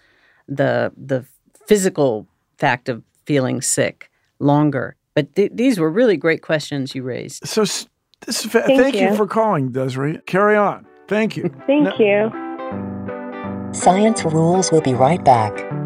the 0.48 0.92
the 0.96 1.24
physical 1.66 2.26
fact 2.58 2.88
of 2.88 3.04
feeling 3.24 3.62
sick 3.62 4.10
longer. 4.40 4.96
But 5.14 5.34
th- 5.36 5.52
these 5.54 5.78
were 5.78 5.90
really 5.90 6.16
great 6.16 6.42
questions 6.42 6.94
you 6.96 7.04
raised. 7.04 7.46
So, 7.46 7.60
this 7.62 7.86
is 8.26 8.50
fa- 8.50 8.64
Thank 8.66 8.80
thank 8.80 8.94
you. 8.96 9.10
you. 9.10 9.16
for 9.16 9.26
calling, 9.28 9.70
Desiree. 9.70 10.18
Carry 10.26 10.56
on. 10.56 10.84
Thank 11.06 11.36
you. 11.36 11.48
Thank 11.66 11.98
you. 12.00 12.32
Science 13.72 14.24
Rules 14.24 14.72
will 14.72 14.80
be 14.80 14.94
right 14.94 15.24
back. 15.24 15.85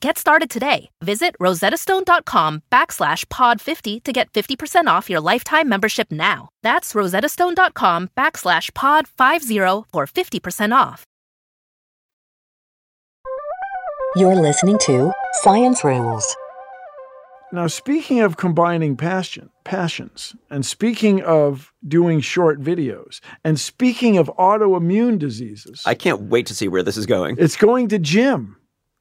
Get 0.00 0.16
started 0.16 0.48
today. 0.48 0.88
Visit 1.02 1.36
rosettastone.com 1.38 2.62
backslash 2.72 3.26
pod50 3.26 4.02
to 4.02 4.12
get 4.12 4.32
50% 4.32 4.86
off 4.86 5.10
your 5.10 5.20
lifetime 5.20 5.68
membership 5.68 6.10
now. 6.10 6.48
That's 6.62 6.94
rosettastone.com 6.94 8.08
backslash 8.16 8.70
pod50 8.72 9.84
for 9.92 10.06
50% 10.06 10.74
off. 10.74 11.04
You're 14.16 14.34
listening 14.34 14.78
to 14.86 15.12
Science 15.34 15.84
Rules. 15.84 16.34
Now, 17.52 17.66
speaking 17.66 18.20
of 18.20 18.36
combining 18.36 18.96
passion, 18.96 19.50
passions, 19.64 20.34
and 20.50 20.64
speaking 20.64 21.20
of 21.22 21.72
doing 21.86 22.20
short 22.20 22.60
videos, 22.60 23.20
and 23.44 23.58
speaking 23.58 24.18
of 24.18 24.28
autoimmune 24.38 25.18
diseases, 25.18 25.82
I 25.84 25.94
can't 25.94 26.22
wait 26.22 26.46
to 26.46 26.54
see 26.54 26.68
where 26.68 26.82
this 26.84 26.96
is 26.96 27.06
going. 27.06 27.36
it's 27.38 27.56
going 27.56 27.88
to 27.88 27.98
Jim, 27.98 28.56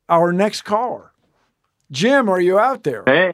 our 0.10 0.34
next 0.34 0.64
caller. 0.64 1.12
Jim, 1.92 2.30
are 2.30 2.42
you 2.42 2.60
out 2.60 2.84
there? 2.84 3.04
Hey, 3.06 3.32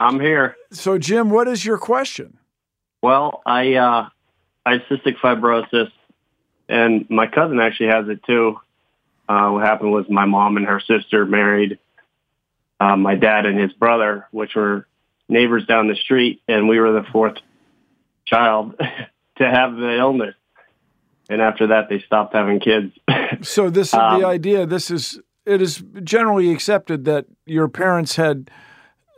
I'm 0.00 0.20
here. 0.20 0.56
So, 0.70 0.98
Jim, 0.98 1.30
what 1.30 1.48
is 1.48 1.64
your 1.64 1.78
question? 1.78 2.38
Well, 3.02 3.42
I 3.44 3.74
uh, 3.74 4.08
I 4.64 4.72
have 4.72 4.82
cystic 4.90 5.16
fibrosis, 5.22 5.90
and 6.68 7.08
my 7.10 7.26
cousin 7.26 7.60
actually 7.60 7.88
has 7.88 8.08
it 8.08 8.22
too. 8.24 8.58
Uh, 9.28 9.50
what 9.50 9.64
happened 9.64 9.92
was 9.92 10.06
my 10.08 10.24
mom 10.26 10.56
and 10.56 10.66
her 10.66 10.80
sister 10.80 11.24
married 11.24 11.78
uh, 12.80 12.96
my 12.96 13.14
dad 13.14 13.46
and 13.46 13.58
his 13.58 13.72
brother, 13.72 14.26
which 14.30 14.54
were 14.54 14.86
neighbors 15.28 15.66
down 15.66 15.88
the 15.88 15.96
street, 15.96 16.42
and 16.48 16.68
we 16.68 16.78
were 16.78 16.92
the 16.92 17.06
fourth 17.12 17.36
child 18.26 18.74
to 19.38 19.44
have 19.50 19.74
the 19.76 19.96
illness. 19.98 20.34
And 21.30 21.40
after 21.40 21.68
that, 21.68 21.88
they 21.88 22.00
stopped 22.00 22.34
having 22.34 22.60
kids. 22.60 22.92
So, 23.42 23.70
this 23.70 23.88
is 23.88 23.94
Um, 23.94 24.20
the 24.20 24.26
idea. 24.26 24.66
This 24.66 24.90
is 24.90 25.20
it 25.46 25.60
is 25.60 25.82
generally 26.02 26.50
accepted 26.50 27.04
that 27.04 27.26
your 27.46 27.68
parents 27.68 28.16
had 28.16 28.50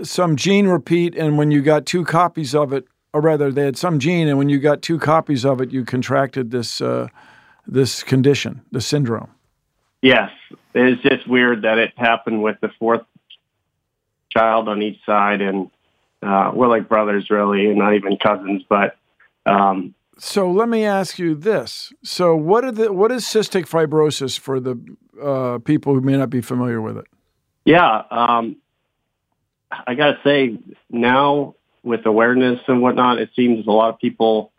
some 0.03 0.37
gene 0.37 0.67
repeat, 0.67 1.15
and 1.17 1.39
when 1.39 1.51
you 1.51 1.63
got 1.63 1.87
two 1.87 2.05
copies 2.05 2.55
of 2.55 2.73
it, 2.73 2.85
or 3.13 3.21
rather, 3.21 3.51
they 3.51 3.65
had 3.65 3.79
some 3.79 3.99
gene, 3.99 4.29
and 4.29 4.37
when 4.37 4.49
you 4.49 4.59
got 4.59 4.83
two 4.83 4.99
copies 4.99 5.45
of 5.45 5.61
it, 5.61 5.71
you 5.71 5.85
contracted 5.85 6.51
this 6.51 6.81
uh, 6.81 7.09
this 7.67 8.03
condition, 8.03 8.63
the 8.73 8.81
syndrome. 8.81 9.31
Yes, 10.03 10.31
it's 10.75 11.03
just 11.03 11.27
weird 11.27 11.63
that 11.63 11.79
it 11.79 11.93
happened 11.97 12.43
with 12.43 12.61
the 12.61 12.71
fourth 12.79 13.03
child 14.31 14.69
on 14.69 14.83
each 14.83 14.99
side, 15.07 15.41
and 15.41 15.71
uh, 16.23 16.51
we're 16.55 16.69
like 16.69 16.89
brothers, 16.89 17.31
really, 17.31 17.67
and 17.67 17.79
not 17.79 17.95
even 17.95 18.19
cousins. 18.19 18.63
But 18.69 18.97
um, 19.47 19.95
So 20.19 20.51
let 20.51 20.69
me 20.69 20.85
ask 20.85 21.19
you 21.19 21.35
this: 21.35 21.93
So 22.03 22.35
what 22.35 22.65
are 22.65 22.73
the 22.73 22.93
what 22.93 23.13
is 23.13 23.25
cystic 23.25 23.69
fibrosis 23.69 24.39
for 24.39 24.61
the 24.61 24.79
uh, 25.23 25.59
people 25.59 25.95
who 25.95 26.01
may 26.01 26.17
not 26.17 26.31
be 26.31 26.41
familiar 26.41 26.81
with 26.81 26.97
it? 26.97 27.07
yeah, 27.65 28.03
um, 28.11 28.57
I 29.87 29.95
gotta 29.95 30.19
say 30.25 30.59
now 30.91 31.55
with 31.83 32.07
awareness 32.07 32.61
and 32.67 32.81
whatnot, 32.81 33.19
it 33.19 33.31
seems 33.37 33.67
a 33.67 33.71
lot 33.71 33.91
of 33.91 33.99
people 34.01 34.53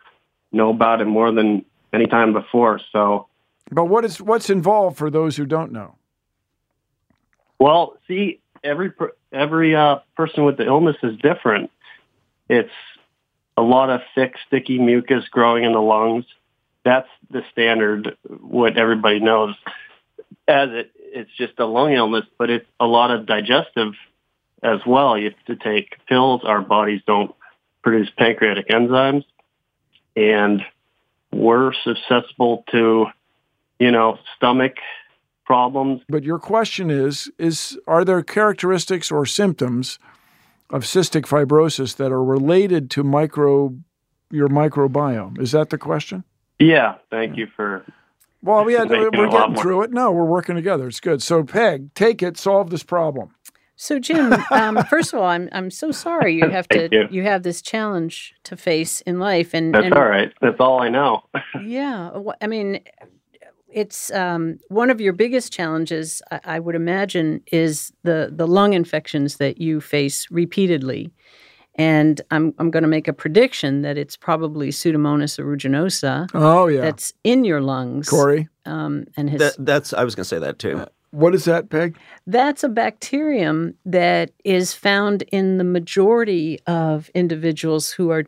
know 0.52 0.70
about 0.70 1.00
it 1.00 1.06
more 1.06 1.30
than 1.32 1.64
any 1.92 2.06
time 2.06 2.32
before. 2.32 2.80
So, 2.92 3.26
But 3.70 3.86
what 3.86 4.04
is 4.04 4.20
what's 4.20 4.50
involved 4.50 4.96
for 4.96 5.10
those 5.10 5.36
who 5.36 5.44
don't 5.46 5.72
know? 5.72 5.96
well, 7.58 7.96
see, 8.06 8.40
every 8.62 8.92
every 9.32 9.74
uh, 9.74 9.96
person 10.16 10.44
with 10.44 10.56
the 10.56 10.66
illness 10.66 10.96
is 11.02 11.16
different. 11.18 11.70
It's 12.48 12.70
a 13.58 13.60
lot 13.60 13.90
of 13.90 14.02
thick, 14.14 14.36
sticky 14.46 14.78
mucus 14.78 15.24
growing 15.28 15.64
in 15.64 15.72
the 15.72 15.80
lungs. 15.80 16.24
That's 16.84 17.08
the 17.28 17.42
standard, 17.50 18.16
what 18.28 18.76
everybody 18.76 19.18
knows. 19.18 19.56
As 20.46 20.68
it, 20.70 20.92
it's 20.96 21.30
just 21.36 21.58
a 21.58 21.66
lung 21.66 21.92
illness, 21.92 22.24
but 22.38 22.50
it's 22.50 22.68
a 22.78 22.86
lot 22.86 23.10
of 23.10 23.26
digestive 23.26 23.94
as 24.62 24.78
well. 24.86 25.18
You 25.18 25.30
have 25.30 25.44
to 25.46 25.56
take 25.56 25.96
pills. 26.06 26.42
Our 26.44 26.60
bodies 26.60 27.02
don't 27.04 27.34
produce 27.82 28.08
pancreatic 28.16 28.68
enzymes, 28.68 29.24
and 30.14 30.62
we're 31.32 31.72
susceptible 31.82 32.64
to, 32.70 33.06
you 33.80 33.90
know, 33.90 34.20
stomach 34.36 34.76
problems. 35.44 36.02
But 36.08 36.22
your 36.22 36.38
question 36.38 36.90
is 36.90 37.28
is 37.38 37.76
are 37.88 38.04
there 38.04 38.22
characteristics 38.22 39.10
or 39.10 39.26
symptoms 39.26 39.98
of 40.70 40.84
cystic 40.84 41.22
fibrosis 41.22 41.96
that 41.96 42.12
are 42.12 42.22
related 42.22 42.90
to 42.92 43.04
micro 43.04 43.74
your 44.30 44.48
microbiome? 44.48 45.40
Is 45.40 45.52
that 45.52 45.70
the 45.70 45.78
question? 45.78 46.24
Yeah, 46.58 46.96
thank 47.10 47.36
you 47.36 47.46
for. 47.54 47.84
Well, 48.42 48.64
we 48.64 48.74
had, 48.74 48.90
it 48.90 48.98
we're 49.16 49.28
getting 49.28 49.54
more- 49.54 49.62
through 49.62 49.82
it. 49.82 49.92
No, 49.92 50.10
we're 50.12 50.24
working 50.24 50.54
together. 50.54 50.86
It's 50.88 51.00
good. 51.00 51.22
So, 51.22 51.42
Peg, 51.42 51.92
take 51.94 52.22
it, 52.22 52.36
solve 52.36 52.70
this 52.70 52.82
problem. 52.82 53.34
So, 53.74 53.98
Jim, 53.98 54.32
um, 54.50 54.82
first 54.90 55.12
of 55.12 55.20
all, 55.20 55.26
I'm 55.26 55.48
I'm 55.52 55.70
so 55.70 55.92
sorry 55.92 56.34
you 56.34 56.48
have 56.50 56.68
to 56.70 56.88
Thank 56.88 57.12
you. 57.12 57.22
have 57.22 57.44
this 57.44 57.62
challenge 57.62 58.34
to 58.44 58.56
face 58.56 59.00
in 59.02 59.18
life, 59.20 59.54
and 59.54 59.72
That's 59.72 59.86
and 59.86 59.94
all 59.94 60.04
right. 60.08 60.32
That's 60.40 60.58
all 60.58 60.80
I 60.82 60.88
know. 60.88 61.22
yeah, 61.64 62.10
I 62.40 62.46
mean, 62.48 62.80
it's 63.72 64.10
um, 64.12 64.58
one 64.68 64.90
of 64.90 65.00
your 65.00 65.12
biggest 65.12 65.52
challenges, 65.52 66.22
I, 66.30 66.40
I 66.44 66.58
would 66.58 66.74
imagine, 66.74 67.42
is 67.52 67.92
the 68.02 68.32
the 68.34 68.46
lung 68.46 68.72
infections 68.72 69.36
that 69.36 69.60
you 69.60 69.80
face 69.80 70.26
repeatedly. 70.30 71.12
And 71.74 72.20
I'm 72.30 72.54
I'm 72.58 72.70
going 72.70 72.82
to 72.82 72.88
make 72.88 73.06
a 73.06 73.12
prediction 73.12 73.82
that 73.82 73.96
it's 73.96 74.16
probably 74.16 74.70
Pseudomonas 74.70 75.38
aeruginosa. 75.38 76.28
Oh, 76.34 76.66
yeah. 76.66 76.80
that's 76.80 77.12
in 77.22 77.44
your 77.44 77.60
lungs, 77.60 78.08
Corey? 78.08 78.48
Um, 78.64 79.04
and 79.16 79.30
has 79.30 79.38
That, 79.38 79.64
that's 79.64 79.92
I 79.92 80.02
was 80.02 80.14
going 80.14 80.24
to 80.24 80.28
say 80.28 80.38
that 80.40 80.58
too. 80.58 80.84
What 81.10 81.34
is 81.34 81.44
that, 81.44 81.70
Peg? 81.70 81.96
That's 82.26 82.62
a 82.62 82.68
bacterium 82.68 83.74
that 83.86 84.32
is 84.44 84.74
found 84.74 85.22
in 85.32 85.56
the 85.56 85.64
majority 85.64 86.58
of 86.66 87.08
individuals 87.14 87.90
who 87.90 88.10
are 88.10 88.24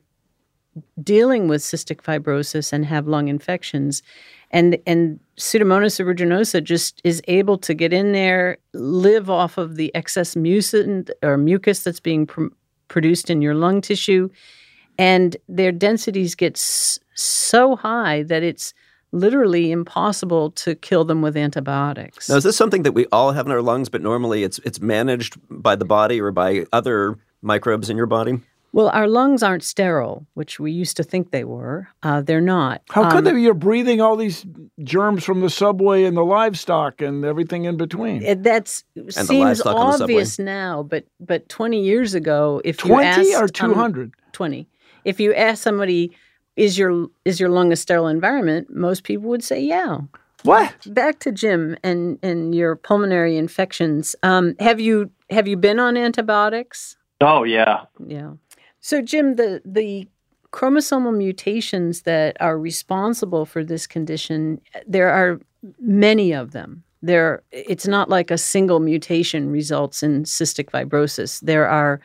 dealing 1.02 1.48
with 1.48 1.60
cystic 1.60 2.02
fibrosis 2.02 2.72
and 2.72 2.86
have 2.86 3.06
lung 3.06 3.28
infections. 3.28 4.02
And, 4.50 4.78
and 4.86 5.20
Pseudomonas 5.36 6.00
aeruginosa 6.00 6.62
just 6.62 7.00
is 7.04 7.22
able 7.28 7.56
to 7.58 7.72
get 7.74 7.92
in 7.92 8.12
there, 8.12 8.58
live 8.74 9.30
off 9.30 9.58
of 9.58 9.76
the 9.76 9.94
excess 9.94 10.34
mucin 10.34 11.08
or 11.22 11.36
mucus 11.36 11.84
that's 11.84 12.00
being 12.00 12.26
pr- 12.26 12.46
produced 12.88 13.30
in 13.30 13.42
your 13.42 13.54
lung 13.54 13.80
tissue. 13.80 14.28
And 14.98 15.36
their 15.48 15.72
densities 15.72 16.34
get 16.34 16.56
s- 16.56 16.98
so 17.14 17.76
high 17.76 18.24
that 18.24 18.42
it's 18.42 18.74
literally 19.12 19.72
impossible 19.72 20.50
to 20.52 20.74
kill 20.74 21.04
them 21.04 21.22
with 21.22 21.36
antibiotics. 21.36 22.28
Now, 22.28 22.36
is 22.36 22.44
this 22.44 22.56
something 22.56 22.82
that 22.82 22.92
we 22.92 23.06
all 23.12 23.32
have 23.32 23.46
in 23.46 23.52
our 23.52 23.62
lungs, 23.62 23.88
but 23.88 24.02
normally 24.02 24.44
it's 24.44 24.58
it's 24.60 24.80
managed 24.80 25.36
by 25.48 25.74
the 25.76 25.84
body 25.84 26.20
or 26.20 26.30
by 26.30 26.66
other 26.72 27.18
microbes 27.42 27.90
in 27.90 27.96
your 27.96 28.06
body? 28.06 28.40
Well, 28.72 28.88
our 28.90 29.08
lungs 29.08 29.42
aren't 29.42 29.64
sterile, 29.64 30.26
which 30.34 30.60
we 30.60 30.70
used 30.70 30.96
to 30.98 31.02
think 31.02 31.32
they 31.32 31.42
were. 31.42 31.88
Uh, 32.04 32.20
they're 32.20 32.40
not. 32.40 32.82
How 32.90 33.04
Um, 33.04 33.10
could 33.10 33.24
they? 33.24 33.38
You're 33.38 33.52
breathing 33.54 34.00
all 34.00 34.16
these 34.16 34.46
germs 34.84 35.24
from 35.24 35.40
the 35.40 35.50
subway 35.50 36.04
and 36.04 36.16
the 36.16 36.24
livestock 36.24 37.00
and 37.02 37.24
everything 37.24 37.64
in 37.64 37.76
between. 37.76 38.22
It, 38.22 38.42
that's 38.44 38.84
the 38.94 39.10
seems 39.12 39.30
livestock 39.40 39.76
on 39.76 39.86
the 39.86 39.92
subway. 39.98 40.14
obvious 40.14 40.38
now, 40.38 40.84
but 40.84 41.04
but 41.18 41.48
20 41.48 41.82
years 41.82 42.14
ago, 42.14 42.60
if 42.64 42.84
you 42.84 42.90
20 42.90 43.06
asked 43.06 43.34
or 43.34 43.42
um, 43.44 43.48
200? 43.48 44.12
20. 44.32 44.68
If 45.04 45.18
you 45.18 45.34
ask 45.34 45.62
somebody, 45.62 46.12
is 46.56 46.78
your 46.78 47.08
is 47.24 47.40
your 47.40 47.48
lung 47.48 47.72
a 47.72 47.76
sterile 47.76 48.06
environment? 48.06 48.68
Most 48.72 49.02
people 49.02 49.28
would 49.30 49.42
say, 49.42 49.60
yeah. 49.60 49.98
What? 50.42 50.74
Back 50.86 51.18
to 51.20 51.32
Jim 51.32 51.76
and 51.82 52.18
and 52.22 52.54
your 52.54 52.76
pulmonary 52.76 53.36
infections. 53.36 54.14
Um, 54.22 54.54
have 54.60 54.78
you 54.78 55.10
have 55.28 55.48
you 55.48 55.56
been 55.56 55.80
on 55.80 55.96
antibiotics? 55.96 56.96
Oh 57.20 57.42
yeah, 57.44 57.84
Yeah. 58.06 58.32
So, 58.80 59.02
Jim, 59.02 59.36
the 59.36 59.62
the 59.64 60.08
chromosomal 60.52 61.16
mutations 61.16 62.02
that 62.02 62.36
are 62.40 62.58
responsible 62.58 63.46
for 63.46 63.62
this 63.62 63.86
condition, 63.86 64.60
there 64.86 65.10
are 65.10 65.40
many 65.78 66.32
of 66.32 66.52
them. 66.52 66.82
There, 67.02 67.42
it's 67.50 67.86
not 67.86 68.08
like 68.08 68.30
a 68.30 68.38
single 68.38 68.80
mutation 68.80 69.50
results 69.50 70.02
in 70.02 70.24
cystic 70.24 70.70
fibrosis. 70.70 71.40
There 71.40 71.68
are 71.68 72.00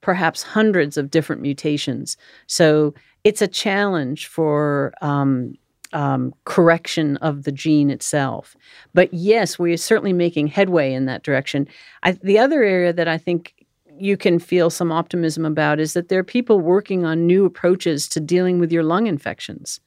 perhaps 0.00 0.42
hundreds 0.42 0.96
of 0.96 1.10
different 1.10 1.42
mutations. 1.42 2.16
So 2.46 2.94
it's 3.24 3.42
a 3.42 3.48
challenge 3.48 4.26
for 4.26 4.94
um, 5.02 5.54
um, 5.92 6.32
correction 6.44 7.16
of 7.18 7.44
the 7.44 7.52
gene 7.52 7.90
itself. 7.90 8.56
But 8.94 9.12
yes, 9.12 9.58
we 9.58 9.72
are 9.72 9.78
certainly 9.78 10.12
making 10.12 10.46
headway 10.46 10.92
in 10.92 11.06
that 11.06 11.24
direction. 11.24 11.66
I, 12.04 12.12
the 12.12 12.38
other 12.38 12.62
area 12.62 12.92
that 12.92 13.08
I 13.08 13.18
think 13.18 13.57
you 14.00 14.16
can 14.16 14.38
feel 14.38 14.70
some 14.70 14.92
optimism 14.92 15.44
about 15.44 15.80
is 15.80 15.92
that 15.94 16.08
there 16.08 16.18
are 16.18 16.24
people 16.24 16.60
working 16.60 17.04
on 17.04 17.26
new 17.26 17.44
approaches 17.44 18.08
to 18.08 18.20
dealing 18.20 18.58
with 18.58 18.72
your 18.72 18.82
lung 18.82 19.06
infections. 19.06 19.80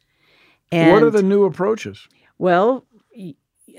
what 0.72 1.04
are 1.04 1.10
the 1.10 1.24
new 1.24 1.44
approaches? 1.46 2.08
Well, 2.38 2.86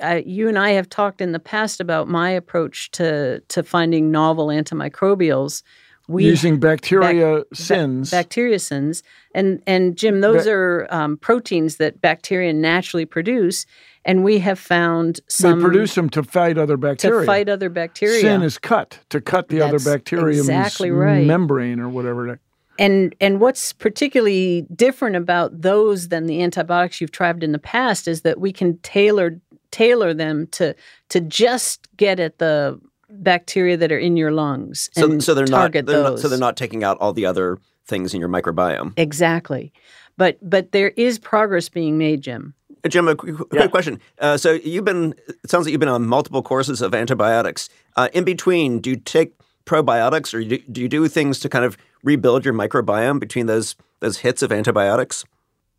I, 0.03 0.18
you 0.26 0.49
and 0.49 0.59
I 0.59 0.70
have 0.70 0.89
talked 0.89 1.20
in 1.20 1.33
the 1.33 1.39
past 1.39 1.80
about 1.80 2.09
my 2.09 2.30
approach 2.30 2.91
to 2.93 3.41
to 3.49 3.62
finding 3.62 4.11
novel 4.11 4.47
antimicrobials. 4.49 5.62
We 6.09 6.24
Using 6.24 6.59
bacteria 6.59 7.39
bac- 7.39 7.49
ba- 7.51 7.57
sins. 7.57 8.11
bacteriocins, 8.11 9.03
and 9.35 9.62
and 9.66 9.97
Jim, 9.97 10.20
those 10.20 10.45
Ba- 10.45 10.53
are 10.53 10.95
um, 10.95 11.16
proteins 11.16 11.76
that 11.76 12.01
bacteria 12.01 12.53
naturally 12.53 13.05
produce, 13.07 13.66
and 14.05 14.24
we 14.24 14.38
have 14.40 14.59
found 14.59 15.20
some 15.28 15.59
they 15.59 15.64
produce 15.64 15.94
them 15.94 16.11
to 16.11 16.22
fight 16.22 16.59
other 16.59 16.76
bacteria. 16.76 17.20
to 17.20 17.26
fight 17.26 17.48
other 17.48 17.68
bacteria. 17.68 18.20
Sin 18.20 18.42
is 18.42 18.59
cut 18.59 18.98
to 19.11 19.20
cut 19.20 19.48
the 19.48 19.59
That's 19.59 19.74
other 19.86 19.98
bacterium's 19.98 20.48
exactly 20.48 20.90
right. 20.90 21.26
membrane 21.26 21.80
or 21.80 21.88
whatever. 21.88 22.38
And 22.78 23.14
and 23.20 23.40
what's 23.40 23.72
particularly 23.72 24.66
different 24.74 25.16
about 25.16 25.62
those 25.62 26.09
than 26.09 26.26
the 26.26 26.42
antibiotics 26.42 27.00
you've 27.00 27.12
tried 27.12 27.42
in 27.44 27.53
the 27.53 27.59
past 27.59 28.09
is 28.09 28.22
that 28.22 28.40
we 28.40 28.53
can 28.53 28.78
tailor 28.78 29.40
tailor 29.70 30.14
them 30.14 30.46
to 30.48 30.74
to 31.11 31.20
just 31.20 31.88
get 31.96 32.18
at 32.18 32.38
the 32.38 32.80
bacteria 33.11 33.76
that 33.76 33.92
are 33.92 33.98
in 33.98 34.16
your 34.16 34.32
lungs 34.32 34.88
So, 34.94 35.11
and 35.11 35.22
so 35.22 35.34
they're 35.34 35.46
not, 35.46 35.72
they're 35.72 35.82
not 35.82 36.18
so 36.18 36.28
they're 36.28 36.38
not 36.38 36.57
taking 36.57 36.82
out 36.82 36.96
all 36.98 37.12
the 37.12 37.26
other 37.26 37.59
things 37.86 38.14
in 38.14 38.20
your 38.20 38.28
microbiome. 38.30 38.94
exactly. 38.96 39.72
But 40.16 40.38
but 40.42 40.72
there 40.72 40.90
is 40.96 41.18
progress 41.18 41.68
being 41.68 41.98
made, 41.98 42.22
Jim. 42.22 42.55
Uh, 42.85 42.89
Jim, 42.89 43.09
a 43.09 43.14
quick, 43.14 43.37
quick 43.37 43.70
question. 43.70 44.01
Uh, 44.18 44.37
so 44.37 44.53
you've 44.53 44.85
been, 44.85 45.14
it 45.28 45.51
sounds 45.51 45.66
like 45.66 45.72
you've 45.72 45.80
been 45.80 45.89
on 45.89 46.07
multiple 46.07 46.43
courses 46.43 46.83
of 46.83 46.95
antibiotics. 46.95 47.68
Uh, 47.97 48.09
in 48.12 48.24
between, 48.24 48.80
do 48.80 48.91
you 48.91 48.97
take 48.97 49.35
probiotics 49.64 50.35
or 50.35 50.43
do, 50.43 50.59
do 50.59 50.80
you 50.80 50.89
do 50.89 51.07
things 51.09 51.39
to 51.41 51.49
kind 51.49 51.64
of 51.64 51.76
rebuild 52.03 52.45
your 52.45 52.55
microbiome 52.55 53.20
between 53.20 53.47
those 53.47 53.76
those 54.01 54.18
hits 54.18 54.43
of 54.43 54.51
antibiotics? 54.51 55.24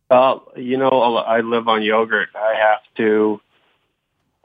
Uh, 0.09 0.39
you 0.55 0.77
know, 0.77 0.89
I 0.89 1.41
live 1.41 1.67
on 1.67 1.83
yogurt. 1.83 2.29
I 2.35 2.55
have 2.55 2.81
to, 2.97 3.41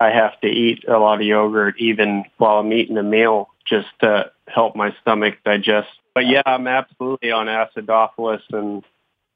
I 0.01 0.11
have 0.11 0.41
to 0.41 0.49
eat 0.49 0.85
a 0.89 0.99
lot 0.99 1.21
of 1.21 1.27
yogurt 1.27 1.77
even 1.79 2.25
while 2.39 2.59
I'm 2.59 2.73
eating 2.73 2.97
a 2.99 3.03
meal 3.03 3.51
just 3.65 3.89
to 4.01 4.33
help 4.49 4.75
my 4.75 4.95
stomach 5.01 5.37
digest. 5.45 5.89
But 6.15 6.27
yeah, 6.27 6.43
I'm 6.45 6.67
absolutely 6.67 7.31
on 7.31 7.47
acidophilus 7.47 8.43
and 8.51 8.83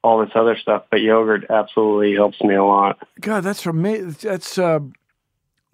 all 0.02 0.18
this 0.24 0.30
other 0.34 0.56
stuff. 0.56 0.84
But 0.90 1.00
yogurt 1.00 1.46
absolutely 1.50 2.14
helps 2.14 2.40
me 2.42 2.54
a 2.54 2.64
lot. 2.64 2.98
God, 3.20 3.42
that's 3.44 3.64
amazing. 3.66 4.16
That's 4.20 4.58
uh, 4.58 4.80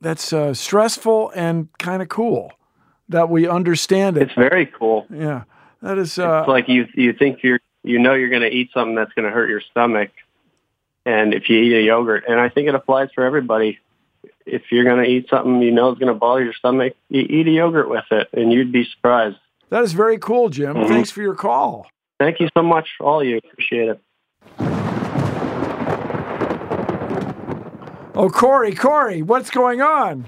that's 0.00 0.32
uh, 0.32 0.54
stressful 0.54 1.32
and 1.34 1.68
kind 1.78 2.02
of 2.02 2.08
cool 2.08 2.52
that 3.08 3.28
we 3.30 3.48
understand 3.48 4.16
it. 4.16 4.24
It's 4.24 4.34
very 4.34 4.66
cool. 4.66 5.06
Yeah, 5.10 5.44
that 5.82 5.98
is. 5.98 6.18
Uh, 6.18 6.40
it's 6.42 6.48
like 6.48 6.68
you 6.68 6.86
you 6.94 7.12
think 7.12 7.42
you're 7.42 7.60
you 7.82 7.98
know 7.98 8.14
you're 8.14 8.28
going 8.30 8.42
to 8.42 8.50
eat 8.54 8.70
something 8.72 8.94
that's 8.94 9.12
going 9.14 9.24
to 9.24 9.30
hurt 9.32 9.48
your 9.48 9.60
stomach, 9.62 10.10
and 11.06 11.32
if 11.34 11.48
you 11.48 11.58
eat 11.58 11.74
a 11.74 11.82
yogurt, 11.82 12.24
and 12.28 12.38
I 12.40 12.48
think 12.48 12.68
it 12.68 12.74
applies 12.74 13.08
for 13.14 13.24
everybody. 13.24 13.78
If 14.46 14.62
you're 14.72 14.84
going 14.84 15.04
to 15.04 15.08
eat 15.08 15.28
something 15.28 15.60
you 15.60 15.70
know 15.70 15.92
is 15.92 15.98
going 15.98 16.12
to 16.12 16.18
bother 16.18 16.42
your 16.42 16.54
stomach, 16.54 16.94
you 17.10 17.20
eat 17.20 17.46
a 17.46 17.50
yogurt 17.50 17.88
with 17.90 18.04
it, 18.10 18.28
and 18.32 18.50
you'd 18.52 18.72
be 18.72 18.84
surprised. 18.84 19.36
that 19.68 19.82
is 19.84 19.92
very 19.92 20.16
cool, 20.18 20.48
Jim. 20.48 20.74
Mhm. 20.74 20.88
Thanks 20.88 21.10
for 21.10 21.20
your 21.20 21.34
call. 21.34 21.86
Thank 22.18 22.40
you 22.40 22.48
so 22.56 22.62
much, 22.62 22.88
all 23.00 23.20
of 23.20 23.26
you. 23.26 23.36
Appreciate 23.38 23.90
it. 23.90 24.00
Oh, 28.18 28.28
Corey, 28.28 28.74
Corey, 28.74 29.22
what's 29.22 29.48
going 29.48 29.80
on? 29.80 30.22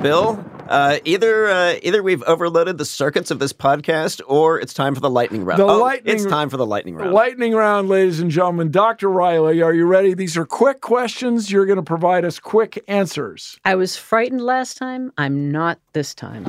Bill, 0.00 0.42
uh, 0.70 1.00
either 1.04 1.48
uh, 1.48 1.74
either 1.82 2.02
we've 2.02 2.22
overloaded 2.22 2.78
the 2.78 2.86
circuits 2.86 3.30
of 3.30 3.38
this 3.38 3.52
podcast, 3.52 4.22
or 4.26 4.58
it's 4.58 4.72
time 4.72 4.94
for 4.94 5.02
the 5.02 5.10
lightning 5.10 5.44
round. 5.44 5.60
The 5.60 5.66
oh, 5.66 5.76
lightning- 5.76 6.14
it's 6.14 6.24
time 6.24 6.48
for 6.48 6.56
the 6.56 6.64
lightning 6.64 6.94
round. 6.94 7.12
Lightning 7.12 7.54
round, 7.54 7.90
ladies 7.90 8.20
and 8.20 8.30
gentlemen. 8.30 8.70
Dr. 8.70 9.10
Riley, 9.10 9.60
are 9.60 9.74
you 9.74 9.84
ready? 9.84 10.14
These 10.14 10.38
are 10.38 10.46
quick 10.46 10.80
questions. 10.80 11.52
You're 11.52 11.66
going 11.66 11.76
to 11.76 11.82
provide 11.82 12.24
us 12.24 12.38
quick 12.38 12.82
answers. 12.88 13.58
I 13.66 13.74
was 13.74 13.98
frightened 13.98 14.40
last 14.40 14.78
time. 14.78 15.12
I'm 15.18 15.50
not 15.50 15.78
this 15.92 16.14
time. 16.14 16.46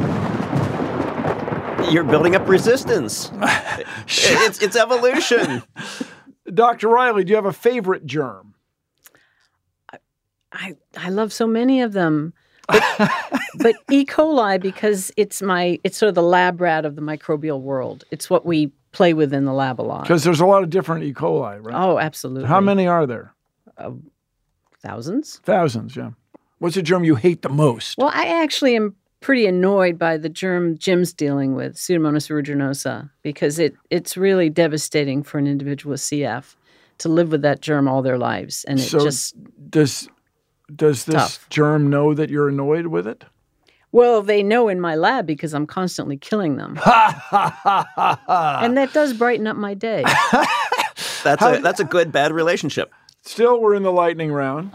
You're 1.92 2.06
building 2.06 2.34
up 2.38 2.48
resistance. 2.48 3.30
it's 4.08 4.62
it's 4.62 4.78
evolution. 4.78 5.64
Dr. 6.54 6.88
Riley, 6.88 7.26
do 7.26 7.32
you 7.32 7.36
have 7.36 7.46
a 7.46 7.52
favorite 7.52 8.06
germ? 8.06 8.53
I 10.54 10.76
I 10.98 11.10
love 11.10 11.34
so 11.34 11.48
many 11.48 11.82
of 11.82 11.94
them. 11.94 12.34
But, 12.68 13.12
but 13.60 13.76
E. 13.92 14.06
coli 14.06 14.62
because 14.62 15.12
it's 15.18 15.42
my 15.42 15.80
it's 15.84 15.98
sort 15.98 16.10
of 16.10 16.16
the 16.16 16.24
lab 16.24 16.62
rat 16.62 16.86
of 16.86 16.96
the 16.96 17.02
microbial 17.02 17.62
world. 17.62 18.06
It's 18.12 18.30
what 18.30 18.46
we 18.46 18.72
play 18.92 19.14
with 19.14 19.34
in 19.34 19.46
the 19.46 19.54
lab 19.54 19.82
a 19.82 19.84
lot. 19.84 20.04
Because 20.04 20.24
there's 20.24 20.40
a 20.40 20.46
lot 20.46 20.64
of 20.64 20.70
different 20.70 21.04
E. 21.04 21.14
coli, 21.14 21.60
right? 21.62 21.76
Oh, 21.76 22.00
absolutely. 22.00 22.48
How 22.48 22.62
many 22.62 22.88
are 22.88 23.06
there? 23.06 23.34
Uh, 23.78 23.92
thousands. 24.82 25.42
Thousands, 25.44 25.96
yeah. 25.96 26.12
What's 26.60 26.76
the 26.76 26.82
germ 26.82 27.04
you 27.04 27.16
hate 27.16 27.42
the 27.42 27.50
most? 27.50 27.98
Well, 27.98 28.12
I 28.14 28.28
actually 28.28 28.76
am 28.76 28.96
pretty 29.20 29.46
annoyed 29.48 29.98
by 29.98 30.18
the 30.18 30.30
germ 30.30 30.78
Jim's 30.78 31.12
dealing 31.14 31.56
with, 31.56 31.76
Pseudomonas 31.76 32.30
aeruginosa, 32.30 33.10
because 33.22 33.60
it 33.60 33.74
it's 33.90 34.16
really 34.16 34.50
devastating 34.50 35.24
for 35.24 35.40
an 35.40 35.48
individual 35.48 35.92
with 35.92 36.02
CF 36.02 36.56
to 37.00 37.10
live 37.10 37.32
with 37.32 37.42
that 37.42 37.62
germ 37.62 37.88
all 37.88 38.02
their 38.02 38.18
lives, 38.18 38.64
and 38.66 38.80
it 38.80 38.84
so 38.84 39.00
just 39.00 39.36
does 39.70 40.08
does 40.76 41.06
this 41.06 41.16
Tough. 41.16 41.50
germ 41.50 41.90
know 41.90 42.14
that 42.14 42.30
you're 42.30 42.50
annoyed 42.50 42.88
with 42.88 43.08
it? 43.08 43.24
well, 43.92 44.22
they 44.24 44.42
know 44.42 44.70
in 44.70 44.80
my 44.82 44.96
lab 44.96 45.28
because 45.28 45.54
I'm 45.54 45.68
constantly 45.68 46.18
killing 46.18 46.58
them, 46.58 46.80
and 46.86 48.76
that 48.78 48.90
does 48.94 49.14
brighten 49.14 49.46
up 49.46 49.56
my 49.56 49.74
day. 49.76 50.04
That's 51.24 51.40
How- 51.42 51.54
a 51.54 51.60
that's 51.62 51.80
a 51.80 51.86
good 51.86 52.12
bad 52.12 52.32
relationship. 52.32 52.92
Still, 53.22 53.62
we're 53.62 53.76
in 53.76 53.84
the 53.84 53.92
lightning 53.92 54.32
round. 54.34 54.72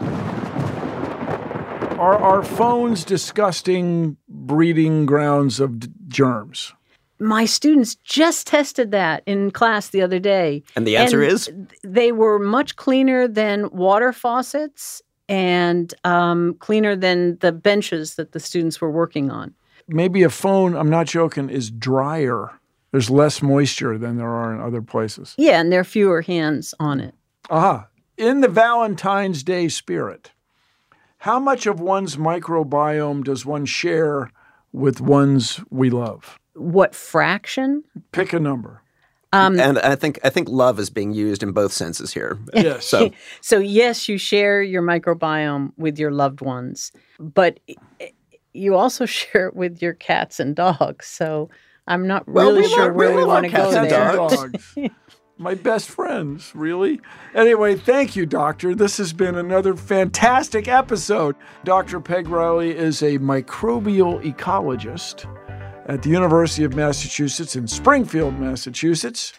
Are 1.99 2.17
our 2.17 2.43
phones 2.43 3.03
disgusting 3.03 4.15
breeding 4.29 5.05
grounds 5.05 5.59
of 5.59 5.79
d- 5.79 5.89
germs? 6.07 6.73
my 7.21 7.43
students 7.43 7.95
just 7.95 8.47
tested 8.47 8.91
that 8.91 9.21
in 9.25 9.51
class 9.51 9.89
the 9.89 10.01
other 10.01 10.19
day. 10.19 10.63
And 10.77 10.87
the 10.87 10.95
answer 10.95 11.21
is? 11.21 11.51
they 11.83 12.13
were 12.13 12.39
much 12.39 12.77
cleaner 12.77 13.27
than 13.27 13.69
water 13.71 14.13
faucets 14.13 15.01
and 15.29 15.93
um, 16.03 16.55
cleaner 16.55 16.95
than 16.95 17.37
the 17.37 17.51
benches 17.51 18.15
that 18.15 18.33
the 18.33 18.39
students 18.39 18.81
were 18.81 18.91
working 18.91 19.29
on. 19.29 19.53
Maybe 19.87 20.23
a 20.23 20.29
phone, 20.29 20.75
I'm 20.75 20.89
not 20.89 21.07
joking, 21.07 21.49
is 21.49 21.71
drier. 21.71 22.51
There's 22.91 23.09
less 23.09 23.41
moisture 23.41 23.97
than 23.97 24.17
there 24.17 24.29
are 24.29 24.53
in 24.53 24.59
other 24.59 24.81
places. 24.81 25.35
Yeah, 25.37 25.61
and 25.61 25.71
there 25.71 25.81
are 25.81 25.85
fewer 25.85 26.23
hands 26.23 26.73
on 26.79 26.99
it. 26.99 27.13
Aha. 27.49 27.87
In 28.17 28.41
the 28.41 28.47
Valentine's 28.47 29.43
Day 29.43 29.69
spirit, 29.69 30.31
how 31.19 31.39
much 31.39 31.67
of 31.67 31.79
one's 31.79 32.17
microbiome 32.17 33.23
does 33.23 33.45
one 33.45 33.65
share 33.65 34.31
with 34.71 34.99
ones 34.99 35.61
we 35.69 35.89
love? 35.89 36.39
What 36.53 36.95
fraction? 36.95 37.83
Pick 38.11 38.33
a 38.33 38.39
number. 38.39 38.81
Um, 39.31 39.59
and 39.59 39.77
I 39.79 39.95
think 39.95 40.19
I 40.23 40.29
think 40.29 40.49
love 40.49 40.79
is 40.79 40.89
being 40.89 41.11
used 41.13 41.43
in 41.43 41.51
both 41.51 41.71
senses 41.71 42.13
here. 42.13 42.39
Yes. 42.53 42.85
So 42.89 43.11
so 43.41 43.59
yes, 43.59 44.09
you 44.09 44.17
share 44.17 44.61
your 44.61 44.81
microbiome 44.81 45.71
with 45.77 45.99
your 45.99 46.11
loved 46.11 46.41
ones, 46.41 46.91
but 47.19 47.59
you 48.53 48.75
also 48.75 49.05
share 49.19 49.47
it 49.47 49.55
with 49.55 49.81
your 49.81 49.93
cats 49.93 50.39
and 50.39 50.55
dogs. 50.55 51.05
So 51.05 51.49
I'm 51.87 52.07
not 52.07 52.27
Well, 52.27 52.47
really 52.49 52.61
we 52.63 52.67
sure 52.69 52.85
love- 52.87 52.95
where 52.95 53.09
we 53.11 53.17
we 53.17 53.25
want 53.25 53.45
to 53.49 53.51
our 53.61 53.71
go 53.71 53.73
cats 53.73 53.91
there. 53.91 54.13
dogs. 54.15 54.75
My 55.41 55.55
best 55.55 55.89
friends, 55.89 56.51
really? 56.53 56.99
Anyway, 57.33 57.75
thank 57.77 58.13
you, 58.17 58.25
Doctor. 58.25 58.75
This 58.75 58.97
has 58.97 59.13
been 59.13 59.35
another 59.35 59.73
fantastic 59.73 60.67
episode. 60.67 61.33
Dr. 61.63 62.01
Peg 62.01 62.27
Riley 62.27 62.71
is 62.75 63.01
a 63.01 63.19
microbial 63.19 64.21
ecologist 64.21 65.25
at 65.89 66.03
the 66.03 66.09
University 66.09 66.63
of 66.63 66.75
Massachusetts 66.75 67.55
in 67.55 67.67
Springfield, 67.67 68.39
Massachusetts. 68.39 69.33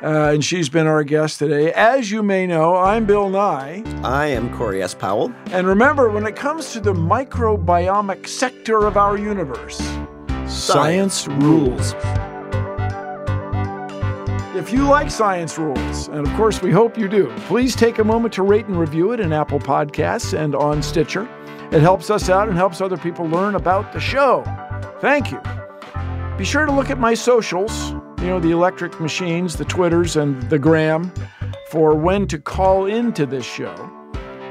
Uh, 0.00 0.30
and 0.34 0.44
she's 0.44 0.68
been 0.68 0.86
our 0.86 1.02
guest 1.02 1.40
today. 1.40 1.72
As 1.72 2.12
you 2.12 2.22
may 2.22 2.46
know, 2.46 2.76
I'm 2.76 3.06
Bill 3.06 3.28
Nye. 3.28 3.82
I 4.04 4.26
am 4.26 4.54
Corey 4.56 4.82
S. 4.82 4.94
Powell. 4.94 5.32
And 5.46 5.66
remember, 5.66 6.08
when 6.08 6.24
it 6.24 6.36
comes 6.36 6.72
to 6.74 6.80
the 6.80 6.92
microbiomic 6.92 8.28
sector 8.28 8.86
of 8.86 8.96
our 8.96 9.18
universe, 9.18 9.78
science 10.46 11.26
rules. 11.26 11.94
If 14.54 14.72
you 14.72 14.84
like 14.84 15.10
Science 15.10 15.58
Rules, 15.58 16.08
and 16.08 16.26
of 16.26 16.32
course 16.34 16.62
we 16.62 16.70
hope 16.70 16.96
you 16.96 17.08
do, 17.08 17.32
please 17.46 17.74
take 17.76 17.98
a 17.98 18.04
moment 18.04 18.32
to 18.34 18.42
rate 18.42 18.66
and 18.66 18.78
review 18.78 19.12
it 19.12 19.20
in 19.20 19.32
Apple 19.32 19.58
Podcasts 19.58 20.38
and 20.38 20.54
on 20.54 20.82
Stitcher. 20.82 21.28
It 21.72 21.80
helps 21.82 22.10
us 22.10 22.30
out 22.30 22.48
and 22.48 22.56
helps 22.56 22.80
other 22.80 22.96
people 22.96 23.26
learn 23.26 23.54
about 23.54 23.92
the 23.92 24.00
show. 24.00 24.44
Thank 25.00 25.30
you. 25.30 25.40
Be 26.38 26.44
sure 26.44 26.66
to 26.66 26.72
look 26.72 26.90
at 26.90 26.98
my 26.98 27.14
socials, 27.14 27.92
you 28.20 28.26
know, 28.26 28.38
the 28.38 28.50
electric 28.50 29.00
machines, 29.00 29.56
the 29.56 29.64
Twitters, 29.64 30.16
and 30.16 30.42
the 30.50 30.58
Gram, 30.58 31.10
for 31.70 31.94
when 31.94 32.26
to 32.26 32.38
call 32.38 32.84
into 32.84 33.24
this 33.24 33.46
show. 33.46 33.74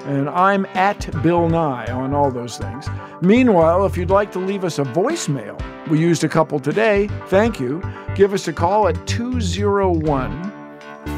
And 0.06 0.28
I'm 0.28 0.66
at 0.74 1.08
Bill 1.22 1.48
Nye 1.48 1.86
on 1.92 2.16
all 2.16 2.32
those 2.32 2.58
things. 2.58 2.88
Meanwhile, 3.22 3.86
if 3.86 3.98
you'd 3.98 4.10
like 4.10 4.32
to 4.32 4.40
leave 4.40 4.64
us 4.64 4.80
a 4.80 4.84
voicemail, 4.84 5.62
we 5.88 6.00
used 6.00 6.24
a 6.24 6.30
couple 6.30 6.60
today. 6.60 7.08
Thank 7.28 7.60
you. 7.60 7.84
Give 8.16 8.34
us 8.34 8.48
a 8.48 8.54
call 8.54 8.88
at 8.88 9.06
201 9.06 10.52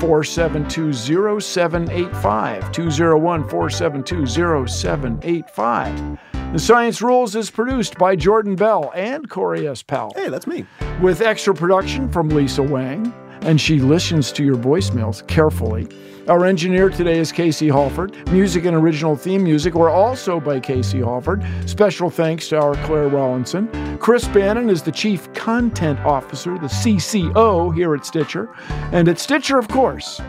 472 0.02 0.92
0785. 1.40 2.72
201 2.74 3.50
472 3.50 4.68
0785. 4.68 6.20
The 6.54 6.60
Science 6.60 7.02
Rules 7.02 7.36
is 7.36 7.52
produced 7.52 7.98
by 7.98 8.16
Jordan 8.16 8.56
Bell 8.56 8.90
and 8.96 9.30
Corey 9.30 9.68
S. 9.68 9.84
Powell. 9.84 10.14
Hey, 10.16 10.30
that's 10.30 10.48
me. 10.48 10.66
With 11.02 11.22
extra 11.22 11.54
production 11.54 12.10
from 12.10 12.30
Lisa 12.30 12.64
Wang, 12.64 13.14
and 13.42 13.60
she 13.60 13.80
listens 13.80 14.32
to 14.32 14.46
your 14.46 14.56
voicemails 14.56 15.28
carefully. 15.28 15.90
Our 16.30 16.46
engineer 16.46 16.90
today 16.90 17.20
is 17.20 17.34
Casey 17.34 17.68
Halford. 17.68 18.16
Music 18.32 18.64
and 18.64 18.76
original 18.76 19.18
theme 19.18 19.44
music 19.44 19.74
were 19.76 19.90
also 19.90 20.40
by 20.40 20.62
Casey 20.62 21.00
Halford. 21.00 21.46
Special 21.66 22.10
thanks 22.10 22.48
to 22.50 22.60
our 22.60 22.76
Claire 22.86 23.10
Rollinson. 23.10 24.00
Chris 24.00 24.26
Bannon 24.30 24.70
is 24.70 24.82
the 24.82 24.92
Chief 24.92 25.32
Content 25.34 26.00
Officer, 26.00 26.58
the 26.58 26.68
CCO, 26.68 27.76
here 27.76 27.94
at 27.94 28.06
Stitcher. 28.06 28.50
And 28.94 29.10
at 29.10 29.20
Stitcher, 29.20 29.60
of 29.60 29.68
course, 29.68 30.22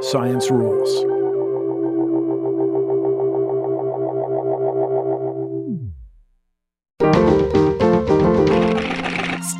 science 0.00 0.50
rules. 0.50 1.15